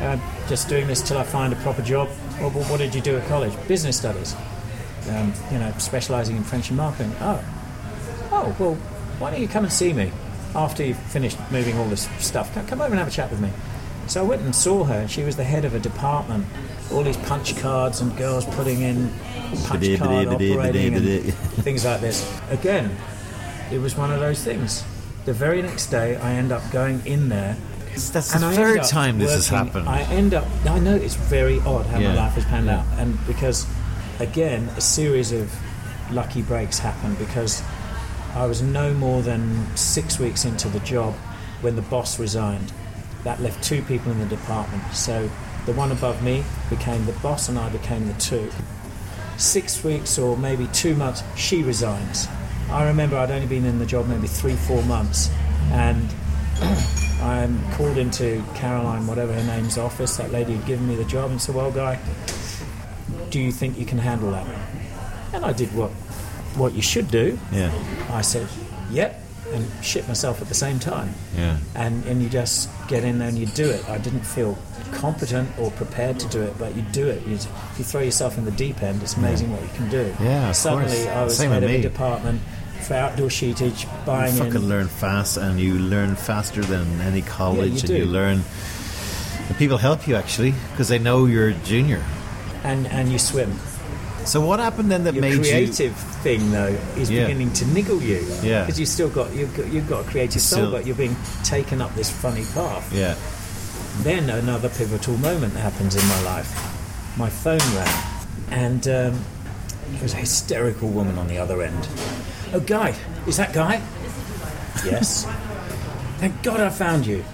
uh, 0.00 0.18
just 0.48 0.68
doing 0.68 0.86
this 0.86 1.00
till 1.02 1.18
I 1.18 1.22
find 1.24 1.52
a 1.52 1.56
proper 1.56 1.82
job. 1.82 2.08
Well, 2.40 2.50
what 2.50 2.78
did 2.78 2.94
you 2.94 3.00
do 3.00 3.16
at 3.16 3.26
college? 3.28 3.52
Business 3.66 3.96
studies. 3.96 4.36
Um, 5.10 5.32
you 5.50 5.58
know, 5.58 5.72
specialising 5.78 6.36
in 6.36 6.42
French 6.44 6.68
and 6.68 6.76
marketing. 6.76 7.14
Oh, 7.20 7.42
oh, 8.32 8.56
well, 8.58 8.74
why 9.18 9.30
don't 9.30 9.40
you 9.40 9.48
come 9.48 9.64
and 9.64 9.72
see 9.72 9.92
me 9.92 10.12
after 10.54 10.84
you've 10.84 10.98
finished 10.98 11.38
moving 11.50 11.78
all 11.78 11.86
this 11.88 12.08
stuff? 12.18 12.52
Come, 12.54 12.66
come 12.66 12.80
over 12.80 12.90
and 12.90 12.98
have 12.98 13.08
a 13.08 13.10
chat 13.10 13.30
with 13.30 13.40
me. 13.40 13.50
So 14.08 14.20
I 14.20 14.24
went 14.24 14.42
and 14.42 14.54
saw 14.54 14.84
her, 14.84 14.94
and 14.94 15.10
she 15.10 15.22
was 15.24 15.36
the 15.36 15.44
head 15.44 15.64
of 15.64 15.74
a 15.74 15.80
department. 15.80 16.46
All 16.92 17.02
these 17.02 17.16
punch 17.16 17.56
cards 17.56 18.00
and 18.00 18.16
girls 18.16 18.44
putting 18.44 18.82
in 18.82 19.12
card 19.98 20.28
operating 20.28 20.94
and 20.94 21.34
things 21.64 21.84
like 21.84 22.00
this. 22.00 22.28
Again, 22.50 22.96
it 23.72 23.78
was 23.78 23.96
one 23.96 24.10
of 24.12 24.20
those 24.20 24.42
things. 24.42 24.84
The 25.24 25.32
very 25.32 25.62
next 25.62 25.86
day, 25.86 26.16
I 26.16 26.32
end 26.32 26.52
up 26.52 26.62
going 26.70 27.04
in 27.06 27.28
there. 27.28 27.56
That's 28.12 28.34
and 28.34 28.42
the 28.42 28.48
I 28.48 28.54
third 28.54 28.82
time 28.84 29.18
this 29.18 29.32
has 29.32 29.48
happened. 29.48 29.88
I 29.88 30.02
end 30.02 30.34
up. 30.34 30.46
I 30.66 30.78
know 30.78 30.94
it's 30.94 31.14
very 31.14 31.60
odd 31.60 31.86
how 31.86 31.98
Yeah. 31.98 32.10
my 32.10 32.14
life 32.16 32.32
has 32.34 32.44
panned 32.44 32.66
Yeah. 32.66 32.80
out, 32.80 32.84
and 32.98 33.18
because 33.26 33.66
again, 34.20 34.68
a 34.76 34.80
series 34.80 35.32
of 35.32 35.50
lucky 36.12 36.42
breaks 36.42 36.78
happened 36.78 37.18
because 37.18 37.62
I 38.34 38.44
was 38.46 38.60
no 38.62 38.92
more 38.94 39.22
than 39.22 39.66
six 39.76 40.18
weeks 40.18 40.44
into 40.44 40.68
the 40.68 40.80
job 40.80 41.14
when 41.62 41.74
the 41.74 41.82
boss 41.82 42.18
resigned. 42.18 42.70
That 43.24 43.40
left 43.42 43.64
two 43.64 43.82
people 43.82 44.12
in 44.12 44.18
the 44.20 44.26
department. 44.26 44.82
So 44.92 45.28
the 45.64 45.72
one 45.72 45.90
above 45.90 46.22
me 46.22 46.44
became 46.70 47.06
the 47.06 47.12
boss, 47.14 47.48
and 47.48 47.58
I 47.58 47.70
became 47.70 48.06
the 48.06 48.14
two. 48.20 48.50
Six 49.38 49.84
weeks 49.84 50.18
or 50.18 50.36
maybe 50.36 50.66
two 50.68 50.94
months, 50.94 51.22
she 51.36 51.62
resigns. 51.62 52.26
I 52.70 52.86
remember 52.86 53.16
I'd 53.16 53.30
only 53.30 53.46
been 53.46 53.64
in 53.64 53.78
the 53.78 53.86
job 53.86 54.08
maybe 54.08 54.26
three, 54.26 54.56
four 54.56 54.82
months, 54.84 55.30
and 55.70 56.08
I'm 57.22 57.72
called 57.72 57.98
into 57.98 58.42
Caroline, 58.54 59.06
whatever 59.06 59.32
her 59.32 59.44
name's 59.44 59.78
office. 59.78 60.16
That 60.16 60.32
lady 60.32 60.54
had 60.54 60.66
given 60.66 60.88
me 60.88 60.96
the 60.96 61.04
job 61.04 61.30
and 61.30 61.40
said, 61.40 61.54
"Well, 61.54 61.70
guy, 61.70 61.98
do 63.30 63.40
you 63.40 63.52
think 63.52 63.78
you 63.78 63.86
can 63.86 63.98
handle 63.98 64.30
that?" 64.32 64.46
And 65.32 65.44
I 65.44 65.52
did 65.52 65.72
what 65.74 65.90
what 66.56 66.72
you 66.72 66.82
should 66.82 67.10
do. 67.10 67.38
yeah, 67.52 67.70
I 68.10 68.22
said, 68.22 68.48
"Yep," 68.90 69.22
and 69.52 69.64
shit 69.84 70.06
myself 70.08 70.40
at 70.42 70.48
the 70.48 70.54
same 70.54 70.78
time. 70.78 71.10
yeah. 71.36 71.58
And 71.74 72.04
and 72.06 72.22
you 72.22 72.28
just 72.28 72.68
get 72.88 73.04
in 73.04 73.18
there 73.18 73.28
and 73.28 73.38
you 73.38 73.46
do 73.46 73.68
it. 73.70 73.88
I 73.88 73.98
didn't 73.98 74.22
feel 74.26 74.56
competent 74.92 75.48
or 75.58 75.70
prepared 75.72 76.18
to 76.20 76.28
do 76.28 76.42
it, 76.42 76.56
but 76.58 76.74
you 76.76 76.82
do 76.92 77.06
it. 77.08 77.26
You, 77.26 77.34
if 77.34 77.74
you 77.78 77.84
throw 77.84 78.00
yourself 78.00 78.38
in 78.38 78.44
the 78.44 78.50
deep 78.52 78.82
end, 78.82 79.02
it's 79.02 79.16
amazing 79.16 79.52
what 79.52 79.62
you 79.62 79.68
can 79.74 79.88
do. 79.90 80.14
Yeah, 80.20 80.52
Suddenly, 80.52 80.86
course. 81.04 81.06
I 81.08 81.24
was 81.24 81.36
Same 81.36 81.50
head 81.50 81.64
of 81.64 81.70
a 81.70 81.80
department 81.82 82.40
for 82.86 82.94
outdoor 82.94 83.30
sheetage, 83.30 83.84
You 83.84 83.90
buying 84.06 84.34
fucking 84.34 84.54
in. 84.54 84.68
learn 84.68 84.86
fast, 84.88 85.36
and 85.36 85.58
you 85.60 85.74
learn 85.78 86.14
faster 86.16 86.62
than 86.62 87.00
any 87.00 87.22
college, 87.22 87.58
yeah, 87.58 87.64
you 87.74 87.78
and 87.80 87.86
do. 87.88 87.96
you 87.98 88.04
learn. 88.06 88.42
And 89.48 89.56
people 89.58 89.78
help 89.78 90.06
you 90.08 90.16
actually 90.16 90.54
because 90.72 90.88
they 90.88 90.98
know 90.98 91.26
you're 91.26 91.48
a 91.48 91.54
junior. 91.54 92.02
and 92.64 92.86
and 92.88 93.10
you 93.12 93.18
swim. 93.18 93.52
So 94.26 94.40
what 94.40 94.58
happened 94.58 94.90
then 94.90 95.04
that 95.04 95.14
Your 95.14 95.22
made 95.22 95.38
creative 95.40 95.94
thing 96.22 96.50
though 96.50 96.76
is 96.96 97.10
Yeah. 97.10 97.26
beginning 97.26 97.52
to 97.54 97.66
niggle 97.66 98.02
you. 98.02 98.26
Yeah. 98.42 98.62
because 98.64 98.78
you've 98.80 98.88
still 98.88 99.08
got 99.08 99.32
you've 99.34 99.56
got, 99.56 99.66
you've 99.72 99.88
got 99.88 100.04
a 100.04 100.08
creative 100.10 100.42
soul, 100.42 100.70
but 100.70 100.84
you're 100.86 100.96
being 100.96 101.16
taken 101.44 101.80
up 101.80 101.94
this 101.94 102.10
funny 102.10 102.44
path. 102.52 102.92
Yeah, 102.92 103.14
Then 104.02 104.28
another 104.28 104.68
pivotal 104.68 105.16
moment 105.18 105.54
happens 105.54 105.94
in 105.94 106.06
my 106.08 106.20
life. 106.22 106.50
My 107.16 107.30
phone 107.30 107.60
rang, 107.74 108.02
and 108.50 108.86
um, 108.88 109.24
there 109.92 110.02
was 110.02 110.12
a 110.12 110.16
hysterical 110.18 110.88
woman 110.88 111.18
on 111.18 111.28
the 111.28 111.38
other 111.38 111.62
end. 111.62 111.88
Oh, 112.52 112.60
Guy, 112.60 112.94
is 113.26 113.36
that 113.38 113.52
Guy? 113.52 113.80
Yes. 114.84 115.24
Thank 116.18 116.42
God 116.42 116.60
I 116.60 116.68
found 116.70 117.06
you. 117.06 117.24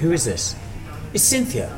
Who 0.00 0.12
is 0.12 0.24
this? 0.24 0.56
It's 1.12 1.22
Cynthia. 1.24 1.70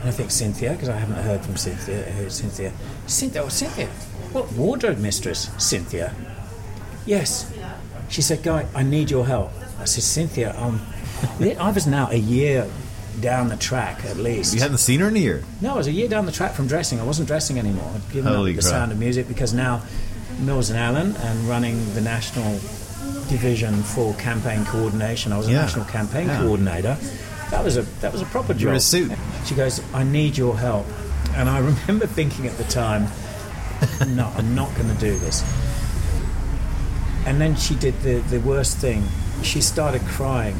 And 0.00 0.08
I 0.08 0.10
think 0.10 0.30
Cynthia, 0.30 0.72
because 0.72 0.88
I 0.88 0.96
haven't 0.98 1.22
heard 1.22 1.40
from 1.44 1.56
Cynthia. 1.56 2.02
Who's 2.02 2.34
Cynthia? 2.34 2.72
Cynthia, 3.06 3.42
oh, 3.42 3.48
Cynthia. 3.48 3.86
What 4.32 4.52
wardrobe 4.52 4.98
mistress? 4.98 5.50
Cynthia. 5.58 6.14
Yes. 7.06 7.52
She 8.08 8.22
said, 8.22 8.42
Guy, 8.42 8.66
I 8.74 8.82
need 8.82 9.10
your 9.10 9.26
help. 9.26 9.50
I 9.80 9.84
said, 9.84 10.02
Cynthia, 10.04 10.54
um, 10.58 10.80
I 11.40 11.70
was 11.70 11.86
now 11.86 12.08
a 12.10 12.16
year 12.16 12.68
down 13.20 13.48
the 13.48 13.56
track 13.56 14.04
at 14.04 14.16
least. 14.18 14.54
you 14.54 14.60
hadn't 14.60 14.78
seen 14.78 15.00
her 15.00 15.08
in 15.08 15.16
a 15.16 15.18
year. 15.18 15.42
No, 15.62 15.74
I 15.74 15.76
was 15.76 15.86
a 15.86 15.92
year 15.92 16.08
down 16.08 16.26
the 16.26 16.32
track 16.32 16.52
from 16.52 16.66
dressing. 16.66 17.00
I 17.00 17.04
wasn't 17.04 17.28
dressing 17.28 17.58
anymore. 17.58 17.90
I'd 17.94 18.12
given 18.12 18.32
Holy 18.32 18.50
up 18.50 18.56
the 18.56 18.62
crap. 18.62 18.70
sound 18.70 18.92
of 18.92 18.98
music 18.98 19.26
because 19.26 19.54
now 19.54 19.82
Mills 20.40 20.68
and 20.68 20.78
Allen 20.78 21.16
and 21.16 21.38
running 21.48 21.94
the 21.94 22.00
national 22.02 22.52
division 23.28 23.82
for 23.82 24.12
campaign 24.14 24.64
coordination. 24.66 25.32
I 25.32 25.38
was 25.38 25.48
a 25.48 25.52
Yeah. 25.52 25.62
national 25.62 25.86
campaign 25.86 26.26
Yeah. 26.28 26.40
coordinator. 26.40 26.96
That 27.50 27.64
was 27.64 27.76
a 27.78 27.82
that 28.00 28.12
was 28.12 28.20
a 28.20 28.26
proper 28.26 28.52
job. 28.52 28.60
You're 28.62 28.72
a 28.74 28.80
suit. 28.80 29.12
She 29.46 29.54
goes, 29.54 29.80
I 29.94 30.02
need 30.04 30.36
your 30.36 30.58
help. 30.58 30.86
And 31.36 31.50
I 31.50 31.58
remember 31.58 32.06
thinking 32.06 32.46
at 32.46 32.56
the 32.56 32.64
time, 32.64 33.08
no, 34.08 34.32
I'm 34.36 34.54
not 34.54 34.74
going 34.74 34.88
to 34.88 35.00
do 35.00 35.18
this. 35.18 35.44
And 37.26 37.40
then 37.40 37.56
she 37.56 37.74
did 37.74 38.00
the, 38.00 38.20
the 38.30 38.40
worst 38.40 38.78
thing. 38.78 39.04
She 39.42 39.60
started 39.60 40.00
crying. 40.02 40.56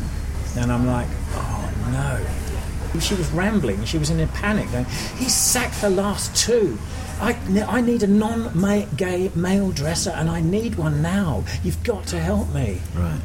And 0.57 0.71
I'm 0.71 0.87
like, 0.87 1.09
oh 1.33 1.73
no. 1.93 3.01
She 3.01 3.15
was 3.15 3.31
rambling. 3.31 3.85
She 3.85 3.99
was 3.99 4.11
in 4.11 4.21
a 4.21 4.27
panic. 4.29 4.71
Going, 4.73 4.85
he 5.17 5.29
sacked 5.29 5.81
the 5.81 5.91
last 5.91 6.37
two. 6.37 6.79
I, 7.21 7.39
I 7.67 7.81
need 7.81 8.03
a 8.03 8.07
non 8.07 8.53
gay 8.97 9.31
male 9.35 9.71
dresser 9.71 10.11
and 10.11 10.29
I 10.29 10.41
need 10.41 10.75
one 10.75 11.01
now. 11.01 11.45
You've 11.63 11.83
got 11.85 12.07
to 12.09 12.19
help 12.19 12.53
me. 12.53 12.81
Right. 12.95 13.21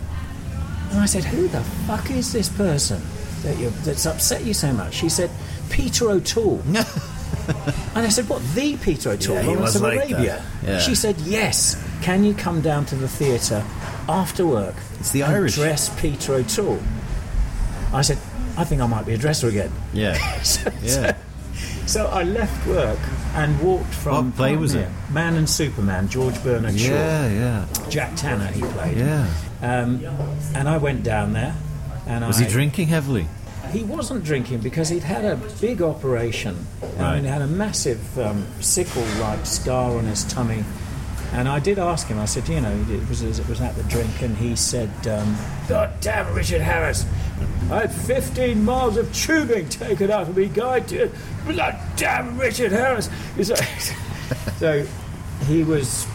And 0.92 1.00
I 1.00 1.06
said, 1.06 1.26
Who 1.26 1.48
the 1.48 1.62
fuck 1.62 2.12
is 2.12 2.32
this 2.32 2.50
person 2.50 3.02
that 3.44 3.58
that's 3.84 4.06
upset 4.06 4.46
you 4.46 4.54
so 4.54 4.72
much? 4.72 4.94
She 4.94 5.10
said, 5.10 5.30
Peter 5.70 6.10
O'Toole. 6.10 6.62
and 7.96 8.06
I 8.06 8.10
said, 8.10 8.28
What, 8.30 8.41
the 8.56 8.78
Peter 8.78 9.12
O'Toole? 9.12 9.36
Yeah, 9.36 9.41
Lawrence 9.44 9.76
of 9.76 9.82
like 9.84 9.98
Arabia? 10.10 10.44
Yeah. 10.63 10.80
She 10.80 10.96
said, 10.96 11.20
Yes. 11.22 11.82
Can 12.02 12.24
you 12.24 12.34
come 12.34 12.62
down 12.62 12.86
to 12.88 12.96
the 12.96 13.08
theatre 13.08 13.63
after 14.10 14.46
work 14.46 14.76
It's 15.00 15.12
the 15.12 15.22
and 15.22 15.34
Irish. 15.34 15.56
dress 15.56 15.89
Peter 16.02 16.34
O'Toole? 16.36 16.82
I 17.94 18.02
said, 18.02 18.17
I 18.58 18.63
think 18.63 18.82
I 18.82 18.88
might 18.88 19.06
be 19.06 19.13
a 19.13 19.17
dresser 19.17 19.48
again. 19.50 19.72
Yeah. 19.94 20.13
so, 20.44 20.72
Yeah. 20.82 21.15
so 21.86 22.08
I 22.08 22.24
left 22.24 22.65
work 22.67 23.00
and 23.36 23.60
walked 23.62 23.94
from. 23.94 24.28
What 24.28 24.36
play 24.36 24.56
was 24.58 24.74
it? 24.76 24.88
Man 25.12 25.36
and 25.36 25.50
Superman, 25.50 26.08
George 26.10 26.41
Bernard 26.44 26.80
Shaw. 26.80 26.89
Yeah, 26.89 27.28
yeah, 27.30 27.89
Jack 27.89 28.15
Tanner, 28.15 28.48
he 28.48 28.62
played. 28.62 28.98
yeah. 28.98 29.28
Um, 29.62 30.04
and 30.56 30.67
I 30.67 30.78
went 30.78 31.04
down 31.04 31.34
there. 31.34 31.56
And 32.08 32.26
Was 32.26 32.41
I, 32.41 32.46
he 32.46 32.50
drinking 32.50 32.88
heavily? 32.88 33.28
He 33.72 33.84
wasn't 33.84 34.24
drinking 34.24 34.60
because 34.60 34.90
he'd 34.90 35.04
had 35.04 35.24
a 35.26 35.36
big 35.60 35.82
operation. 35.82 36.66
I 37.00 37.02
Right. 37.02 37.16
mean, 37.16 37.24
he 37.24 37.30
had 37.30 37.42
a 37.42 37.48
massive 37.48 38.20
um, 38.20 38.46
sickle-like 38.60 39.46
scar 39.46 39.98
on 39.98 40.06
his 40.06 40.24
tummy. 40.26 40.64
And 41.34 41.48
I 41.48 41.60
did 41.60 41.80
ask 41.80 42.08
him. 42.08 42.20
I 42.20 42.26
said, 42.26 42.48
you 42.50 42.60
know, 42.60 42.76
it 42.90 43.08
was 43.08 43.22
it 43.24 43.48
was 43.48 43.62
at 43.62 43.76
the 43.78 43.84
drink, 43.84 44.22
and 44.22 44.36
he 44.36 44.54
said, 44.58 44.90
um, 45.08 45.38
"God 45.70 45.90
damn, 46.02 46.34
Richard 46.36 46.60
Harris! 46.60 47.06
I 47.72 47.82
had 47.82 47.94
15 47.94 48.66
miles 48.66 48.98
of 48.98 49.14
tubing 49.16 49.70
taken 49.70 50.12
out 50.12 50.24
of 50.28 50.36
me, 50.36 50.48
guy. 50.48 50.82
Blood 51.48 51.80
damn, 51.96 52.38
Richard 52.38 52.74
Harris!" 52.74 53.10
Like- 53.38 53.96
so 54.60 54.86
he 55.48 55.64
was 55.64 56.06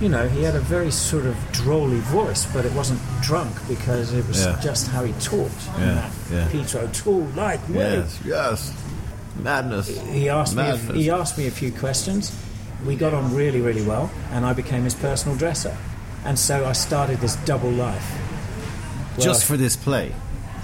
you 0.00 0.08
know, 0.08 0.28
he 0.28 0.42
had 0.42 0.54
a 0.54 0.60
very 0.60 0.90
sort 0.90 1.24
of 1.26 1.34
drolly 1.52 1.98
voice, 2.00 2.46
but 2.52 2.64
it 2.64 2.72
wasn't 2.72 3.00
drunk 3.22 3.54
because 3.68 4.12
it 4.12 4.26
was 4.28 4.44
Yeah. 4.44 4.58
just 4.62 4.88
how 4.88 5.04
he 5.04 5.12
talked. 5.14 5.54
Yeah, 5.78 6.10
yeah. 6.32 6.48
Peter 6.50 6.78
O'Toole 6.80 7.26
like 7.34 7.60
way. 7.68 7.98
Yes, 7.98 8.18
yes. 8.24 8.72
Madness. 9.42 9.88
He 10.10 10.28
asked 10.28 10.54
me. 10.56 10.62
Madness. 10.62 10.88
If, 10.90 10.94
he 10.96 11.10
asked 11.10 11.38
me 11.38 11.46
a 11.46 11.50
few 11.50 11.70
questions. 11.72 12.32
We 12.86 12.94
got 12.96 13.14
on 13.14 13.34
really, 13.34 13.60
really 13.60 13.82
well, 13.82 14.10
and 14.32 14.44
I 14.44 14.52
became 14.52 14.84
his 14.84 14.94
personal 14.94 15.36
dresser. 15.36 15.76
And 16.24 16.38
so 16.38 16.66
I 16.66 16.72
started 16.72 17.20
this 17.20 17.36
double 17.46 17.70
life. 17.70 18.06
Just 19.18 19.44
for 19.44 19.56
this 19.56 19.76
play. 19.76 20.12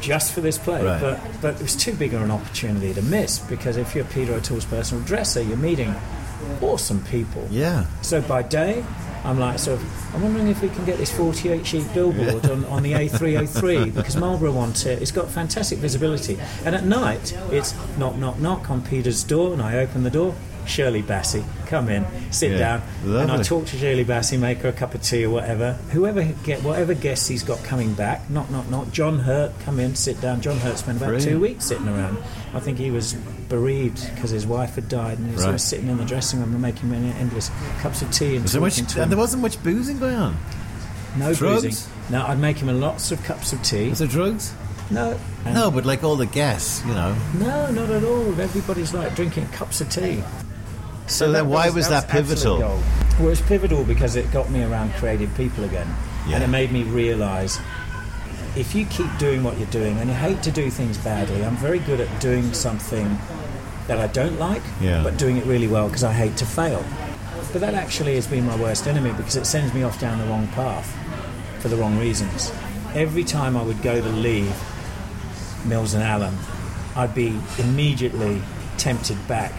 just 0.00 0.32
for 0.32 0.40
this 0.40 0.58
play, 0.58 0.82
Right. 0.84 1.00
but 1.00 1.20
but 1.40 1.54
it 1.54 1.62
was 1.62 1.76
too 1.76 1.92
big 1.94 2.12
of 2.12 2.20
an 2.22 2.30
opportunity 2.32 2.92
to 2.92 3.00
miss 3.02 3.38
because 3.38 3.76
if 3.76 3.94
you're 3.94 4.04
Peter 4.06 4.34
O'Toole's 4.34 4.64
personal 4.64 5.02
dresser, 5.04 5.40
you're 5.40 5.56
meeting 5.56 5.94
awesome 6.60 7.00
people. 7.04 7.46
Yeah. 7.52 7.84
So 8.02 8.20
by 8.20 8.42
day, 8.42 8.84
I'm 9.24 9.38
like, 9.38 9.58
sort 9.58 9.80
of, 9.80 10.14
I'm 10.14 10.22
wondering 10.22 10.48
if 10.48 10.62
we 10.62 10.68
can 10.68 10.84
get 10.84 10.98
this 10.98 11.10
48 11.16 11.64
sheet 11.64 11.94
billboard 11.94 12.44
on, 12.50 12.64
on 12.64 12.82
the 12.82 12.92
A303 12.92 13.94
because 13.94 14.16
Marlboro 14.16 14.50
wants 14.50 14.84
it. 14.84 15.00
It's 15.00 15.12
got 15.12 15.30
fantastic 15.30 15.78
visibility. 15.78 16.38
And 16.64 16.74
at 16.74 16.84
night, 16.84 17.32
it's 17.50 17.74
knock, 17.96 18.16
knock, 18.16 18.38
knock 18.38 18.70
on 18.70 18.82
Peter's 18.82 19.22
door, 19.22 19.52
and 19.52 19.62
I 19.62 19.76
open 19.78 20.02
the 20.02 20.10
door. 20.10 20.34
Shirley 20.66 21.02
Bassey, 21.02 21.44
come 21.66 21.88
in, 21.88 22.04
sit 22.30 22.52
Yeah, 22.52 22.58
down, 22.58 22.82
and 23.04 23.12
I 23.18 23.24
lovely. 23.24 23.44
talk 23.44 23.66
to 23.66 23.76
Shirley 23.76 24.04
Bassey, 24.04 24.38
make 24.38 24.58
her 24.58 24.68
a 24.68 24.72
cup 24.72 24.94
of 24.94 25.02
tea 25.02 25.24
or 25.24 25.30
whatever. 25.30 25.72
Whoever 25.90 26.22
get 26.44 26.62
whatever 26.62 26.94
guests 26.94 27.26
he's 27.28 27.42
got 27.42 27.62
coming 27.64 27.94
back, 27.94 28.28
knock 28.30 28.50
knock 28.50 28.68
knock. 28.70 28.90
John 28.92 29.18
Hurt, 29.20 29.52
come 29.60 29.80
in, 29.80 29.94
sit 29.94 30.20
down. 30.20 30.40
John 30.40 30.56
Hurt 30.58 30.78
spent 30.78 30.98
about 30.98 31.08
Brilliant. 31.08 31.30
two 31.32 31.40
weeks 31.40 31.64
sitting 31.66 31.88
around. 31.88 32.16
I 32.54 32.60
think 32.60 32.78
he 32.78 32.90
was 32.90 33.14
bereaved 33.48 34.14
because 34.14 34.30
his 34.30 34.46
wife 34.46 34.74
had 34.76 34.88
died, 34.88 35.18
and 35.18 35.28
he 35.28 35.34
was 35.34 35.46
Right. 35.46 35.60
sitting 35.60 35.88
in 35.88 35.98
the 35.98 36.04
dressing 36.04 36.40
room 36.40 36.52
and 36.52 36.62
making 36.62 36.90
many 36.90 37.12
endless 37.18 37.50
cups 37.80 38.02
of 38.02 38.10
tea 38.12 38.34
and 38.36 38.42
Was 38.44 38.52
there 38.52 38.60
much? 38.60 38.78
And 38.78 39.10
there 39.10 39.18
wasn't 39.18 39.42
much 39.42 39.62
boozing 39.62 39.98
going 39.98 40.16
on. 40.16 40.36
no 41.16 41.34
drugs? 41.34 41.62
boozing. 41.62 41.92
No, 42.10 42.24
I'd 42.26 42.38
make 42.38 42.58
him 42.58 42.80
lots 42.80 43.10
of 43.12 43.22
cups 43.24 43.52
of 43.52 43.62
tea. 43.62 43.88
Was 43.90 43.98
there 43.98 44.08
drugs? 44.08 44.52
No, 44.90 45.18
No, 45.46 45.70
but 45.70 45.86
like 45.86 46.04
all 46.04 46.16
the 46.16 46.26
guests, 46.26 46.82
you 46.86 46.92
know. 46.92 47.14
no, 47.38 47.70
not 47.70 47.88
at 47.90 48.04
all. 48.04 48.38
Everybody's 48.40 48.92
like 48.92 49.14
drinking 49.16 49.46
cups 49.48 49.80
of 49.80 49.88
tea. 49.88 50.22
So, 51.06 51.30
then, 51.32 51.48
why 51.48 51.68
was 51.70 51.88
that, 51.88 52.04
absolute 52.04 52.26
pivotal? 52.26 52.58
Well, 52.58 52.82
it 53.20 53.22
was 53.24 53.40
pivotal 53.42 53.84
because 53.84 54.16
it 54.16 54.30
got 54.32 54.50
me 54.50 54.62
around 54.62 54.92
creative 54.94 55.34
people 55.36 55.64
again, 55.64 55.88
Yeah. 56.26 56.36
and 56.36 56.44
it 56.44 56.48
made 56.48 56.72
me 56.72 56.84
realise 56.84 57.58
if 58.56 58.74
you 58.74 58.84
keep 58.86 59.06
doing 59.18 59.42
what 59.42 59.56
you're 59.58 59.66
doing, 59.70 59.98
and 59.98 60.08
you 60.10 60.14
hate 60.14 60.42
to 60.42 60.50
do 60.50 60.70
things 60.70 60.98
badly. 60.98 61.44
I'm 61.44 61.56
very 61.56 61.78
good 61.80 62.00
at 62.00 62.20
doing 62.20 62.52
something 62.52 63.18
that 63.88 63.98
I 63.98 64.06
don't 64.08 64.38
like, 64.38 64.62
Yeah. 64.80 65.02
but 65.02 65.16
doing 65.16 65.36
it 65.38 65.44
really 65.46 65.68
well 65.68 65.88
because 65.88 66.04
I 66.04 66.12
hate 66.12 66.36
to 66.38 66.46
fail. 66.46 66.84
But 67.52 67.60
that 67.62 67.74
actually 67.74 68.14
has 68.14 68.26
been 68.26 68.46
my 68.46 68.56
worst 68.56 68.86
enemy 68.86 69.10
because 69.12 69.36
it 69.36 69.46
sends 69.46 69.72
me 69.74 69.82
off 69.82 69.98
down 70.00 70.18
the 70.18 70.24
wrong 70.26 70.46
path 70.48 70.90
for 71.60 71.68
the 71.68 71.76
wrong 71.76 71.98
reasons. 71.98 72.52
Every 72.94 73.24
time 73.24 73.56
I 73.56 73.62
would 73.62 73.80
go 73.82 74.00
to 74.00 74.08
leave 74.08 74.54
Mills 75.64 75.94
and 75.94 76.02
Allen, 76.02 76.36
I'd 76.96 77.14
be 77.14 77.38
immediately 77.58 78.42
tempted 78.78 79.16
back, 79.28 79.52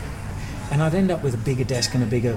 and 0.74 0.82
I'd 0.82 0.96
end 0.96 1.12
up 1.12 1.22
with 1.24 1.36
a 1.36 1.38
bigger 1.38 1.64
desk 1.64 1.94
and 1.94 2.04
a 2.04 2.08
bigger, 2.08 2.36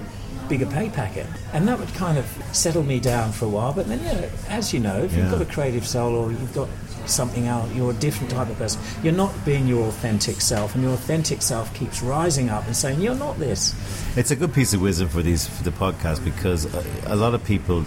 bigger 0.48 0.66
pay 0.66 0.90
packet, 0.90 1.26
and 1.54 1.66
that 1.66 1.78
would 1.80 1.92
kind 1.94 2.18
of 2.18 2.26
settle 2.52 2.82
me 2.82 3.00
down 3.00 3.32
for 3.32 3.46
a 3.46 3.48
while. 3.48 3.72
But 3.72 3.88
then, 3.88 3.98
you 4.00 4.12
know, 4.20 4.28
as 4.50 4.72
you 4.74 4.80
know, 4.80 4.98
if 5.04 5.12
Yeah. 5.12 5.22
you've 5.22 5.30
got 5.32 5.40
a 5.40 5.46
creative 5.46 5.86
soul 5.86 6.14
or 6.14 6.30
you've 6.30 6.54
got 6.54 6.68
something 7.06 7.46
out, 7.46 7.72
you're 7.74 7.92
a 7.92 7.94
different 7.94 8.30
type 8.32 8.50
of 8.50 8.58
person. 8.58 8.80
You're 9.02 9.14
not 9.14 9.32
being 9.44 9.66
your 9.66 9.86
authentic 9.88 10.40
self, 10.42 10.74
and 10.74 10.84
your 10.84 10.92
authentic 10.92 11.40
self 11.40 11.72
keeps 11.72 12.02
rising 12.02 12.50
up 12.50 12.66
and 12.66 12.76
saying, 12.76 13.00
"You're 13.00 13.14
not 13.14 13.38
this." 13.38 13.74
It's 14.16 14.30
a 14.30 14.36
good 14.36 14.52
piece 14.52 14.74
of 14.74 14.80
wisdom 14.82 15.08
for 15.08 15.22
these 15.22 15.46
for 15.46 15.62
the 15.64 15.70
podcast 15.72 16.22
because 16.24 16.66
a, 16.66 16.84
a 17.06 17.16
lot 17.16 17.32
of 17.34 17.42
people 17.44 17.84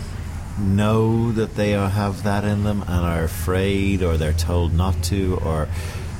know 0.58 1.32
that 1.34 1.56
they 1.56 1.74
are, 1.76 1.90
have 1.90 2.24
that 2.24 2.44
in 2.44 2.64
them 2.64 2.82
and 2.88 3.06
are 3.06 3.24
afraid 3.24 4.04
or 4.04 4.18
they're 4.18 4.34
told 4.34 4.74
not 4.74 5.02
to 5.04 5.40
or 5.46 5.68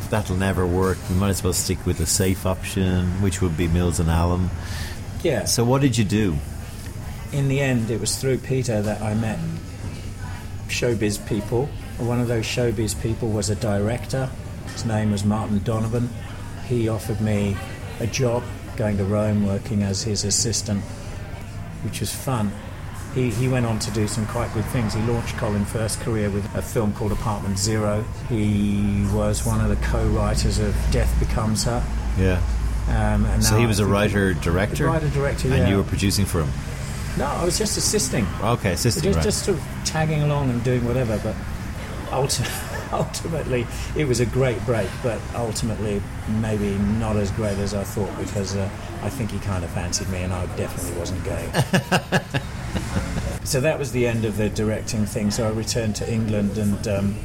that'll 0.10 0.36
never 0.36 0.66
work. 0.66 0.98
You 1.10 1.16
might 1.16 1.30
as 1.30 1.44
well 1.44 1.54
stick 1.54 1.86
with 1.86 1.98
the 1.98 2.06
safe 2.06 2.46
option, 2.46 3.22
which 3.22 3.42
would 3.42 3.56
be 3.56 3.68
Mills 3.68 4.00
and 4.00 4.10
Allen. 4.10 4.50
Yeah. 5.24 5.46
So 5.46 5.64
what 5.64 5.82
did 5.82 5.98
you 5.98 6.06
do? 6.06 6.38
in 7.32 7.48
the 7.48 7.62
end, 7.62 7.92
it 7.92 8.00
was 8.00 8.16
through 8.18 8.40
Peter 8.40 8.82
that 8.82 9.02
I 9.02 9.14
met 9.14 9.40
showbiz 10.68 11.26
people. 11.28 11.68
One 11.98 12.20
of 12.20 12.28
those 12.28 12.46
showbiz 12.46 13.00
people 13.02 13.30
was 13.30 13.50
a 13.50 13.56
director. 13.56 14.30
His 14.74 14.86
name 14.86 15.12
was 15.12 15.24
Martin 15.24 15.60
Donovan. 15.60 16.10
He 16.68 16.88
offered 16.88 17.22
me 17.22 17.56
a 18.00 18.08
job 18.08 18.44
going 18.78 18.98
to 18.98 19.04
Rome 19.04 19.46
working 19.46 19.84
as 19.84 20.04
his 20.04 20.24
assistant, 20.24 20.82
which 21.84 22.00
was 22.00 22.14
fun. 22.14 22.52
He, 23.14 23.32
he 23.32 23.48
went 23.48 23.66
on 23.66 23.80
to 23.80 23.92
do 23.92 24.08
some 24.08 24.26
quite 24.28 24.54
good 24.54 24.66
things. 24.66 24.94
He 24.94 25.02
launched 25.04 25.36
Colin 25.38 25.66
Firth's 25.66 25.96
career 25.96 26.30
with 26.30 26.46
a 26.56 26.62
film 26.62 26.94
called 26.94 27.12
Apartment 27.12 27.58
Zero. 27.58 28.04
He 28.30 29.06
was 29.12 29.46
one 29.46 29.60
of 29.62 29.70
the 29.70 29.84
co-writers 29.88 30.60
of 30.60 30.76
Death 30.92 31.14
Becomes 31.20 31.64
Her. 31.64 31.84
Yeah. 32.20 32.42
Um, 32.88 33.26
and 33.26 33.44
So 33.44 33.58
he 33.58 33.66
was 33.66 33.80
a 33.80 33.86
writer 33.86 34.34
director, 34.34 34.86
Writer 34.86 35.10
director, 35.10 35.52
and 35.54 35.70
you 35.70 35.78
were 35.78 35.84
producing 35.84 36.26
for 36.26 36.42
him. 36.42 36.50
No, 37.18 37.26
I 37.26 37.44
was 37.44 37.58
just 37.58 37.78
assisting. 37.78 38.26
Okay, 38.42 38.74
assisting. 38.74 39.04
just, 39.04 39.18
right. 39.18 39.24
just 39.24 39.46
sort 39.46 39.58
of 39.58 39.64
tagging 39.86 40.22
along 40.22 40.50
and 40.50 40.64
doing 40.64 40.86
whatever. 40.86 41.20
But 41.24 41.36
ultimately, 42.94 43.68
it 43.96 44.06
was 44.06 44.20
a 44.20 44.26
great 44.26 44.64
break. 44.66 44.90
But 45.04 45.20
ultimately, 45.36 46.02
maybe 46.42 46.78
not 47.00 47.16
as 47.16 47.32
great 47.32 47.58
as 47.58 47.74
I 47.74 47.84
thought 47.84 48.16
because 48.20 48.56
uh, 48.56 48.70
I 49.04 49.10
think 49.10 49.32
he 49.32 49.40
kind 49.40 49.64
of 49.64 49.70
fancied 49.72 50.10
me, 50.10 50.24
and 50.24 50.34
I 50.34 50.46
definitely 50.56 50.98
wasn't 51.00 51.24
going. 51.24 51.50
so 53.50 53.60
that 53.60 53.80
was 53.80 53.92
the 53.92 54.06
end 54.06 54.26
of 54.26 54.38
the 54.38 54.48
directing 54.48 55.08
thing. 55.08 55.32
So 55.32 55.48
I 55.48 55.50
returned 55.50 55.96
to 55.96 56.12
England, 56.12 56.60
and 56.60 56.88
um, 56.88 57.16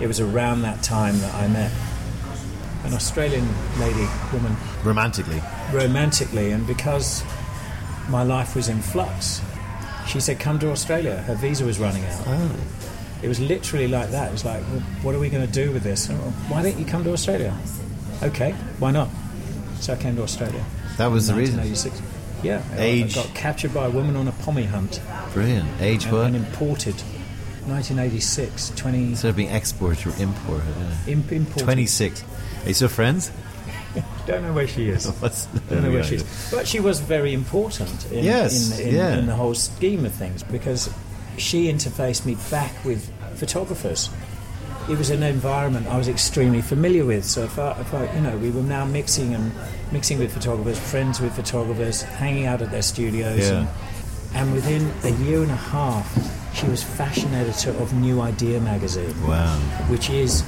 it 0.00 0.06
was 0.06 0.18
around 0.18 0.62
that 0.62 0.82
time 0.82 1.18
that 1.18 1.34
I 1.34 1.46
met 1.48 1.70
an 2.84 2.94
Australian 2.94 3.46
lady, 3.78 4.06
woman, 4.32 4.56
romantically. 4.82 5.42
romantically, 5.70 6.52
and 6.52 6.66
because 6.66 7.22
my 8.08 8.22
life 8.22 8.56
was 8.56 8.70
in 8.70 8.80
flux, 8.80 9.42
she 10.06 10.20
said, 10.20 10.40
"Come 10.40 10.58
to 10.60 10.70
Australia." 10.70 11.18
Her 11.18 11.34
visa 11.34 11.66
was 11.66 11.78
running 11.78 12.04
out. 12.06 12.22
Oh. 12.26 12.56
It 13.20 13.28
was 13.28 13.38
literally 13.38 13.88
like 13.88 14.10
that. 14.10 14.28
It 14.28 14.32
was 14.32 14.46
like, 14.46 14.62
well, 14.70 14.80
"What 15.02 15.14
are 15.14 15.18
we 15.18 15.28
going 15.28 15.46
to 15.46 15.52
do 15.52 15.70
with 15.70 15.82
this? 15.82 16.08
Oh, 16.08 16.14
Why 16.48 16.62
don't 16.62 16.78
you 16.78 16.86
come 16.86 17.04
to 17.04 17.12
Australia?" 17.12 17.54
Okay, 18.22 18.52
why 18.78 18.90
not? 18.90 19.10
So 19.80 19.92
I 19.92 19.96
came 19.96 20.16
to 20.16 20.22
Australia. 20.22 20.64
That 20.96 21.08
was 21.08 21.26
the 21.26 21.34
reason. 21.34 21.60
1986. 22.42 22.44
Yeah, 22.44 22.80
Age? 22.82 23.16
I 23.16 23.22
got 23.22 23.34
captured 23.34 23.74
by 23.74 23.86
a 23.86 23.90
woman 23.90 24.16
on 24.16 24.28
a 24.28 24.32
pommy 24.32 24.64
hunt 24.64 25.00
Brilliant. 25.32 25.68
Age 25.80 26.04
and, 26.04 26.12
what? 26.12 26.26
and 26.26 26.36
imported. 26.36 26.94
1986, 27.66 28.70
20 28.76 28.98
Instead 29.10 29.28
of 29.28 29.36
being 29.36 29.50
exported 29.50 30.06
or 30.06 30.22
imported. 30.22 30.64
Yeah. 31.06 31.12
imp- 31.12 31.32
imported. 31.32 31.64
26. 31.64 32.24
Are 32.64 32.68
you 32.68 32.74
still 32.74 32.88
friends? 32.88 33.30
Don't 34.26 34.42
know 34.42 34.52
where 34.54 34.66
she 34.66 34.88
is. 34.88 35.04
Don't 35.68 35.82
know 35.82 35.90
where 35.90 36.02
she 36.04 36.16
is. 36.16 36.48
But 36.50 36.66
she 36.66 36.80
was 36.80 37.00
very 37.00 37.34
important 37.34 38.10
in, 38.10 38.24
Yes, 38.24 38.78
in, 38.80 38.88
in, 38.88 38.94
yeah. 38.94 39.18
in 39.18 39.26
the 39.26 39.34
whole 39.34 39.54
scheme 39.54 40.04
of 40.06 40.12
things 40.14 40.42
because 40.42 40.88
she 41.36 41.70
interfaced 41.70 42.24
me 42.24 42.36
back 42.50 42.72
with 42.84 43.10
photographers. 43.36 44.08
It 44.88 44.96
was 44.96 45.10
an 45.10 45.22
environment 45.22 45.86
I 45.86 45.98
was 45.98 46.08
extremely 46.08 46.62
familiar 46.62 47.04
with. 47.04 47.24
So 47.24 47.42
if 47.42 47.58
I, 47.58 47.72
if 47.80 47.92
I, 47.92 48.12
you 48.14 48.20
know, 48.22 48.36
we 48.38 48.50
were 48.50 48.62
now 48.62 48.84
mixing 48.86 49.34
and 49.34 49.52
mixing 49.92 50.18
with 50.18 50.32
photographers, 50.32 50.78
friends 50.78 51.20
with 51.20 51.34
photographers, 51.34 52.02
hanging 52.02 52.46
out 52.46 52.62
at 52.62 52.70
their 52.70 52.82
studios, 52.82 53.38
Yeah. 53.50 53.58
and, 53.58 53.68
and 54.34 54.52
within 54.54 54.90
a 55.04 55.10
year 55.24 55.42
and 55.42 55.50
a 55.50 55.56
half, 55.56 56.06
she 56.54 56.66
was 56.66 56.82
fashion 56.82 57.32
editor 57.34 57.70
of 57.82 57.92
New 57.94 58.20
Idea 58.20 58.60
magazine 58.60 59.14
Wow. 59.26 59.56
which 59.88 60.08
is 60.10 60.42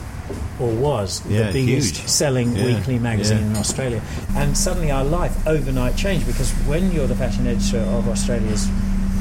or 0.58 0.70
was 0.70 1.22
Yeah, 1.28 1.50
the 1.50 1.52
biggest 1.52 1.96
huge. 1.96 2.08
selling 2.08 2.54
Yeah, 2.56 2.64
weekly 2.66 2.98
magazine 2.98 3.38
yeah. 3.40 3.46
in 3.46 3.56
Australia. 3.56 4.00
And 4.36 4.56
suddenly 4.56 4.90
our 4.90 5.04
life 5.04 5.46
overnight 5.46 5.96
changed 5.96 6.26
because 6.26 6.50
when 6.66 6.92
you're 6.92 7.06
the 7.06 7.14
fashion 7.16 7.46
editor 7.46 7.78
of 7.80 8.08
Australia's 8.08 8.68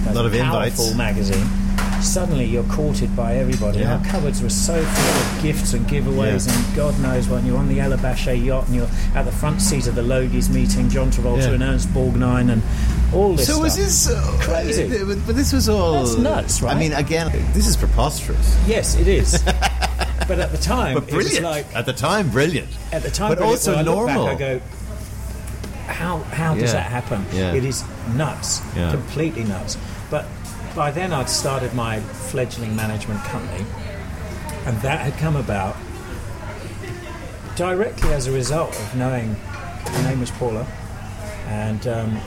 most 0.06 0.16
Lot 0.16 0.26
of 0.28 0.32
powerful 0.34 0.86
invites. 0.92 0.96
magazine, 0.96 1.48
suddenly 2.02 2.46
you're 2.46 2.64
courted 2.64 3.16
by 3.16 3.36
everybody. 3.36 3.80
Yeah. 3.80 3.98
Our 3.98 4.06
cupboards 4.06 4.42
were 4.42 4.50
so 4.50 4.82
full 4.84 5.22
of 5.38 5.44
gifts 5.44 5.74
and 5.74 5.86
giveaways 5.88 6.48
Yeah. 6.48 6.56
and 6.58 6.76
God 6.76 7.00
knows 7.00 7.28
what. 7.28 7.44
You're 7.44 7.58
on 7.58 7.68
the 7.68 7.80
Ella 7.80 7.98
yacht 7.98 8.68
and 8.68 8.76
you're 8.76 8.90
at 9.16 9.24
the 9.26 9.32
front 9.32 9.62
seat 9.62 9.88
of 9.88 9.96
the 9.96 10.02
Logies 10.02 10.50
meeting 10.50 10.90
John 10.90 11.12
Travolta 11.12 11.48
Yeah. 11.48 11.50
and 11.54 11.64
Ernest 11.64 11.90
Borgnine 11.90 12.52
and 12.52 12.62
all 13.14 13.34
this 13.36 13.48
So 13.48 13.54
stuff. 13.54 13.64
was 13.64 13.76
this 13.78 14.10
uh, 14.10 14.38
Crazy. 14.40 14.84
uh, 14.86 15.06
But, 15.06 15.26
but 15.28 15.36
this 15.36 15.52
was 15.54 15.68
all 15.70 15.94
That's 16.04 16.18
nuts, 16.18 16.62
right? 16.62 16.76
I 16.76 16.80
mean, 16.80 16.94
again, 16.94 17.32
this 17.54 17.68
is 17.68 17.76
preposterous, 17.78 18.58
Yes, 18.68 18.96
it 18.96 19.08
is. 19.08 19.42
but 20.28 20.40
at 20.40 20.52
the 20.52 20.58
time, 20.58 20.96
but 20.96 21.10
it 21.10 21.14
was 21.16 21.26
brilliant. 21.26 21.44
like 21.46 21.76
At 21.76 21.86
the 21.86 21.94
time, 21.94 22.30
brilliant. 22.30 22.70
at 22.92 23.02
the 23.04 23.10
time, 23.12 23.30
But 23.30 23.40
brilliant. 23.40 23.60
also 23.60 23.72
when 23.76 23.80
I 23.88 23.92
normal. 23.92 24.26
Back, 24.26 24.36
I 24.36 24.40
go, 24.40 24.62
how 25.88 26.20
how 26.32 26.54
does 26.54 26.64
Yeah. 26.64 26.74
that 26.74 26.92
happen? 26.92 27.26
Yeah. 27.34 27.54
It 27.54 27.66
is 27.66 27.84
nuts, 28.16 28.62
Yeah. 28.76 28.92
completely 28.92 29.44
nuts. 29.44 29.78
By 30.80 30.92
then, 30.92 31.12
I'd 31.12 31.28
started 31.28 31.74
my 31.74 32.00
fledgling 32.00 32.74
management 32.74 33.22
company, 33.26 33.66
and 34.66 34.78
that 34.78 35.02
had 35.02 35.18
come 35.18 35.36
about 35.36 35.76
directly 37.58 38.14
as 38.14 38.28
a 38.28 38.32
result 38.32 38.70
of 38.70 38.96
knowing 38.96 39.36
her 39.36 40.04
name 40.04 40.22
was 40.22 40.32
Paula, 40.32 40.66
and 41.48 41.86
um, 41.86 42.18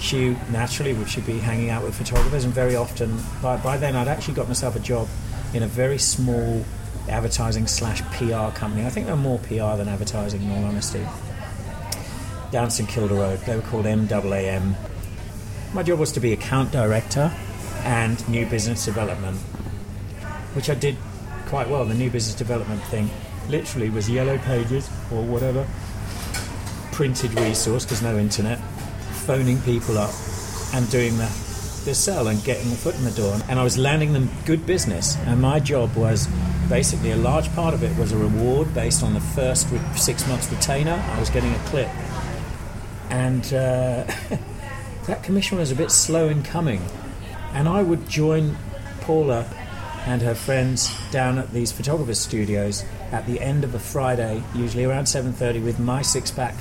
she 0.00 0.30
naturally 0.50 0.92
would 0.94 1.08
she 1.08 1.20
be 1.20 1.38
hanging 1.38 1.70
out 1.70 1.84
with 1.84 1.94
photographers, 1.94 2.44
and 2.44 2.52
very 2.52 2.74
often 2.74 3.16
by, 3.40 3.56
by 3.58 3.76
then 3.76 3.94
I'd 3.94 4.08
actually 4.08 4.34
got 4.34 4.48
myself 4.48 4.74
a 4.74 4.80
job 4.80 5.06
in 5.54 5.62
a 5.62 5.68
very 5.68 5.98
small 5.98 6.64
advertising 7.08 7.68
slash 7.68 8.02
PR 8.14 8.52
company. 8.58 8.84
I 8.84 8.90
think 8.90 9.06
they're 9.06 9.14
more 9.14 9.38
PR 9.38 9.76
than 9.76 9.86
advertising, 9.86 10.42
in 10.42 10.50
all 10.50 10.64
honesty. 10.64 11.06
Down 12.50 12.68
St 12.68 12.88
Kilda 12.88 13.14
Road, 13.14 13.38
they 13.46 13.54
were 13.54 13.62
called 13.62 13.84
MAAM. 13.84 14.74
My 15.74 15.82
job 15.82 15.98
was 15.98 16.12
to 16.12 16.20
be 16.20 16.32
account 16.32 16.72
director 16.72 17.30
and 17.84 18.26
new 18.28 18.46
business 18.46 18.84
development, 18.86 19.36
which 20.54 20.70
I 20.70 20.74
did 20.74 20.96
quite 21.46 21.68
well. 21.68 21.84
The 21.84 21.94
new 21.94 22.10
business 22.10 22.34
development 22.34 22.82
thing 22.84 23.10
literally 23.48 23.90
was 23.90 24.08
yellow 24.08 24.38
pages 24.38 24.88
or 25.12 25.22
whatever, 25.22 25.66
printed 26.92 27.34
resource 27.34 27.84
because 27.84 28.02
no 28.02 28.16
internet, 28.18 28.58
phoning 29.26 29.60
people 29.60 29.98
up 29.98 30.10
and 30.74 30.90
doing 30.90 31.16
the, 31.18 31.26
the 31.84 31.94
sell 31.94 32.28
and 32.28 32.42
getting 32.44 32.70
the 32.70 32.76
foot 32.76 32.94
in 32.94 33.04
the 33.04 33.10
door. 33.10 33.38
And 33.48 33.58
I 33.58 33.62
was 33.62 33.76
landing 33.76 34.14
them 34.14 34.30
good 34.46 34.64
business. 34.64 35.16
And 35.26 35.40
my 35.40 35.60
job 35.60 35.94
was 35.94 36.28
basically 36.70 37.10
a 37.10 37.16
large 37.16 37.52
part 37.54 37.74
of 37.74 37.82
it 37.82 37.96
was 37.98 38.12
a 38.12 38.16
reward 38.16 38.72
based 38.74 39.02
on 39.02 39.12
the 39.12 39.20
first 39.20 39.68
six 39.96 40.26
months 40.28 40.50
retainer. 40.50 41.02
I 41.14 41.20
was 41.20 41.28
getting 41.28 41.52
a 41.52 41.58
clip. 41.66 41.88
and 43.10 43.52
uh, 43.52 44.04
that 45.08 45.24
commission 45.24 45.58
was 45.58 45.72
a 45.72 45.74
bit 45.74 45.90
slow 45.90 46.28
in 46.28 46.42
coming. 46.44 46.82
And 47.52 47.66
I 47.66 47.82
would 47.82 48.08
join 48.08 48.56
Paula 49.00 49.46
and 50.06 50.22
her 50.22 50.34
friends 50.34 50.94
down 51.10 51.38
at 51.38 51.52
these 51.52 51.72
photographers' 51.72 52.20
studios 52.20 52.84
at 53.10 53.26
the 53.26 53.40
end 53.40 53.64
of 53.64 53.74
a 53.74 53.78
Friday, 53.78 54.42
usually 54.54 54.84
around 54.84 55.06
7:30, 55.06 55.64
with 55.64 55.78
my 55.78 56.02
six-pack, 56.02 56.54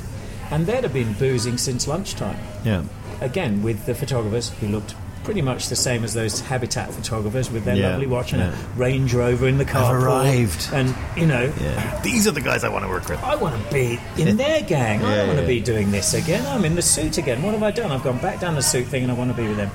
and 0.49 0.65
they'd 0.65 0.83
have 0.83 0.93
been 0.93 1.13
boozing 1.13 1.57
since 1.57 1.87
lunchtime. 1.87 2.39
Yeah. 2.63 2.83
Again, 3.19 3.63
with 3.63 3.85
the 3.85 3.93
photographers 3.93 4.49
who 4.61 4.67
looked 4.67 4.95
pretty 5.23 5.41
much 5.41 5.67
the 5.69 5.75
same 5.75 6.03
as 6.03 6.13
those 6.13 6.39
habitat 6.41 6.91
photographers 6.93 7.49
with 7.51 7.65
their 7.65 7.75
Yeah, 7.75 7.91
lovely 7.91 8.07
watch 8.07 8.33
and 8.33 8.41
yeah. 8.41 8.53
a 8.53 8.77
Range 8.77 9.13
Rover 9.13 9.47
in 9.47 9.57
the 9.57 9.65
car. 9.65 9.97
arrived. 9.99 10.69
and 10.73 10.95
you 11.15 11.25
know, 11.25 11.51
Yeah. 11.61 12.01
These 12.01 12.27
are 12.27 12.31
the 12.31 12.41
guys 12.41 12.63
I 12.63 12.69
want 12.69 12.85
to 12.85 12.89
work 12.89 13.07
with. 13.09 13.21
I 13.23 13.35
want 13.35 13.61
to 13.61 13.73
be 13.73 13.99
in 14.17 14.37
their 14.37 14.61
gang. 14.61 15.03
I 15.03 15.15
don't 15.15 15.27
want 15.27 15.39
to 15.39 15.43
yeah. 15.43 15.47
be 15.47 15.59
doing 15.61 15.91
this 15.91 16.13
again. 16.13 16.45
I'm 16.47 16.63
in 16.65 16.75
the 16.75 16.81
suit 16.81 17.17
again. 17.17 17.41
What 17.43 17.53
have 17.53 17.63
I 17.63 17.71
done? 17.71 17.91
I've 17.91 18.03
gone 18.03 18.19
back 18.19 18.39
down 18.39 18.55
the 18.55 18.61
suit 18.61 18.87
thing 18.87 19.03
and 19.03 19.11
I 19.11 19.15
want 19.15 19.29
to 19.31 19.37
be 19.37 19.47
with 19.47 19.57
them. 19.57 19.71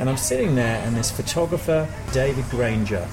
And 0.00 0.08
I'm 0.10 0.16
sitting 0.16 0.56
there, 0.56 0.84
and 0.84 0.96
this 0.96 1.12
photographer, 1.12 1.88
David 2.12 2.44
Granger. 2.50 3.06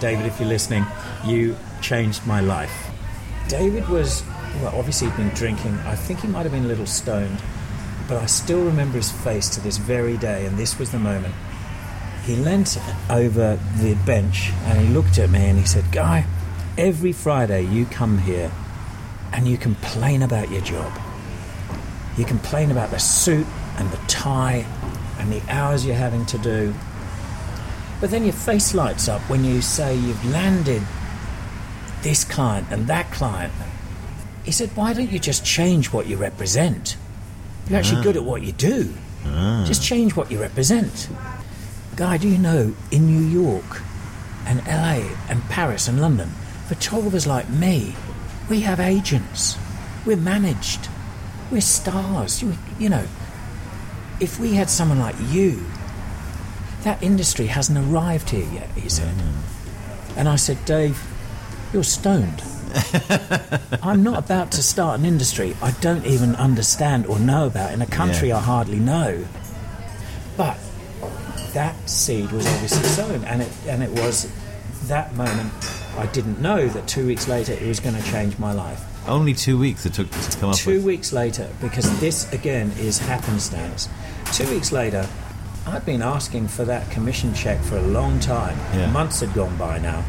David, 0.00 0.24
if 0.24 0.40
you're 0.40 0.48
listening, 0.48 0.86
you 1.26 1.54
changed 1.82 2.26
my 2.26 2.40
life. 2.40 2.90
David 3.48 3.86
was, 3.90 4.22
well, 4.62 4.74
obviously 4.74 5.08
he'd 5.08 5.16
been 5.18 5.28
drinking. 5.30 5.74
I 5.80 5.94
think 5.94 6.20
he 6.20 6.28
might 6.28 6.44
have 6.44 6.52
been 6.52 6.64
a 6.64 6.68
little 6.68 6.86
stoned, 6.86 7.38
but 8.08 8.22
I 8.22 8.26
still 8.26 8.64
remember 8.64 8.96
his 8.96 9.10
face 9.10 9.48
to 9.50 9.60
this 9.60 9.78
very 9.78 10.16
day, 10.16 10.46
and 10.46 10.58
this 10.58 10.78
was 10.78 10.90
the 10.90 10.98
moment. 10.98 11.34
He 12.24 12.36
leant 12.36 12.78
over 13.10 13.58
the 13.78 13.94
bench 14.06 14.52
and 14.64 14.78
he 14.78 14.94
looked 14.94 15.18
at 15.18 15.28
me 15.28 15.40
and 15.40 15.58
he 15.58 15.64
said, 15.64 15.90
Guy, 15.90 16.24
every 16.78 17.12
Friday 17.12 17.62
you 17.62 17.84
come 17.86 18.18
here 18.18 18.52
and 19.32 19.48
you 19.48 19.56
complain 19.56 20.22
about 20.22 20.48
your 20.50 20.60
job. 20.60 20.92
You 22.16 22.24
complain 22.24 22.70
about 22.70 22.90
the 22.90 22.98
suit 22.98 23.46
and 23.76 23.90
the 23.90 23.96
tie 24.06 24.64
and 25.18 25.32
the 25.32 25.42
hours 25.48 25.84
you're 25.84 25.96
having 25.96 26.24
to 26.26 26.38
do. 26.38 26.74
But 28.00 28.10
then 28.10 28.22
your 28.22 28.34
face 28.34 28.72
lights 28.72 29.08
up 29.08 29.20
when 29.22 29.44
you 29.44 29.60
say 29.60 29.96
you've 29.96 30.24
landed 30.30 30.82
this 32.02 32.22
client 32.24 32.68
and 32.70 32.86
that 32.86 33.10
client. 33.10 33.52
He 34.44 34.52
said, 34.52 34.70
Why 34.76 34.92
don't 34.92 35.10
you 35.10 35.18
just 35.18 35.44
change 35.44 35.92
what 35.92 36.06
you 36.06 36.16
represent? 36.16 36.96
You're 37.68 37.78
actually 37.78 38.00
ah. 38.00 38.04
good 38.04 38.16
at 38.16 38.24
what 38.24 38.42
you 38.42 38.52
do. 38.52 38.92
Ah. 39.24 39.64
Just 39.66 39.82
change 39.82 40.16
what 40.16 40.30
you 40.30 40.40
represent. 40.40 41.08
Guy, 41.96 42.16
do 42.16 42.28
you 42.28 42.38
know 42.38 42.74
in 42.90 43.06
New 43.06 43.22
York 43.22 43.82
and 44.46 44.64
LA 44.66 45.08
and 45.28 45.42
Paris 45.44 45.88
and 45.88 46.00
London, 46.00 46.30
photographers 46.66 47.26
like 47.26 47.48
me, 47.48 47.94
we 48.48 48.60
have 48.60 48.80
agents. 48.80 49.56
We're 50.04 50.16
managed. 50.16 50.88
We're 51.50 51.60
stars. 51.60 52.42
You, 52.42 52.54
you 52.78 52.88
know, 52.88 53.06
if 54.20 54.38
we 54.40 54.54
had 54.54 54.70
someone 54.70 54.98
like 54.98 55.16
you, 55.28 55.64
that 56.82 57.02
industry 57.02 57.46
hasn't 57.46 57.78
arrived 57.78 58.30
here 58.30 58.48
yet, 58.52 58.70
he 58.70 58.88
said. 58.88 59.14
Mm. 59.14 60.16
And 60.16 60.28
I 60.28 60.36
said, 60.36 60.64
Dave, 60.64 61.02
you're 61.72 61.84
stoned. 61.84 62.42
I'm 63.82 64.02
not 64.02 64.18
about 64.18 64.52
to 64.52 64.62
start 64.62 64.98
an 65.00 65.06
industry 65.06 65.56
I 65.62 65.72
don't 65.80 66.04
even 66.06 66.34
understand 66.36 67.06
or 67.06 67.18
know 67.18 67.46
about 67.46 67.72
in 67.72 67.82
a 67.82 67.86
country 67.86 68.28
Yeah. 68.28 68.38
I 68.38 68.40
hardly 68.40 68.78
know. 68.78 69.24
But 70.36 70.58
that 71.52 71.74
seed 71.88 72.30
was 72.32 72.46
obviously 72.46 72.82
sown, 72.84 73.24
and 73.24 73.42
it 73.42 73.52
and 73.68 73.82
it 73.82 73.90
was 73.90 74.30
that 74.88 75.14
moment. 75.16 75.52
I 75.98 76.06
didn't 76.06 76.40
know 76.40 76.66
that 76.68 76.88
two 76.88 77.06
weeks 77.06 77.28
later 77.28 77.52
it 77.52 77.66
was 77.66 77.78
going 77.80 77.94
to 77.94 78.02
change 78.10 78.38
my 78.38 78.52
life. 78.52 78.82
Only 79.06 79.34
two 79.34 79.58
weeks 79.58 79.84
it 79.84 79.92
took 79.92 80.08
to 80.10 80.38
come 80.38 80.50
up 80.50 80.56
Two 80.56 80.76
with. 80.76 80.84
weeks 80.84 81.12
later, 81.12 81.50
because 81.60 82.00
this 82.00 82.32
again 82.32 82.72
is 82.78 82.98
happenstance. 82.98 83.88
Two 84.32 84.48
weeks 84.48 84.72
later, 84.72 85.06
I'd 85.66 85.84
been 85.84 86.00
asking 86.00 86.48
for 86.48 86.64
that 86.64 86.90
commission 86.90 87.34
check 87.34 87.60
for 87.60 87.76
a 87.76 87.82
long 87.82 88.18
time. 88.20 88.56
Yeah. 88.74 88.90
Months 88.90 89.20
had 89.20 89.34
gone 89.34 89.54
by 89.58 89.78
now, 89.78 90.02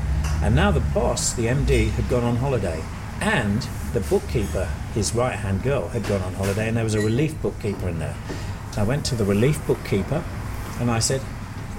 and 0.43 0.55
now 0.55 0.71
the 0.71 0.81
boss, 0.93 1.33
the 1.33 1.45
MD, 1.47 1.89
had 1.91 2.09
gone 2.09 2.23
on 2.23 2.35
holiday, 2.35 2.83
and 3.21 3.65
the 3.93 4.01
bookkeeper, 4.01 4.67
his 4.93 5.15
right-hand 5.15 5.63
girl, 5.63 5.87
had 5.87 6.05
gone 6.07 6.21
on 6.21 6.33
holiday, 6.33 6.67
and 6.67 6.75
there 6.75 6.83
was 6.83 6.95
a 6.95 7.01
relief 7.01 7.41
bookkeeper 7.41 7.87
in 7.87 7.99
there. 7.99 8.15
I 8.75 8.83
went 8.83 9.05
to 9.05 9.15
the 9.15 9.23
relief 9.23 9.65
bookkeeper, 9.65 10.23
and 10.79 10.91
I 10.91 10.99
said, 10.99 11.21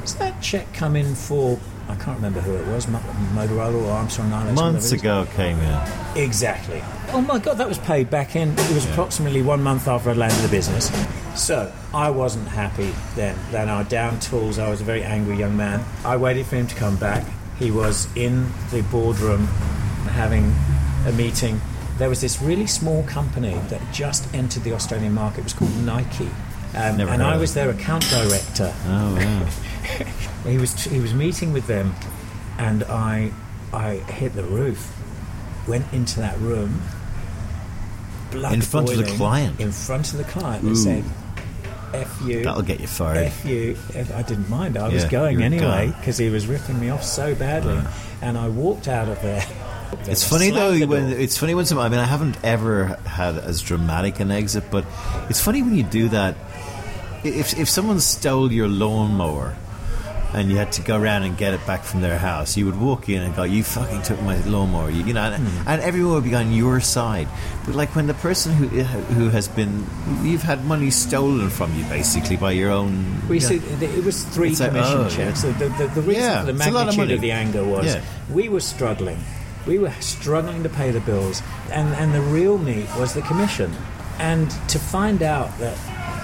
"Has 0.00 0.14
that 0.14 0.40
check 0.40 0.72
come 0.72 0.96
in 0.96 1.14
for?" 1.14 1.59
I 1.87 1.96
can't 1.96 2.16
remember 2.16 2.40
who 2.40 2.55
it 2.55 2.66
was, 2.68 2.87
Motorola 2.87 3.85
or 3.85 3.90
Armstrong 3.90 4.33
Islands. 4.33 4.59
Months 4.59 4.90
whatever 4.90 5.20
it 5.20 5.27
is. 5.27 5.27
ago 5.27 5.37
came 5.37 5.59
in. 5.59 6.24
Exactly. 6.24 6.83
Oh 7.12 7.20
my 7.20 7.38
God, 7.38 7.59
that 7.59 7.68
was 7.68 7.79
paid 7.79 8.09
back 8.09 8.37
in. 8.37 8.53
It 8.53 8.74
was 8.74 8.87
approximately 8.87 9.42
one 9.42 9.62
month 9.62 9.87
after 9.87 10.09
I'd 10.09 10.16
landed 10.16 10.40
the 10.40 10.48
business. 10.48 10.90
So 11.35 11.70
I 11.92 12.09
wasn't 12.09 12.48
happy 12.48 12.94
then. 13.16 13.37
Then 13.50 13.68
I 13.68 13.83
down 13.83 14.18
tools. 14.20 14.59
I 14.59 14.70
was 14.70 14.81
a 14.81 14.85
very 14.85 15.05
angry 15.05 15.37
young 15.37 15.59
man. 15.59 15.85
I 16.07 16.16
waited 16.16 16.46
for 16.46 16.57
him 16.57 16.66
to 16.68 16.74
come 16.74 16.96
back. 16.96 17.27
He 17.59 17.71
was 17.71 18.09
in 18.17 18.47
the 18.71 18.83
boardroom 18.90 19.47
having 20.11 20.53
a 21.07 21.12
meeting. 21.12 21.61
There 21.99 22.09
was 22.09 22.21
this 22.21 22.43
really 22.43 22.67
small 22.67 23.05
company 23.05 23.55
that 23.69 23.81
just 23.93 24.33
entered 24.35 24.64
the 24.64 24.73
Australian 24.73 25.12
market. 25.14 25.40
It 25.40 25.45
was 25.45 25.53
called 25.53 25.77
Nike. 25.85 26.29
Um, 26.75 26.99
and 27.01 27.23
I 27.23 27.37
was 27.37 27.55
their 27.55 27.71
account 27.71 28.05
director. 28.11 28.75
Oh, 28.87 29.14
wow. 29.14 29.49
He 30.51 30.59
was 30.59 30.75
he 30.85 31.01
was 31.01 31.14
meeting 31.14 31.55
with 31.55 31.67
them, 31.67 31.95
and 32.59 32.85
I 32.85 33.33
I 33.73 33.95
hit 34.12 34.35
the 34.35 34.43
roof, 34.45 34.95
went 35.67 35.87
into 35.93 36.21
that 36.21 36.37
room, 36.38 36.83
In 38.33 38.61
front 38.61 38.90
of 38.90 38.99
the 38.99 39.05
client? 39.17 39.59
in 39.59 39.73
front 39.73 40.12
of 40.12 40.19
the 40.19 40.25
client, 40.25 40.64
Ooh. 40.64 40.69
and 40.69 40.77
said, 40.77 41.03
"F 41.03 41.24
you." 42.27 42.45
That'll 42.45 42.63
get 42.63 42.81
you 42.81 42.87
fired. 42.87 43.27
F 43.27 43.45
you. 43.45 43.77
I 43.95 44.23
didn't 44.23 44.49
mind. 44.49 44.77
I 44.77 44.89
was 44.89 45.05
going 45.05 45.43
anyway 45.43 45.93
because 45.99 46.19
he 46.19 46.31
was 46.31 46.47
ripping 46.47 46.81
me 46.81 46.91
off 46.91 47.05
so 47.05 47.35
badly, 47.35 47.81
and 48.23 48.37
I 48.39 48.49
walked 48.49 48.89
out 48.89 49.09
of 49.09 49.21
there. 49.23 49.45
It's 50.07 50.29
funny 50.29 50.51
though 50.51 50.77
when 50.87 51.13
it's 51.13 51.39
funny 51.39 51.55
when 51.55 51.67
some. 51.67 51.79
I 51.79 51.89
mean, 51.89 52.01
I 52.01 52.05
haven't 52.05 52.37
ever 52.43 52.99
had 53.07 53.39
as 53.39 53.63
dramatic 53.63 54.19
an 54.19 54.33
exit, 54.33 54.65
but 54.69 54.85
it's 55.31 55.41
funny 55.41 55.63
when 55.63 55.77
you 55.77 55.85
do 55.85 56.09
that. 56.09 56.35
If 57.23 57.57
if 57.57 57.69
someone 57.69 58.01
stole 58.01 58.51
your 58.51 58.67
lawnmower 58.67 59.57
and 60.35 60.51
you 60.51 60.57
had 60.57 60.73
to 60.73 60.83
go 60.83 60.99
around 60.99 61.23
and 61.23 61.37
get 61.38 61.55
it 61.55 61.64
back 61.66 61.85
from 61.85 62.01
their 62.01 62.18
house, 62.18 62.57
you 62.57 62.66
would 62.66 62.79
walk 62.81 63.09
in 63.09 63.23
and 63.23 63.35
go, 63.37 63.44
"You 63.44 63.62
fucking 63.62 64.03
took 64.03 64.20
my 64.23 64.37
lawnmower," 64.44 64.90
you, 64.90 65.05
you 65.05 65.14
know, 65.14 65.23
and, 65.33 65.42
Hmm. 65.47 65.68
and 65.68 65.81
everyone 65.83 66.14
would 66.14 66.25
be 66.25 66.35
on 66.35 66.53
your 66.53 66.81
side. 66.81 67.29
But 67.64 67.75
like 67.75 67.94
when 67.97 68.07
the 68.07 68.14
person 68.14 68.53
who 68.53 68.66
who 69.18 69.31
has 69.31 69.47
been, 69.49 69.87
you've 70.23 70.42
had 70.42 70.64
money 70.66 70.90
stolen 70.90 71.49
from 71.51 71.75
you 71.79 71.85
basically 71.85 72.37
by 72.37 72.53
your 72.53 72.70
own. 72.70 73.23
We 73.29 73.37
you 73.37 73.40
see, 73.40 73.57
it 73.81 74.05
was 74.05 74.25
three 74.25 74.51
It's 74.51 74.61
like, 74.61 74.70
commission 74.70 74.99
oh, 74.99 75.09
checks. 75.09 75.44
yeah. 75.44 75.53
The, 75.53 75.68
the, 75.79 75.87
the 75.94 76.03
reason 76.03 76.23
Yeah, 76.23 76.40
for 76.40 76.53
the 76.53 76.53
lot 76.53 76.88
of 76.88 76.97
magnitude 76.97 77.11
of, 77.12 77.20
the 77.20 77.31
anger 77.33 77.64
was 77.64 77.87
Yeah. 77.87 78.01
we 78.33 78.49
were 78.49 78.61
struggling. 78.61 79.18
We 79.66 79.79
were 79.79 79.92
struggling 80.01 80.62
to 80.62 80.68
pay 80.68 80.90
the 80.90 81.01
bills, 81.01 81.42
and, 81.73 81.88
and 81.94 82.12
the 82.12 82.20
real 82.20 82.59
meat 82.59 82.87
was 82.99 83.14
the 83.14 83.23
commission. 83.23 83.73
And 84.18 84.51
to 84.68 84.79
find 84.79 85.23
out 85.23 85.57
that 85.59 85.77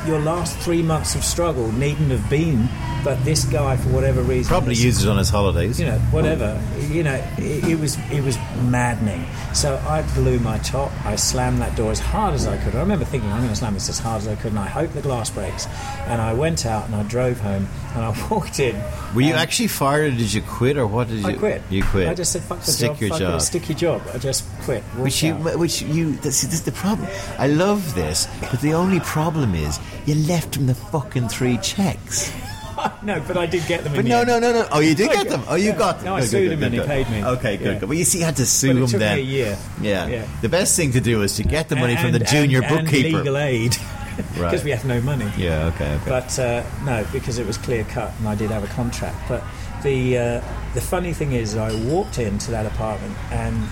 your 0.07 0.19
last 0.19 0.59
three 0.59 0.83
months 0.83 1.15
of 1.15 1.25
struggle 1.25 1.71
needn't 1.73 2.11
have 2.11 2.29
been, 2.31 2.69
but 3.05 3.23
this 3.25 3.45
guy, 3.45 3.77
for 3.77 3.89
whatever 3.91 4.23
reason, 4.23 4.49
probably 4.49 4.75
used 4.75 5.03
it 5.03 5.09
on 5.09 5.19
his 5.19 5.29
holidays. 5.31 5.79
you 5.81 5.87
know, 5.87 5.99
whatever. 6.11 6.61
You 6.89 7.03
know, 7.03 7.15
it, 7.39 7.65
it 7.65 7.79
was 7.79 7.97
it 8.11 8.23
was 8.23 8.37
maddening. 8.63 9.25
So 9.55 9.77
I 9.89 10.03
blew 10.15 10.39
my 10.39 10.59
top. 10.59 10.93
I 11.05 11.17
slammed 11.17 11.59
that 11.61 11.77
door 11.77 11.91
as 11.91 11.99
hard 12.01 12.35
as 12.35 12.47
I 12.47 12.57
could. 12.59 12.75
I 12.75 12.81
remember 12.81 13.05
thinking, 13.05 13.31
I'm 13.31 13.39
going 13.39 13.51
to 13.51 13.57
slam 13.57 13.75
this 13.75 13.89
as 13.89 13.99
hard 13.99 14.23
as 14.23 14.29
I 14.29 14.37
could, 14.37 14.51
and 14.53 14.59
I 14.59 14.67
hope 14.67 14.93
the 14.93 15.03
glass 15.03 15.31
breaks. 15.31 15.67
And 16.07 16.21
I 16.21 16.33
went 16.35 16.67
out 16.67 16.87
and 16.87 16.95
I 16.95 17.03
drove 17.05 17.41
home, 17.41 17.69
and 17.95 18.05
I 18.05 18.29
walked 18.31 18.61
in. 18.61 18.77
Were 19.15 19.23
you 19.23 19.35
actually 19.35 19.69
fired, 19.69 20.15
or 20.15 20.17
did 20.17 20.33
you 20.33 20.43
quit, 20.43 20.77
or 20.77 20.87
what 20.87 21.09
did 21.09 21.21
you? 21.21 21.27
I 21.27 21.35
quit. 21.35 21.63
You 21.71 21.83
quit. 21.85 22.09
I 22.09 22.15
just 22.15 22.33
said, 22.33 22.43
"Fuck 22.43 22.61
the 22.61 22.71
Stick 22.71 22.93
job. 22.93 23.01
your 23.01 23.11
fuck 23.11 23.19
job. 23.19 23.35
It, 23.35 23.41
stick 23.43 23.69
your 23.69 23.79
job." 23.79 24.03
I 24.15 24.19
just 24.19 24.45
quit. 24.63 24.83
Which 24.97 25.23
you, 25.23 25.35
out. 25.35 25.59
which 25.59 25.83
you, 25.83 26.13
this, 26.17 26.43
this 26.43 26.53
is 26.53 26.63
the 26.65 26.73
problem. 26.73 27.09
I 27.39 27.49
love 27.49 27.95
this, 27.95 28.29
but 28.41 28.61
the 28.61 28.75
only 28.75 29.01
problem 29.01 29.55
is 29.55 29.79
you 30.07 30.15
left 30.27 30.57
him 30.57 30.67
the 30.67 30.75
fucking 30.75 31.29
three 31.29 31.59
checks. 31.59 32.33
no, 33.03 33.23
but 33.27 33.37
I 33.37 33.47
did 33.47 33.67
get 33.67 33.85
them. 33.85 33.95
But 33.95 34.05
no, 34.07 34.23
no, 34.25 34.39
no, 34.39 34.53
no. 34.53 34.67
Oh, 34.73 34.81
you 34.81 34.95
did 34.95 35.11
get 35.11 35.29
them. 35.29 35.43
Oh, 35.49 35.55
you 35.57 35.73
got 35.73 35.97
them. 35.99 36.07
No, 36.07 36.15
I 36.17 36.21
sued 36.23 36.53
him 36.53 36.63
and 36.63 36.73
he 36.75 36.81
paid 36.81 37.11
me. 37.11 37.23
Okay, 37.25 37.57
good, 37.57 37.81
good. 37.81 37.89
Well, 37.89 37.99
you 37.99 38.05
see, 38.05 38.19
you 38.21 38.25
had 38.25 38.37
to 38.37 38.47
sue 38.47 38.71
him 38.71 38.79
took 38.87 38.93
me 38.95 38.99
then. 38.99 39.19
a 39.19 39.21
year. 39.21 39.59
Yeah. 39.83 40.07
Yeah. 40.07 40.27
The 40.41 40.49
best 40.49 40.77
thing 40.77 40.93
to 40.93 41.01
do 41.01 41.23
is 41.23 41.37
to 41.37 41.43
get 41.43 41.69
the 41.69 41.77
money 41.77 41.97
from 41.97 42.13
the 42.13 42.21
junior 42.21 42.63
bookkeeper. 42.63 43.19
legal 43.19 43.37
aid, 43.37 43.73
because 44.17 44.39
Right. 44.39 44.65
we 44.65 44.71
have 44.71 44.85
no 44.85 45.01
money. 45.03 45.31
Yeah. 45.37 45.67
Okay. 45.75 45.95
Okay. 45.97 46.09
But 46.09 46.39
uh, 46.39 46.63
no, 46.85 47.05
because 47.13 47.39
it 47.39 47.47
was 47.47 47.59
clear 47.59 47.85
cut, 47.85 48.13
and 48.19 48.29
I 48.29 48.35
did 48.35 48.51
have 48.51 48.65
a 48.65 48.69
contract. 48.69 49.17
But 49.29 49.45
the 49.83 50.17
uh, 50.19 50.41
the 50.75 50.81
funny 50.81 51.13
thing 51.13 51.33
is, 51.33 51.57
I 51.57 51.75
walked 51.91 52.19
into 52.19 52.51
that 52.53 52.65
apartment, 52.67 53.15
and 53.31 53.69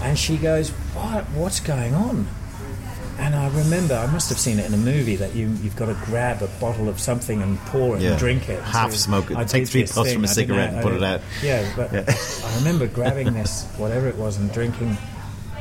and 0.00 0.18
she 0.18 0.36
goes, 0.38 0.70
"What? 0.94 1.24
What's 1.30 1.60
going 1.60 1.94
on?" 1.94 2.26
And 3.18 3.34
I 3.34 3.48
remember, 3.48 3.94
I 3.94 4.06
must 4.06 4.28
have 4.28 4.38
seen 4.38 4.58
it 4.60 4.66
in 4.66 4.74
a 4.74 4.76
movie 4.78 5.16
that 5.16 5.34
you 5.34 5.48
you've 5.62 5.74
got 5.76 5.86
to 5.86 5.94
grab 6.04 6.40
a 6.42 6.46
bottle 6.60 6.88
of 6.88 7.00
something 7.00 7.42
and 7.42 7.58
pour 7.66 7.96
it 7.96 8.02
Yeah. 8.02 8.10
and 8.10 8.18
drink 8.18 8.48
it. 8.48 8.62
Half 8.62 8.92
smoke 8.92 9.30
it. 9.30 9.36
I 9.36 9.44
Take 9.44 9.66
three 9.66 9.82
puffs 9.86 10.12
from 10.12 10.24
a 10.24 10.28
cigarette 10.28 10.72
and 10.74 10.82
put 10.82 10.92
it 10.94 11.02
out. 11.02 11.20
Yeah, 11.42 11.68
but 11.76 11.92
I 12.44 12.56
remember 12.58 12.86
grabbing 12.86 13.32
this, 13.34 13.64
whatever 13.76 14.06
it 14.08 14.16
was, 14.16 14.36
and 14.38 14.52
drinking 14.52 14.96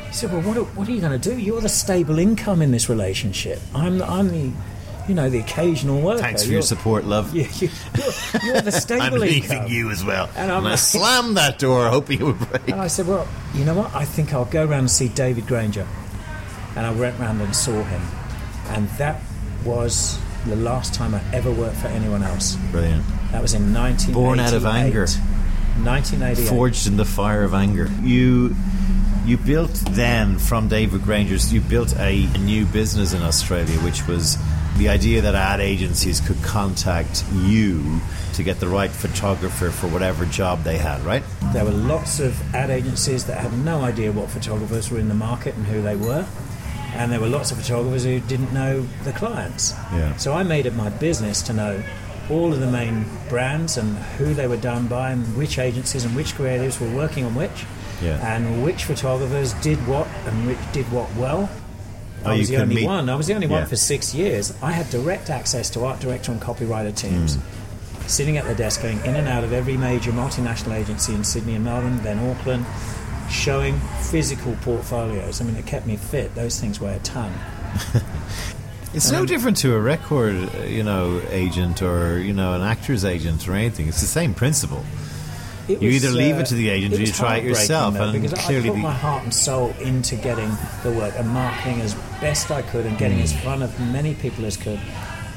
He 0.07 0.13
said, 0.13 0.31
"Well, 0.31 0.41
what 0.43 0.55
are, 0.57 0.63
what 0.75 0.87
are 0.87 0.91
you 0.91 1.01
going 1.01 1.19
to 1.19 1.29
do? 1.31 1.37
You're 1.37 1.61
the 1.61 1.69
stable 1.69 2.19
income 2.19 2.61
in 2.61 2.71
this 2.71 2.89
relationship. 2.89 3.59
I'm 3.73 3.97
the, 3.97 4.05
I'm 4.07 4.29
the, 4.29 4.51
you 5.07 5.15
know, 5.15 5.29
the 5.29 5.39
occasional 5.39 5.99
worker. 5.99 6.21
Thanks 6.21 6.43
for 6.43 6.49
you're, 6.49 6.57
your 6.57 6.61
support, 6.61 7.05
love. 7.05 7.33
You, 7.35 7.47
you, 7.59 7.69
you're, 7.97 8.43
you're 8.53 8.61
the 8.61 8.71
stable 8.85 9.03
I'm 9.03 9.13
leaving 9.19 9.51
income. 9.51 9.67
you 9.71 9.89
as 9.89 10.05
well. 10.05 10.25
And 10.35 10.51
And, 10.51 10.51
I'm 10.51 10.65
I 10.67 10.75
slammed 10.75 11.37
that 11.37 11.57
door, 11.59 11.89
hoping 11.89 12.19
it 12.21 12.23
would 12.23 12.39
break. 12.39 12.67
And 12.69 12.79
I 12.81 12.87
said, 12.87 13.07
well, 13.07 13.27
you 13.55 13.65
know 13.65 13.73
what? 13.73 13.93
I 13.95 14.05
think 14.05 14.31
I'll 14.33 14.45
go 14.45 14.61
round 14.63 14.73
and 14.81 14.91
see 14.91 15.07
David 15.09 15.47
Granger. 15.47 15.87
And 16.77 16.85
I 16.85 16.91
went 16.91 17.17
round 17.19 17.41
and 17.41 17.55
saw 17.55 17.83
him. 17.83 18.01
And 18.69 18.87
that 18.99 19.19
was 19.65 20.19
the 20.45 20.55
last 20.55 20.93
time 20.93 21.15
I 21.15 21.21
ever 21.33 21.51
worked 21.51 21.77
for 21.77 21.87
anyone 21.87 22.21
else. 22.21 22.55
Brilliant. 22.71 23.03
That 23.31 23.41
was 23.41 23.55
in 23.55 23.73
1988. 23.73 24.13
Born 24.13 24.39
out 24.39 24.53
of 24.53 24.65
anger. 24.65 25.07
1988. 25.83 26.47
Forged 26.47 26.85
in 26.85 26.97
the 26.97 27.05
fire 27.05 27.43
of 27.43 27.55
anger. 27.55 27.89
You 28.01 28.55
you 29.25 29.37
built 29.37 29.73
then 29.89 30.37
from 30.37 30.67
David 30.67 31.01
Granger's. 31.01 31.51
You 31.51 31.61
built 31.61 31.95
a, 31.97 32.25
a 32.25 32.37
new 32.37 32.65
business 32.65 33.13
in 33.13 33.23
Australia, 33.23 33.77
which 33.79 34.07
was 34.07 34.37
the 34.77 34.89
idea 34.89 35.21
that 35.21 35.33
ad 35.33 35.59
agencies 35.59 36.21
could 36.21 36.41
contact 36.43 37.25
you 37.33 37.99
to 38.33 38.43
get 38.43 38.59
the 38.59 38.67
right 38.67 38.91
photographer 38.91 39.71
for 39.71 39.87
whatever 39.87 40.25
job 40.25 40.63
they 40.63 40.77
had. 40.77 41.01
Right? 41.01 41.23
There 41.53 41.65
were 41.65 41.71
lots 41.71 42.19
of 42.19 42.39
ad 42.55 42.69
agencies 42.69 43.25
that 43.25 43.39
had 43.39 43.51
no 43.65 43.81
idea 43.81 44.11
what 44.11 44.29
photographers 44.29 44.91
were 44.91 44.99
in 44.99 45.07
the 45.07 45.15
market 45.15 45.55
and 45.55 45.65
who 45.65 45.81
they 45.81 45.95
were. 45.95 46.25
And 46.97 47.11
there 47.11 47.19
were 47.19 47.27
lots 47.27 47.51
of 47.51 47.57
photographers 47.59 48.03
who 48.03 48.19
didn't 48.21 48.51
know 48.53 48.81
the 49.03 49.11
clients. 49.13 49.73
Yeah. 49.93 50.15
So 50.17 50.33
I 50.33 50.43
made 50.43 50.65
it 50.65 50.73
my 50.75 50.89
business 50.89 51.41
to 51.43 51.53
know 51.53 51.83
all 52.29 52.51
of 52.51 52.59
the 52.59 52.69
main 52.69 53.05
brands 53.29 53.77
and 53.77 53.95
who 54.17 54.33
they 54.33 54.47
were 54.47 54.57
done 54.57 54.87
by 54.87 55.11
and 55.11 55.37
which 55.37 55.59
agencies 55.59 56.03
and 56.03 56.15
which 56.15 56.33
creatives 56.33 56.79
were 56.81 56.93
working 56.95 57.23
on 57.23 57.35
which. 57.35 57.65
Yeah. 58.01 58.17
And 58.35 58.63
which 58.63 58.83
photographers 58.83 59.53
did 59.61 59.77
what 59.87 60.07
and 60.25 60.47
which 60.47 60.57
did 60.73 60.91
what 60.91 61.13
well. 61.15 61.49
Oh, 62.25 62.31
I 62.31 62.37
was 62.37 62.49
the 62.49 62.57
only 62.57 62.75
meet- 62.75 62.85
one. 62.85 63.09
I 63.09 63.15
was 63.15 63.27
the 63.27 63.33
only 63.35 63.47
Yeah. 63.47 63.59
one 63.59 63.65
for 63.67 63.75
six 63.75 64.13
years. 64.13 64.53
I 64.61 64.71
had 64.71 64.89
direct 64.89 65.29
access 65.29 65.69
to 65.71 65.85
art 65.85 65.99
director 65.99 66.31
and 66.31 66.41
copywriter 66.41 66.93
teams 66.95 67.35
Hmm. 67.35 67.41
sitting 68.07 68.37
at 68.37 68.45
the 68.47 68.55
desk, 68.55 68.81
going 68.81 68.99
in 69.05 69.15
and 69.15 69.27
out 69.27 69.43
of 69.43 69.53
every 69.53 69.77
major 69.77 70.11
multinational 70.11 70.73
agency 70.73 71.13
in 71.13 71.23
Sydney 71.23 71.55
and 71.55 71.63
Melbourne, 71.63 72.01
then 72.03 72.19
Auckland, 72.19 72.65
showing 73.29 73.77
physical 74.09 74.55
portfolios. 74.61 75.41
I 75.41 75.43
mean, 75.45 75.55
it 75.55 75.65
kept 75.65 75.85
me 75.85 75.97
fit. 75.97 76.33
Those 76.35 76.59
things 76.59 76.79
weigh 76.79 76.95
a 76.95 76.99
ton. 76.99 77.31
It's 78.93 79.11
no 79.11 79.25
different 79.25 79.57
to 79.57 79.75
a 79.75 79.79
record, 79.79 80.35
uh, 80.55 80.63
you 80.63 80.81
know, 80.81 81.21
agent 81.29 81.81
or 81.81 82.19
you 82.19 82.33
know 82.33 82.53
an 82.53 82.61
actor's 82.61 83.03
agent 83.05 83.47
or 83.47 83.53
anything. 83.53 83.89
It's 83.89 83.99
the 84.01 84.07
same 84.07 84.33
principle. 84.33 84.83
You 85.67 85.75
was, 85.77 86.05
either 86.05 86.09
leave 86.15 86.37
uh, 86.37 86.39
it 86.39 86.45
to 86.47 86.55
the 86.55 86.69
agent 86.69 86.95
or 86.95 86.99
you 87.01 87.07
try 87.07 87.37
it 87.37 87.43
yourself, 87.43 87.93
though, 87.95 88.03
and 88.05 88.21
because 88.21 88.39
clearly 88.45 88.69
I 88.69 88.71
put 88.71 88.75
the- 88.77 88.81
my 88.83 88.93
heart 88.93 89.23
and 89.23 89.33
soul 89.33 89.75
into 89.81 90.15
getting 90.15 90.49
the 90.83 90.91
work 90.91 91.13
and 91.17 91.29
marketing 91.29 91.81
as 91.81 91.93
best 92.21 92.49
I 92.49 92.61
could 92.61 92.85
and 92.85 92.97
getting 92.97 93.17
Hmm. 93.17 93.23
as 93.25 93.33
front 93.41 93.61
of 93.61 93.77
many 93.79 94.15
people 94.15 94.45
as 94.45 94.55
could. 94.55 94.79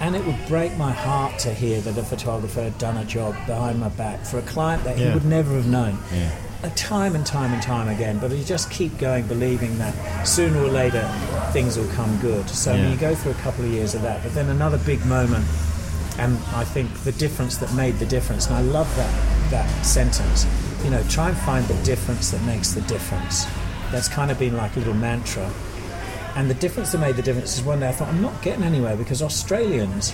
And 0.00 0.14
it 0.14 0.24
would 0.24 0.46
break 0.46 0.79
my 0.79 0.92
heart 0.92 1.38
to 1.40 1.53
hear 1.53 1.81
that 1.83 1.98
a 1.98 2.05
photographer 2.05 2.62
had 2.62 2.79
done 2.79 2.96
a 2.96 3.05
job 3.05 3.35
behind 3.46 3.81
my 3.81 3.88
back 3.90 4.24
for 4.24 4.38
a 4.38 4.42
client 4.42 4.85
that 4.85 4.96
he 4.96 5.05
would 5.11 5.24
never 5.26 5.55
have 5.57 5.66
known. 5.66 5.98
Yeah. 6.14 6.31
Time 6.77 7.14
and 7.14 7.25
time 7.25 7.53
and 7.53 7.62
time 7.62 7.88
again, 7.88 8.18
but 8.18 8.31
you 8.33 8.44
just 8.44 8.70
keep 8.70 8.96
going, 8.99 9.27
believing 9.27 9.77
that 9.79 9.94
sooner 10.27 10.59
or 10.61 10.68
later 10.68 11.07
things 11.53 11.77
will 11.79 11.88
come 11.88 12.16
good. 12.20 12.49
So 12.51 12.75
Yeah. 12.75 12.90
you 12.90 12.96
go 12.96 13.14
through 13.14 13.33
a 13.33 13.42
couple 13.42 13.64
of 13.64 13.70
years 13.70 13.94
of 13.94 14.03
that, 14.03 14.23
but 14.23 14.35
then 14.35 14.49
another 14.49 14.79
big 14.79 15.05
moment 15.07 15.44
and 16.18 16.37
I 16.55 16.64
think 16.64 16.92
the 17.05 17.12
difference 17.12 17.57
that 17.59 17.73
made 17.75 17.99
the 17.99 18.05
difference, 18.07 18.46
and 18.46 18.57
I 18.57 18.61
love 18.61 18.94
that 18.96 19.11
that 19.51 19.68
sentence. 19.85 20.46
You 20.85 20.90
know, 20.90 21.03
try 21.09 21.29
and 21.29 21.37
find 21.38 21.64
the 21.66 21.83
difference 21.83 22.31
that 22.31 22.42
makes 22.42 22.73
the 22.73 22.83
difference. 22.83 23.46
That's 23.90 24.09
kind 24.09 24.31
of 24.31 24.38
been 24.38 24.57
like 24.57 24.77
a 24.77 24.79
little 24.81 24.94
mantra. 24.94 25.51
And 26.37 26.49
the 26.49 26.55
difference 26.55 26.92
that 26.92 26.99
made 26.99 27.16
the 27.16 27.23
difference 27.23 27.59
is 27.59 27.64
one 27.64 27.81
day 27.81 27.88
I 27.88 27.92
thought 27.92 28.09
I'm 28.09 28.23
not 28.23 28.40
getting 28.42 28.62
anywhere 28.64 28.96
because 28.96 29.23
Australians, 29.23 30.12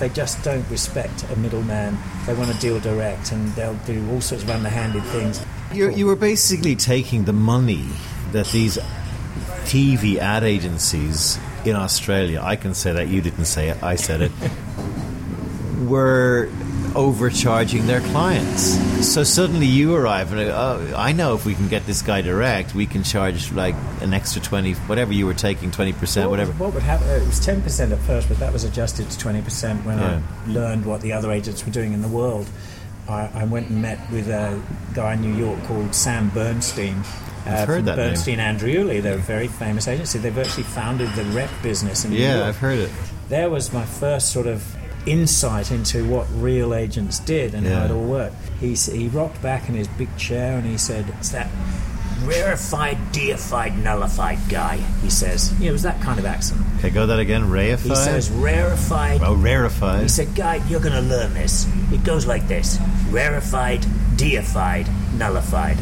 they 0.00 0.08
just 0.08 0.42
don't 0.42 0.68
respect 0.70 1.24
a 1.30 1.36
middleman. 1.36 1.96
They 2.26 2.34
want 2.34 2.50
to 2.50 2.58
deal 2.58 2.80
direct, 2.80 3.32
and 3.32 3.48
they'll 3.50 3.74
do 3.86 4.10
all 4.10 4.20
sorts 4.20 4.42
of 4.42 4.50
underhanded 4.50 5.04
things. 5.04 5.44
You're, 5.72 5.90
you 5.90 6.06
were 6.06 6.16
basically 6.16 6.74
taking 6.74 7.24
the 7.24 7.32
money 7.32 7.86
that 8.32 8.46
these 8.48 8.78
TV 9.64 10.16
ad 10.16 10.42
agencies 10.42 11.38
in 11.64 11.76
Australia, 11.76 12.40
I 12.42 12.56
can 12.56 12.74
say 12.74 12.92
that, 12.92 13.08
you 13.08 13.20
didn't 13.20 13.44
say 13.44 13.68
it, 13.68 13.82
I 13.82 13.94
said 13.94 14.22
it, 14.22 14.32
were 15.86 16.50
overcharging 16.96 17.86
their 17.86 18.00
clients. 18.00 18.76
So 19.06 19.22
suddenly 19.24 19.66
you 19.66 19.94
arrive 19.94 20.32
and, 20.32 20.40
oh, 20.50 20.92
I 20.96 21.12
know 21.12 21.34
if 21.34 21.46
we 21.46 21.54
can 21.54 21.68
get 21.68 21.86
this 21.86 22.02
guy 22.02 22.20
direct, 22.22 22.74
we 22.74 22.86
can 22.86 23.02
charge 23.02 23.52
like 23.52 23.74
an 24.00 24.12
extra 24.12 24.42
20, 24.42 24.72
whatever 24.72 25.12
you 25.12 25.26
were 25.26 25.34
taking, 25.34 25.70
20%, 25.70 26.22
What- 26.24 26.30
whatever. 26.30 26.52
What 26.52 26.74
would 26.74 26.82
happen? 26.82 27.08
It 27.08 27.26
was 27.26 27.40
ten 27.40 27.62
percent 27.62 27.92
at 27.92 27.98
first, 28.00 28.28
but 28.28 28.38
that 28.40 28.52
was 28.52 28.64
adjusted 28.64 29.08
to 29.10 29.18
twenty 29.18 29.40
percent 29.42 29.84
when 29.86 29.98
Yeah. 29.98 30.20
I 30.46 30.50
learned 30.50 30.84
what 30.84 31.00
the 31.00 31.12
other 31.12 31.30
agents 31.32 31.64
were 31.64 31.72
doing 31.72 31.92
in 31.92 32.02
the 32.02 32.08
world. 32.08 32.46
I, 33.08 33.28
I 33.34 33.44
went 33.44 33.70
and 33.70 33.80
met 33.82 33.98
with 34.12 34.28
a 34.28 34.60
guy 34.94 35.14
in 35.14 35.20
New 35.22 35.34
York 35.34 35.62
called 35.64 35.94
Sam 35.94 36.28
Bernstein. 36.30 36.96
Uh, 37.46 37.50
I've 37.50 37.68
heard 37.68 37.84
that 37.86 37.96
name. 37.96 38.08
Bernstein 38.10 38.38
Andriulli. 38.38 39.02
They're 39.02 39.14
a 39.14 39.18
very 39.18 39.48
famous 39.48 39.88
agency. 39.88 40.18
They've 40.18 40.36
actually 40.38 40.64
founded 40.64 41.08
the 41.14 41.24
rep 41.24 41.50
business 41.62 42.04
in 42.04 42.10
New 42.12 42.18
Yeah, 42.18 42.32
York. 42.34 42.40
Yeah, 42.42 42.48
I've 42.48 42.58
heard 42.58 42.78
it. 42.78 42.90
There 43.30 43.48
was 43.48 43.72
my 43.72 43.84
first 43.84 44.30
sort 44.32 44.46
of 44.46 44.62
insight 45.06 45.70
into 45.70 46.04
what 46.08 46.26
real 46.34 46.74
agents 46.74 47.18
did 47.20 47.54
and 47.54 47.66
how 47.66 47.84
it 47.84 47.90
all 47.90 48.04
worked. 48.04 48.36
He, 48.60 48.74
he 48.74 49.08
rocked 49.08 49.40
back 49.42 49.68
in 49.68 49.74
his 49.74 49.88
big 49.88 50.14
chair 50.16 50.56
and 50.58 50.66
he 50.66 50.76
said, 50.78 51.06
It's 51.18 51.30
that 51.30 51.50
rarefied, 52.24 53.12
deified, 53.12 53.78
nullified 53.78 54.38
guy, 54.48 54.76
he 55.02 55.10
says. 55.10 55.52
You 55.54 55.66
know, 55.66 55.70
it 55.70 55.72
was 55.72 55.82
that 55.82 56.00
kind 56.02 56.18
of 56.18 56.26
accent. 56.26 56.60
Okay, 56.78 56.90
go 56.90 57.06
that 57.06 57.18
again. 57.18 57.50
Rarefied? 57.50 57.88
He 57.88 57.94
says, 57.94 58.30
Rarefied. 58.30 59.22
oh, 59.22 59.34
rarefied. 59.34 60.02
He 60.02 60.08
said, 60.08 60.34
Guy, 60.34 60.56
you're 60.68 60.80
going 60.80 60.94
to 60.94 61.00
learn 61.00 61.34
this. 61.34 61.66
It 61.92 62.04
goes 62.04 62.26
like 62.26 62.46
this 62.48 62.78
rarefied, 63.10 63.84
deified, 64.16 64.88
nullified. 65.14 65.78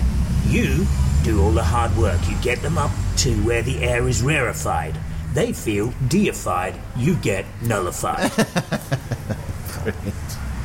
You 0.46 0.86
do 1.24 1.42
all 1.42 1.50
the 1.50 1.64
hard 1.64 1.94
work. 1.96 2.20
You 2.28 2.36
get 2.40 2.62
them 2.62 2.78
up 2.78 2.90
to 3.18 3.34
where 3.42 3.62
the 3.62 3.82
air 3.82 4.06
is 4.08 4.22
rarefied. 4.22 4.96
They 5.34 5.52
feel 5.52 5.92
deified. 6.08 6.74
You 6.96 7.14
get 7.16 7.44
nullified. 7.62 8.30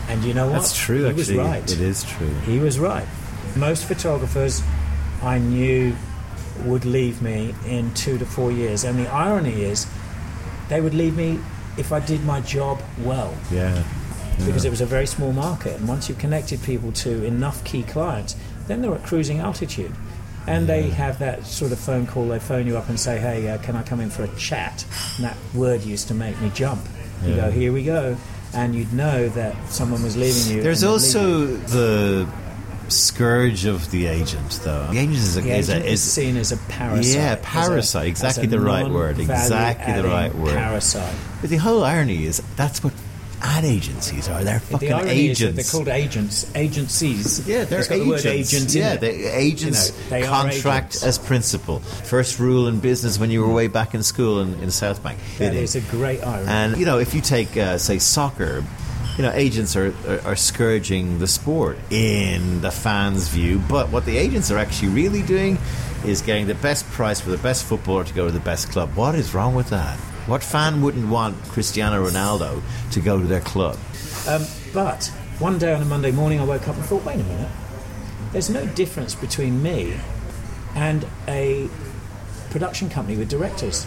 and 0.09 0.23
you 0.23 0.33
know 0.33 0.47
what? 0.47 0.53
That's 0.53 0.75
true, 0.77 1.03
He 1.03 1.09
actually. 1.09 1.37
was 1.37 1.47
right. 1.47 1.71
It 1.71 1.81
is 1.81 2.03
true. 2.03 2.33
He 2.45 2.59
was 2.59 2.79
right. 2.79 3.07
Most 3.55 3.85
photographers 3.85 4.61
I 5.21 5.37
knew 5.37 5.95
would 6.65 6.85
leave 6.85 7.21
me 7.21 7.53
in 7.67 7.93
two 7.93 8.17
to 8.17 8.25
four 8.25 8.51
years. 8.51 8.83
And 8.83 8.97
the 8.99 9.07
irony 9.07 9.63
is, 9.63 9.87
they 10.69 10.81
would 10.81 10.93
leave 10.93 11.15
me 11.15 11.39
if 11.77 11.91
I 11.91 11.99
did 11.99 12.23
my 12.23 12.41
job 12.41 12.81
well 12.99 13.33
Yeah. 13.51 13.83
because 14.37 14.65
it 14.65 14.69
was 14.69 14.81
a 14.81 14.85
very 14.85 15.07
small 15.07 15.33
market. 15.33 15.79
And 15.79 15.87
once 15.87 16.07
you've 16.09 16.19
connected 16.19 16.61
people 16.63 16.91
to 16.93 17.23
enough 17.25 17.63
key 17.63 17.83
clients, 17.83 18.35
then 18.67 18.81
they're 18.81 18.93
at 18.95 19.03
cruising 19.03 19.39
altitude. 19.39 19.91
And 20.45 20.67
they 20.67 20.89
have 20.89 21.19
that 21.19 21.45
sort 21.45 21.71
of 21.71 21.79
phone 21.79 22.05
call, 22.05 22.27
they 22.27 22.39
phone 22.39 22.67
you 22.67 22.77
up 22.77 22.89
and 22.89 22.99
say, 22.99 23.17
hey, 23.17 23.47
uh, 23.49 23.57
can 23.59 23.75
I 23.75 23.83
come 23.83 23.99
in 24.01 24.09
for 24.09 24.23
a 24.23 24.35
chat? 24.35 24.85
And 25.15 25.25
that 25.25 25.37
word 25.53 25.83
used 25.83 26.07
to 26.09 26.13
make 26.13 26.39
me 26.41 26.51
jump. 26.53 26.81
You 27.23 27.29
Yeah. 27.29 27.35
go, 27.45 27.51
here 27.51 27.71
we 27.71 27.83
go. 27.83 28.17
And 28.53 28.75
you'd 28.75 28.91
know 28.93 29.29
that 29.29 29.55
someone 29.69 30.03
was 30.03 30.15
leaving 30.17 30.57
you. 30.57 30.61
There's 30.61 30.83
and 30.83 30.91
they'd 30.91 30.95
leave 30.95 31.13
you. 31.15 31.19
also 31.21 31.45
the 31.67 32.27
scourge 32.89 33.65
of 33.65 33.89
the 33.91 34.05
agent, 34.07 34.59
though. 34.63 34.87
The 34.91 34.99
agent 34.99 35.15
is 35.17 35.37
a, 35.37 35.41
The 35.41 35.51
is, 35.51 35.69
agent 35.69 35.85
a, 35.85 35.87
is 35.87 36.05
is 36.05 36.11
seen 36.13 36.37
as 36.37 36.51
a 36.51 36.57
parasite. 36.57 37.15
Yeah, 37.15 37.31
as 37.33 37.39
a- 37.39 37.41
parasite, 37.41 38.07
exactly 38.07 38.45
the 38.47 38.59
right 38.59 38.87
word, 38.89 39.19
exactly 39.19 39.93
the 39.93 40.07
right 40.07 40.35
word. 40.35 40.55
Parasite. 40.55 41.15
But 41.41 41.49
the 41.49 41.57
whole 41.57 41.83
irony 41.83 42.25
is 42.25 42.43
that's 42.55 42.83
what 42.83 42.93
ad 43.43 43.65
agencies 43.65 44.27
are. 44.29 44.43
They're 44.43 44.59
fucking 44.59 44.89
the 44.89 45.09
agents. 45.09 45.55
they're 45.71 45.71
called 45.79 45.89
agents, 45.89 46.49
agencies. 46.55 47.47
yeah, 47.47 47.65
they're 47.65 47.79
It's 47.79 47.87
got 47.89 47.95
agents. 47.95 48.23
the 48.23 48.29
word 48.29 48.35
agent 48.35 48.75
in 48.75 48.81
yeah, 48.81 48.95
the 48.95 49.37
agents 49.37 49.89
You 49.89 50.03
know, 50.03 50.09
they 50.09 50.23
contract 50.23 50.87
agents. 50.91 51.03
as 51.03 51.17
principal. 51.19 51.79
First 51.79 52.39
rule 52.39 52.67
in 52.67 52.79
business 52.79 53.19
when 53.19 53.29
you 53.31 53.41
were 53.45 53.53
way 53.53 53.67
back 53.67 53.93
in 53.93 54.01
school 54.03 54.39
in, 54.41 54.53
in 54.61 54.71
South 54.71 55.03
Bank. 55.03 55.19
That 55.37 55.53
is 55.53 55.75
a 55.75 55.81
great 55.81 56.23
irony. 56.23 56.47
And 56.49 56.77
you 56.77 56.85
know, 56.85 56.99
if 56.99 57.13
you 57.13 57.21
take, 57.21 57.55
uh, 57.57 57.77
say, 57.77 57.99
soccer, 57.99 58.63
you 59.17 59.23
know, 59.23 59.31
agents 59.33 59.75
are, 59.75 59.93
are 60.07 60.21
are 60.31 60.35
scourging 60.35 61.19
the 61.19 61.27
sport 61.27 61.77
in 61.91 62.61
the 62.61 62.71
fans' 62.71 63.27
view. 63.27 63.61
But 63.69 63.89
what 63.89 64.05
the 64.05 64.17
agents 64.17 64.49
are 64.51 64.57
actually 64.57 64.89
really 64.89 65.21
doing 65.21 65.57
is 66.05 66.21
getting 66.21 66.47
the 66.47 66.55
best 66.55 66.89
price 66.91 67.21
for 67.21 67.29
the 67.29 67.37
best 67.37 67.63
footballer 67.65 68.03
to 68.05 68.13
go 68.13 68.25
to 68.25 68.31
the 68.31 68.39
best 68.39 68.71
club. 68.71 68.89
What 68.95 69.15
is 69.15 69.33
wrong 69.33 69.53
with 69.53 69.69
that? 69.69 69.99
What 70.25 70.41
fan 70.43 70.81
wouldn't 70.81 71.09
want 71.09 71.35
Cristiano 71.49 72.07
Ronaldo 72.07 72.61
to 72.91 72.99
go 73.01 73.19
to 73.19 73.25
their 73.25 73.41
club? 73.41 73.77
Um, 74.27 74.45
but 74.73 75.07
one 75.39 75.57
day 75.57 75.73
on 75.73 75.81
a 75.81 75.85
Monday 75.85 76.11
morning, 76.11 76.39
I 76.39 76.45
woke 76.45 76.67
up 76.67 76.75
and 76.75 76.85
thought, 76.85 77.03
wait 77.03 77.19
a 77.19 77.23
minute, 77.23 77.49
there's 78.31 78.49
no 78.49 78.65
difference 78.67 79.15
between 79.15 79.61
me 79.61 79.95
and 80.75 81.05
a 81.27 81.69
production 82.51 82.89
company 82.89 83.17
with 83.17 83.29
directors. 83.29 83.85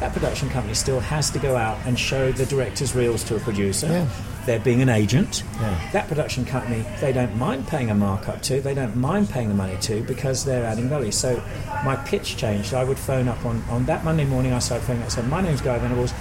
That 0.00 0.12
production 0.12 0.48
company 0.48 0.74
still 0.74 1.00
has 1.00 1.30
to 1.30 1.38
go 1.38 1.56
out 1.56 1.78
and 1.86 1.98
show 1.98 2.32
the 2.32 2.46
director's 2.46 2.94
reels 2.94 3.22
to 3.24 3.36
a 3.36 3.40
producer, 3.40 3.86
Yeah. 3.86 4.08
They're 4.46 4.60
being 4.60 4.80
an 4.80 4.88
agent. 4.88 5.42
Yeah. 5.60 5.90
That 5.92 6.08
production 6.08 6.44
company, 6.44 6.84
they 7.00 7.12
don't 7.12 7.36
mind 7.36 7.66
paying 7.68 7.90
a 7.90 7.94
markup 7.94 8.42
to, 8.42 8.60
they 8.60 8.74
don't 8.74 8.96
mind 8.96 9.28
paying 9.28 9.48
the 9.48 9.54
money 9.54 9.76
to 9.82 10.02
because 10.04 10.44
they're 10.44 10.64
adding 10.64 10.88
value. 10.88 11.10
So 11.12 11.42
my 11.84 11.96
pitch 11.96 12.36
changed. 12.36 12.72
I 12.72 12.84
would 12.84 12.98
phone 12.98 13.28
up 13.28 13.44
on, 13.44 13.62
on 13.68 13.84
that 13.86 14.04
Monday 14.04 14.24
morning, 14.24 14.52
I 14.52 14.60
started 14.60 14.84
phoning 14.86 15.02
up. 15.02 15.06
I 15.06 15.10
said, 15.10 15.28
My 15.28 15.40
name's 15.42 15.60
Guy 15.60 15.78
Venables. 15.78 16.12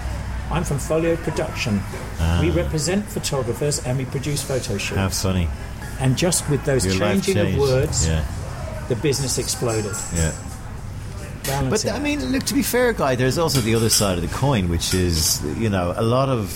I'm 0.52 0.64
from 0.64 0.78
Folio 0.78 1.16
Production. 1.18 1.80
Ah. 2.20 2.40
We 2.42 2.52
represent 2.52 3.06
photographers 3.06 3.84
and 3.86 3.98
we 3.98 4.06
produce 4.06 4.44
photo 4.44 4.78
shoots. 4.78 5.00
How 5.00 5.10
funny. 5.10 5.48
And 6.00 6.18
just 6.18 6.50
with 6.50 6.64
those 6.66 6.86
Your 6.86 6.96
changing 6.96 7.38
of 7.38 7.58
words, 7.58 8.08
Yeah, 8.08 8.26
the 8.90 8.96
business 8.98 9.38
exploded. 9.38 9.94
yeah. 10.14 10.34
But. 11.70 11.86
I 11.88 12.00
mean, 12.00 12.32
look, 12.32 12.44
to 12.44 12.54
be 12.56 12.64
fair, 12.64 12.92
Guy, 12.94 13.16
there's 13.16 13.38
also 13.38 13.62
the 13.62 13.76
other 13.76 13.90
side 13.90 14.18
of 14.18 14.28
the 14.28 14.36
coin, 14.36 14.68
which 14.68 14.94
is, 14.96 15.44
you 15.60 15.70
know, 15.70 15.94
a 15.96 16.02
lot 16.02 16.28
of 16.28 16.50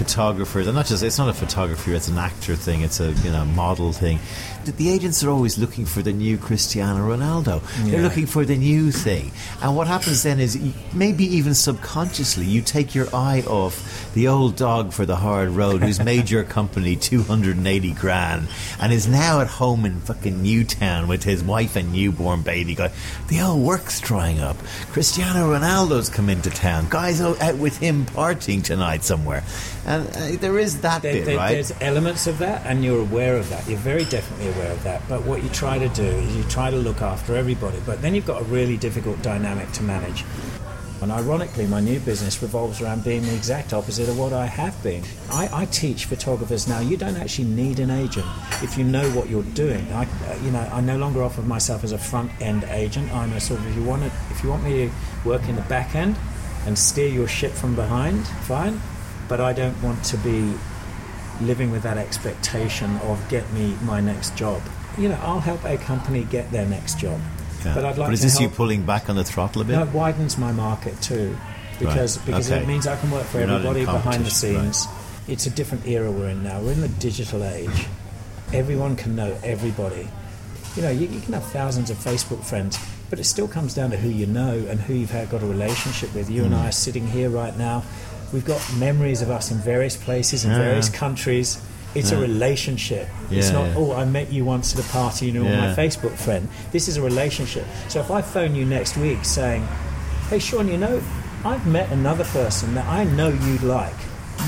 photographers, 0.00 0.66
and 0.66 0.74
not 0.74 0.86
just, 0.86 1.02
it's 1.02 1.18
not 1.18 1.28
a 1.28 1.34
photographer, 1.34 1.92
it's 1.92 2.08
an 2.08 2.16
actor 2.16 2.56
thing, 2.56 2.80
it's 2.80 3.00
a, 3.00 3.12
you 3.22 3.30
know, 3.30 3.44
model 3.44 3.92
thing. 3.92 4.18
The, 4.64 4.72
the 4.72 4.88
agents 4.88 5.22
are 5.22 5.28
always 5.28 5.58
looking 5.58 5.84
for 5.84 6.00
the 6.00 6.12
new 6.12 6.38
Cristiano 6.38 7.00
Ronaldo. 7.00 7.60
They're 7.84 8.00
looking 8.00 8.24
for 8.24 8.46
the 8.46 8.56
new 8.56 8.92
thing. 8.92 9.30
And 9.62 9.76
what 9.76 9.88
happens 9.88 10.22
then 10.22 10.40
is, 10.40 10.58
maybe 10.94 11.24
even 11.24 11.54
subconsciously, 11.54 12.46
you 12.46 12.62
take 12.62 12.94
your 12.94 13.14
eye 13.14 13.42
off 13.46 14.10
the 14.14 14.28
old 14.28 14.56
dog 14.56 14.94
for 14.94 15.04
the 15.04 15.16
hard 15.16 15.50
road 15.50 15.82
who's 15.82 16.00
made 16.00 16.30
your 16.30 16.44
company 16.58 16.96
280 16.96 17.92
grand 17.92 18.48
and 18.80 18.94
is 18.94 19.06
now 19.06 19.42
at 19.42 19.48
home 19.48 19.84
in 19.84 20.00
fucking 20.00 20.42
Newtown 20.42 21.08
with 21.08 21.24
his 21.24 21.44
wife 21.44 21.76
and 21.76 21.92
newborn 21.92 22.40
baby 22.40 22.74
going, 22.74 22.90
the 23.28 23.42
old 23.42 23.62
work's 23.62 24.00
drying 24.00 24.40
up. 24.40 24.56
Cristiano 24.92 25.52
Ronaldo's 25.52 26.08
come 26.08 26.30
into 26.30 26.48
town. 26.48 26.86
Guys 26.88 27.20
out 27.20 27.58
with 27.58 27.76
him 27.76 28.06
partying 28.06 28.64
tonight 28.64 29.04
somewhere. 29.04 29.44
And 29.90 30.06
uh, 30.08 30.40
there 30.40 30.58
is 30.58 30.80
that 30.82 31.02
There- 31.02 31.12
bit, 31.14 31.24
there- 31.26 31.36
right? 31.36 31.52
There's 31.52 31.72
elements 31.80 32.26
of 32.26 32.38
that, 32.38 32.62
and 32.64 32.84
you're 32.84 33.00
aware 33.00 33.36
of 33.36 33.48
that. 33.50 33.68
You're 33.68 33.78
very 33.78 34.04
definitely 34.04 34.48
aware 34.54 34.70
of 34.72 34.82
that. 34.84 35.02
But 35.08 35.24
what 35.24 35.42
you 35.42 35.48
try 35.50 35.78
to 35.78 35.88
do 35.88 36.04
is 36.04 36.36
you 36.36 36.44
try 36.44 36.70
to 36.70 36.76
look 36.76 37.02
after 37.02 37.34
everybody. 37.34 37.78
But 37.84 38.00
then 38.02 38.14
you've 38.14 38.26
got 38.26 38.40
a 38.40 38.44
really 38.44 38.76
difficult 38.76 39.20
dynamic 39.22 39.70
to 39.72 39.82
manage. 39.82 40.24
And 41.02 41.10
ironically, 41.10 41.66
my 41.66 41.80
new 41.80 41.98
business 41.98 42.42
revolves 42.42 42.82
around 42.82 43.04
being 43.04 43.22
the 43.22 43.34
exact 43.34 43.72
opposite 43.72 44.06
of 44.10 44.18
what 44.18 44.34
I 44.34 44.44
have 44.44 44.80
been. 44.82 45.02
I, 45.32 45.48
I 45.62 45.64
teach 45.64 46.04
photographers 46.04 46.68
now. 46.68 46.80
You 46.80 46.98
don't 46.98 47.16
actually 47.16 47.48
need 47.48 47.80
an 47.80 47.90
agent 47.90 48.26
if 48.62 48.76
you 48.76 48.84
know 48.84 49.08
what 49.12 49.30
you're 49.30 49.42
doing. 49.54 49.90
I, 49.94 50.04
uh, 50.04 50.36
you 50.44 50.50
know, 50.50 50.60
I 50.70 50.82
no 50.82 50.98
longer 50.98 51.22
offer 51.22 51.40
myself 51.40 51.84
as 51.84 51.92
a 51.92 51.98
front 51.98 52.30
end 52.42 52.64
agent. 52.64 53.10
I'm 53.14 53.32
a 53.32 53.40
sort 53.40 53.60
of 53.60 53.66
if 53.68 53.76
you 53.76 53.82
want 53.82 54.02
it, 54.02 54.12
if 54.30 54.44
you 54.44 54.50
want 54.50 54.62
me 54.62 54.72
to 54.88 54.90
work 55.24 55.48
in 55.48 55.56
the 55.56 55.62
back 55.62 55.94
end 55.94 56.16
and 56.66 56.78
steer 56.78 57.08
your 57.08 57.26
ship 57.26 57.52
from 57.52 57.74
behind, 57.74 58.26
fine. 58.46 58.78
But 59.30 59.40
I 59.40 59.52
don't 59.54 59.80
want 59.82 60.04
to 60.12 60.16
be 60.18 60.52
living 61.40 61.70
with 61.70 61.82
that 61.84 61.96
expectation 61.96 62.96
of 62.98 63.16
get 63.30 63.50
me 63.52 63.76
my 63.82 64.00
next 64.00 64.36
job. 64.36 64.60
You 64.98 65.08
know, 65.08 65.18
I'll 65.22 65.40
help 65.40 65.64
a 65.64 65.78
company 65.78 66.24
get 66.24 66.50
their 66.50 66.66
next 66.66 66.98
job, 66.98 67.18
Yeah. 67.64 67.74
but 67.74 67.84
I'd 67.86 67.96
like 67.96 68.08
But 68.08 68.12
is 68.14 68.20
to 68.20 68.26
this 68.26 68.40
you 68.40 68.48
pulling 68.50 68.82
back 68.82 69.08
on 69.08 69.16
the 69.16 69.24
throttle 69.24 69.62
a 69.62 69.64
bit? 69.64 69.72
no, 69.76 69.84
it 69.84 69.92
widens 69.92 70.36
my 70.36 70.52
market 70.52 71.00
too, 71.00 71.34
because 71.78 72.18
Right, 72.18 72.26
because 72.26 72.50
okay. 72.50 72.60
it 72.62 72.66
means 72.68 72.86
I 72.86 72.96
can 72.96 73.10
work 73.10 73.24
for 73.24 73.38
You're 73.38 73.48
everybody 73.50 73.84
behind 73.86 74.26
the 74.26 74.30
scenes. 74.30 74.86
It's 75.28 75.46
a 75.46 75.50
different 75.50 75.86
era 75.86 76.10
we're 76.10 76.28
in 76.30 76.42
now. 76.42 76.60
We're 76.60 76.72
in 76.72 76.80
the 76.80 76.88
digital 76.88 77.44
age. 77.44 77.86
Everyone 78.52 78.96
can 78.96 79.14
know 79.14 79.36
everybody. 79.44 80.08
You 80.76 80.82
know, 80.82 80.90
you, 80.90 81.06
you 81.06 81.20
can 81.20 81.32
have 81.34 81.44
thousands 81.44 81.88
of 81.90 81.96
Facebook 81.98 82.42
friends, 82.44 82.78
but 83.08 83.18
it 83.20 83.24
still 83.24 83.46
comes 83.48 83.74
down 83.74 83.90
to 83.92 83.96
who 83.96 84.08
you 84.08 84.26
know 84.26 84.54
and 84.68 84.80
who 84.80 84.94
you've 84.94 85.10
had 85.12 85.30
got 85.30 85.42
a 85.42 85.46
relationship 85.46 86.12
with. 86.14 86.28
You 86.28 86.44
and 86.44 86.52
Hmm. 86.54 86.60
I 86.62 86.68
are 86.68 86.72
sitting 86.72 87.06
here 87.06 87.30
right 87.30 87.56
now. 87.56 87.84
We've 88.32 88.44
got 88.44 88.60
memories 88.76 89.22
of 89.22 89.30
us 89.30 89.50
in 89.50 89.58
various 89.58 89.96
places 89.96 90.44
in 90.44 90.50
Yeah. 90.52 90.58
various 90.58 90.88
countries. 90.88 91.58
It's 91.94 92.12
a 92.12 92.14
Yeah. 92.14 92.20
relationship. 92.22 93.08
it's 93.32 93.50
not, 93.50 93.66
yeah. 93.68 93.74
oh, 93.76 93.92
I 93.94 94.04
met 94.06 94.32
you 94.32 94.44
once 94.44 94.74
at 94.74 94.80
a 94.84 94.88
party 94.88 95.30
you're 95.30 95.44
Yeah. 95.44 95.68
my 95.68 95.74
Facebook 95.74 96.16
friend. 96.16 96.48
This 96.72 96.88
is 96.88 96.96
a 96.96 97.02
relationship. 97.02 97.64
So 97.88 98.00
if 98.00 98.10
I 98.10 98.22
phone 98.22 98.54
you 98.56 98.64
next 98.64 98.96
week 98.96 99.18
saying, 99.24 99.66
hey, 100.30 100.38
Sean, 100.40 100.66
you 100.68 100.76
know, 100.76 101.00
I've 101.44 101.64
met 101.66 101.90
another 101.90 102.24
person 102.24 102.74
that 102.74 102.86
I 102.86 103.04
know 103.04 103.28
you'd 103.28 103.62
like. 103.62 103.94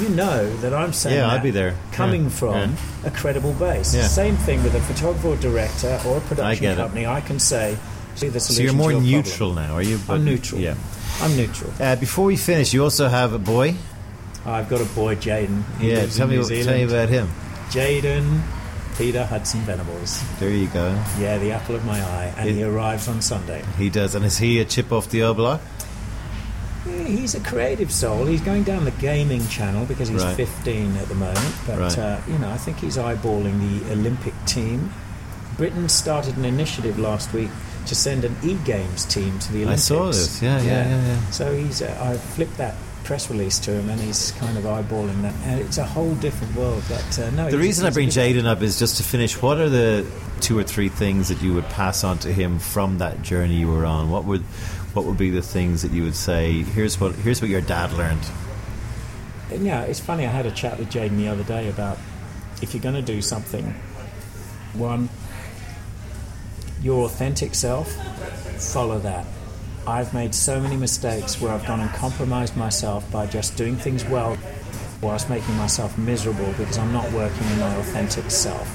You 0.01 0.09
know 0.09 0.51
that 0.63 0.73
I'm 0.75 0.93
saying 0.93 1.17
Yeah, 1.17 1.29
I'd 1.31 1.43
be 1.43 1.51
there. 1.51 1.75
coming 1.93 2.25
Yeah, 2.25 2.29
from 2.31 2.55
yeah. 2.57 2.69
a 3.09 3.11
credible 3.11 3.53
base. 3.53 3.95
Yeah. 3.95 4.07
Same 4.09 4.37
thing 4.37 4.63
with 4.65 4.75
a 4.75 4.81
photographer 4.81 5.29
or 5.29 5.37
director 5.37 6.01
or 6.07 6.15
a 6.15 6.17
I 6.17 6.21
production 6.21 6.67
it. 6.67 6.77
company. 6.77 7.07
I 7.07 7.21
can 7.21 7.39
say, 7.39 7.77
see 8.17 8.29
the 8.29 8.41
solution 8.41 8.57
so 8.57 8.63
you're 8.63 8.73
more 8.73 8.93
neutral 9.01 9.53
problem. 9.55 9.69
now, 9.69 9.75
are 9.77 9.83
you? 9.83 10.01
I'm 10.09 10.25
neutral. 10.25 10.61
Yeah. 10.61 10.75
I'm 11.23 11.37
neutral. 11.37 11.73
Uh, 11.81 11.97
before 11.97 12.25
we 12.27 12.37
finish, 12.37 12.73
you 12.75 12.83
also 12.83 13.09
have 13.09 13.33
a 13.33 13.39
boy. 13.39 13.75
I've 14.45 14.69
got 14.69 14.81
a 14.81 14.85
boy, 14.95 15.15
Jaden. 15.17 15.63
Yeah, 15.81 16.07
tell 16.07 16.27
me, 16.27 16.37
tell 16.63 16.75
me 16.75 16.83
about 16.83 17.09
him. 17.09 17.29
Jaden 17.71 18.43
Peter 18.99 19.25
Hudson 19.25 19.61
Venables. 19.61 20.21
There 20.41 20.51
you 20.51 20.67
go. 20.67 20.89
Yeah, 21.19 21.39
the 21.39 21.53
apple 21.53 21.77
of 21.77 21.85
my 21.85 22.01
eye. 22.03 22.33
And 22.37 22.49
It- 22.49 22.55
he 22.57 22.63
arrives 22.65 23.09
on 23.09 23.23
Sunday. 23.23 23.63
He 23.79 23.89
does, 23.89 24.15
and 24.15 24.25
is 24.25 24.39
he 24.39 24.59
a 24.61 24.65
chip 24.65 24.93
off 24.93 25.09
the 25.11 25.23
old 25.23 25.37
block? 25.39 25.61
Yeah, 26.87 27.05
he's 27.05 27.35
a 27.37 27.41
creative 27.41 27.93
soul. 27.93 28.27
He's 28.27 28.41
going 28.41 28.65
down 28.65 28.85
the 28.85 28.91
gaming 28.93 29.47
channel 29.47 29.85
because 29.87 30.09
he's 30.09 30.25
Right. 30.25 30.37
15 30.37 30.97
at 30.97 31.09
the 31.09 31.15
moment. 31.15 31.55
But 31.67 31.79
Right. 31.79 31.99
uh, 31.99 32.17
you 32.29 32.39
know, 32.39 32.51
I 32.51 32.57
think 32.59 32.81
he's 32.81 32.97
eyeballing 32.97 33.61
the 33.61 33.93
Olympic 33.93 34.35
team. 34.47 34.91
Britain 35.57 35.89
started 35.89 36.37
an 36.37 36.45
initiative 36.45 36.99
last 36.99 37.33
week 37.33 37.51
to 37.87 37.95
send 37.95 38.25
an 38.25 38.37
e-games 38.43 39.05
team 39.07 39.39
to 39.41 39.53
the 39.53 39.63
Olympics. 39.65 39.91
I 39.91 39.95
saw 39.95 40.07
this. 40.07 40.43
Yeah, 40.43 40.61
yeah, 40.63 40.89
yeah, 40.89 41.07
yeah. 41.07 41.31
So 41.31 41.55
he's. 41.55 41.83
Uh, 41.83 41.97
I 42.01 42.17
flipped 42.17 42.57
that 42.59 42.75
press 43.05 43.31
release 43.31 43.59
to 43.61 43.73
him, 43.73 43.91
and 43.91 44.01
he's 44.01 44.31
kind 44.33 44.57
of 44.57 44.65
eyeballing 44.65 45.23
that. 45.23 45.35
And 45.45 45.61
it's 45.61 45.79
a 45.79 45.85
whole 45.85 46.15
different 46.17 46.55
world. 46.55 46.83
But 46.89 47.19
uh, 47.19 47.31
no, 47.31 47.51
The 47.51 47.59
reason 47.59 47.87
I 47.87 47.91
bring 47.91 48.09
Jaden 48.09 48.45
up 48.45 48.63
is 48.63 48.79
just 48.79 48.97
to 48.99 49.03
finish. 49.03 49.41
What 49.41 49.59
are 49.59 49.69
the 49.69 50.07
two 50.41 50.59
or 50.59 50.65
three 50.65 50.89
things 50.89 51.29
that 51.29 51.41
you 51.43 51.55
would 51.55 51.67
pass 51.67 52.05
on 52.05 52.19
to 52.19 52.33
him 52.33 52.59
from 52.59 52.99
that 52.99 53.23
journey 53.23 53.57
you 53.57 53.71
were 53.71 53.85
on? 53.85 54.11
What 54.11 54.25
would 54.25 54.43
what 54.95 55.05
would 55.07 55.17
be 55.19 55.31
the 55.31 55.43
things 55.43 55.83
that 55.83 55.93
you 55.93 56.03
would 56.05 56.17
say? 56.17 56.63
Here's 56.63 57.01
what 57.01 57.15
here's 57.17 57.41
what 57.41 57.51
your 57.51 57.61
dad 57.61 57.93
learned. 57.93 58.25
And 59.51 59.67
yeah, 59.67 59.83
it's 59.83 60.01
funny. 60.01 60.25
I 60.25 60.31
had 60.31 60.47
a 60.47 60.51
chat 60.51 60.79
with 60.79 60.91
Jaden 60.91 61.17
the 61.17 61.29
other 61.29 61.45
day 61.45 61.69
about 61.69 61.99
if 62.63 62.73
you're 62.73 62.83
going 62.83 62.95
to 62.95 63.03
do 63.03 63.21
something, 63.21 63.75
one, 64.75 65.09
your 66.83 67.05
authentic 67.05 67.55
self, 67.55 67.91
follow 68.73 68.99
that. 69.01 69.27
I've 69.87 70.15
made 70.15 70.35
so 70.35 70.61
many 70.61 70.77
mistakes 70.77 71.41
where 71.41 71.53
I've 71.53 71.67
gone 71.67 71.81
and 71.81 71.91
compromised 71.91 72.57
myself 72.57 73.11
by 73.11 73.27
just 73.27 73.57
doing 73.57 73.77
things 73.77 74.05
well 74.05 74.39
whilst 75.01 75.29
making 75.29 75.57
myself 75.57 75.99
miserable 75.99 76.53
because 76.57 76.79
I'm 76.79 76.93
not 76.93 77.11
working 77.13 77.47
in 77.49 77.59
my 77.59 77.75
authentic 77.77 78.31
self. 78.31 78.69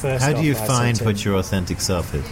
First 0.00 0.24
How 0.24 0.32
do 0.32 0.42
you 0.42 0.54
said 0.54 0.66
find 0.66 0.96
to 0.98 1.04
what 1.04 1.24
your 1.24 1.36
authentic 1.36 1.80
self 1.80 2.14
is? 2.14 2.24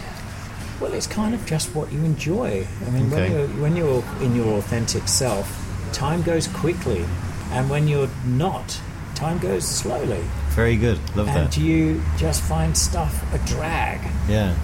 well, 0.79 0.93
it's 0.93 1.07
kind 1.07 1.33
of 1.35 1.45
just 1.45 1.73
what 1.75 1.91
you 1.91 1.99
enjoy. 1.99 2.65
I 2.87 2.89
mean, 2.89 3.11
Okay. 3.13 3.29
when, 3.29 3.31
you're, 3.31 3.47
when 3.61 3.75
you're 3.75 4.03
in 4.21 4.35
your 4.35 4.57
authentic 4.57 5.07
self, 5.07 5.47
time 5.93 6.21
goes 6.23 6.47
quickly. 6.47 7.05
And 7.51 7.69
when 7.69 7.87
you're 7.87 8.09
not, 8.25 8.79
time 9.13 9.37
goes 9.39 9.67
slowly. 9.67 10.23
Very 10.49 10.75
good. 10.77 10.97
Love 11.15 11.27
that. 11.27 11.55
And 11.55 11.57
you 11.57 12.01
just 12.17 12.41
find 12.41 12.75
stuff 12.75 13.23
a 13.33 13.37
drag. 13.47 13.99
Yeah. 14.27 14.55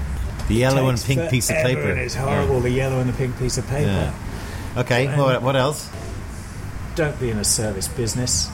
The 0.48 0.56
yellow 0.56 0.88
and 0.90 1.00
pink 1.02 1.30
piece 1.30 1.50
of 1.50 1.58
paper. 1.58 1.92
And 1.92 2.00
it's 2.00 2.16
horrible, 2.16 2.60
the 2.62 2.70
yellow 2.70 3.00
and 3.00 3.10
the 3.10 3.18
pink 3.18 3.38
piece 3.38 3.58
of 3.58 3.68
paper. 3.68 3.90
Yeah. 3.90 4.14
Okay. 4.82 5.08
What 5.40 5.56
else? 5.56 5.90
Don't 6.96 7.20
be 7.20 7.30
in 7.30 7.38
a 7.38 7.44
service 7.44 7.88
business. 7.88 8.50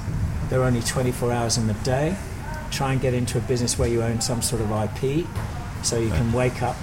There 0.49 0.61
are 0.61 0.65
only 0.65 0.81
24 0.81 1.31
hours 1.31 1.57
in 1.57 1.67
the 1.67 1.73
day. 1.75 2.15
Try 2.71 2.93
and 2.93 3.01
get 3.01 3.13
into 3.13 3.37
a 3.37 3.41
business 3.41 3.77
where 3.77 3.87
you 3.87 4.01
own 4.01 4.21
some 4.21 4.41
sort 4.41 4.61
of 4.61 4.71
IP 4.71 5.25
so 5.83 5.99
you 5.99 6.09
can 6.09 6.33
wake 6.33 6.61
up 6.61 6.75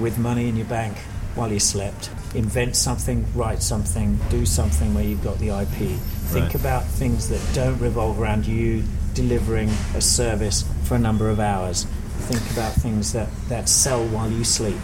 with 0.00 0.18
money 0.18 0.48
in 0.48 0.56
your 0.56 0.66
bank 0.66 0.96
while 1.34 1.52
you 1.52 1.60
slept. 1.60 2.10
Invent 2.34 2.76
something, 2.76 3.24
write 3.34 3.62
something, 3.62 4.18
do 4.30 4.44
something 4.46 4.94
where 4.94 5.04
you've 5.04 5.22
got 5.24 5.38
the 5.38 5.50
IP. 5.50 5.98
Think 6.28 6.46
Right. 6.46 6.54
about 6.54 6.84
things 6.84 7.28
that 7.28 7.40
don't 7.54 7.78
revolve 7.78 8.20
around 8.20 8.46
you 8.46 8.84
delivering 9.14 9.70
a 9.94 10.00
service 10.00 10.64
for 10.84 10.94
a 10.94 10.98
number 10.98 11.28
of 11.30 11.40
hours. 11.40 11.86
Think 12.18 12.50
about 12.52 12.72
things 12.74 13.12
that, 13.12 13.28
that 13.48 13.68
sell 13.68 14.04
while 14.06 14.30
you 14.30 14.44
sleep. 14.44 14.76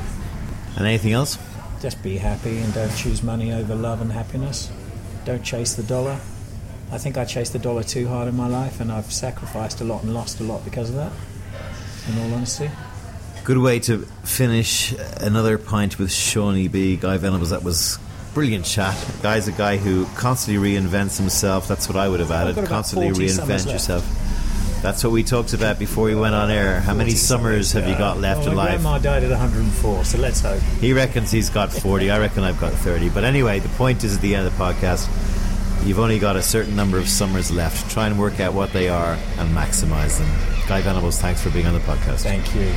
And 0.76 0.86
anything 0.86 1.12
else? 1.12 1.38
Just 1.80 2.02
be 2.02 2.16
happy 2.16 2.58
and 2.58 2.72
don't 2.72 2.94
choose 2.96 3.22
money 3.22 3.52
over 3.52 3.74
love 3.74 4.00
and 4.00 4.10
happiness. 4.10 4.70
Don't 5.24 5.42
chase 5.42 5.74
the 5.74 5.82
dollar. 5.82 6.18
I 6.90 6.98
think 6.98 7.18
I 7.18 7.24
chased 7.24 7.52
the 7.52 7.58
dollar 7.58 7.82
too 7.82 8.08
hard 8.08 8.28
in 8.28 8.36
my 8.36 8.46
life 8.46 8.80
and 8.80 8.90
I've 8.90 9.12
sacrificed 9.12 9.80
a 9.80 9.84
lot 9.84 10.02
and 10.02 10.14
lost 10.14 10.40
a 10.40 10.44
lot 10.44 10.64
because 10.64 10.90
of 10.90 10.96
that, 10.96 11.12
in 12.08 12.18
all 12.18 12.34
honesty. 12.34 12.70
Good 13.44 13.58
way 13.58 13.78
to 13.80 13.98
finish 14.24 14.94
another 15.20 15.58
pint 15.58 15.98
with 15.98 16.08
Seaniebee. 16.08 17.00
Guy 17.00 17.18
Venables. 17.18 17.50
That 17.50 17.62
was 17.62 17.98
brilliant 18.32 18.64
chat. 18.64 18.96
Guy's 19.22 19.48
a 19.48 19.52
guy 19.52 19.76
who 19.76 20.06
constantly 20.16 20.72
reinvents 20.72 21.18
himself. 21.18 21.68
That's 21.68 21.86
what 21.88 21.96
I 21.96 22.08
would 22.08 22.20
have 22.20 22.30
added. 22.30 22.64
Constantly 22.66 23.10
40 23.10 23.28
summers 23.28 23.66
reinvent 23.66 23.72
yourself. 23.72 24.33
That's 24.84 25.02
what 25.02 25.14
we 25.14 25.22
talked 25.24 25.54
about 25.54 25.78
before 25.78 26.04
we 26.04 26.14
went 26.14 26.34
on 26.34 26.50
air. 26.50 26.78
How 26.80 26.92
many 26.92 27.12
summers 27.12 27.72
have 27.72 27.88
you 27.88 27.96
got 27.96 28.20
left 28.20 28.40
well, 28.40 28.50
in 28.50 28.54
my 28.56 28.64
life? 28.64 28.82
grandma 28.82 28.98
died 28.98 29.24
at 29.24 29.30
104, 29.30 30.04
so 30.04 30.18
let's 30.18 30.42
hope. 30.42 30.60
He 30.78 30.92
reckons 30.92 31.30
he's 31.30 31.48
got 31.48 31.72
40. 31.72 32.10
I 32.10 32.18
reckon 32.18 32.44
I've 32.44 32.60
got 32.60 32.74
30. 32.74 33.08
But 33.08 33.24
anyway, 33.24 33.60
the 33.60 33.70
point 33.70 34.04
is 34.04 34.16
at 34.16 34.20
the 34.20 34.34
end 34.34 34.46
of 34.46 34.56
the 34.56 34.62
podcast, 34.62 35.08
You've 35.84 35.98
only 35.98 36.18
got 36.18 36.36
a 36.36 36.42
certain 36.42 36.74
number 36.74 36.96
of 36.96 37.10
summers 37.10 37.50
left. 37.50 37.90
Try 37.90 38.06
and 38.06 38.18
work 38.18 38.40
out 38.40 38.54
what 38.54 38.72
they 38.72 38.88
are 38.88 39.18
and 39.36 39.54
maximize 39.54 40.18
them. 40.18 40.66
Guy 40.66 40.80
Venables, 40.80 41.20
thanks 41.20 41.42
for 41.42 41.50
being 41.50 41.66
on 41.66 41.74
the 41.74 41.80
podcast. 41.80 42.22
Thank 42.22 42.54
you. 42.54 42.72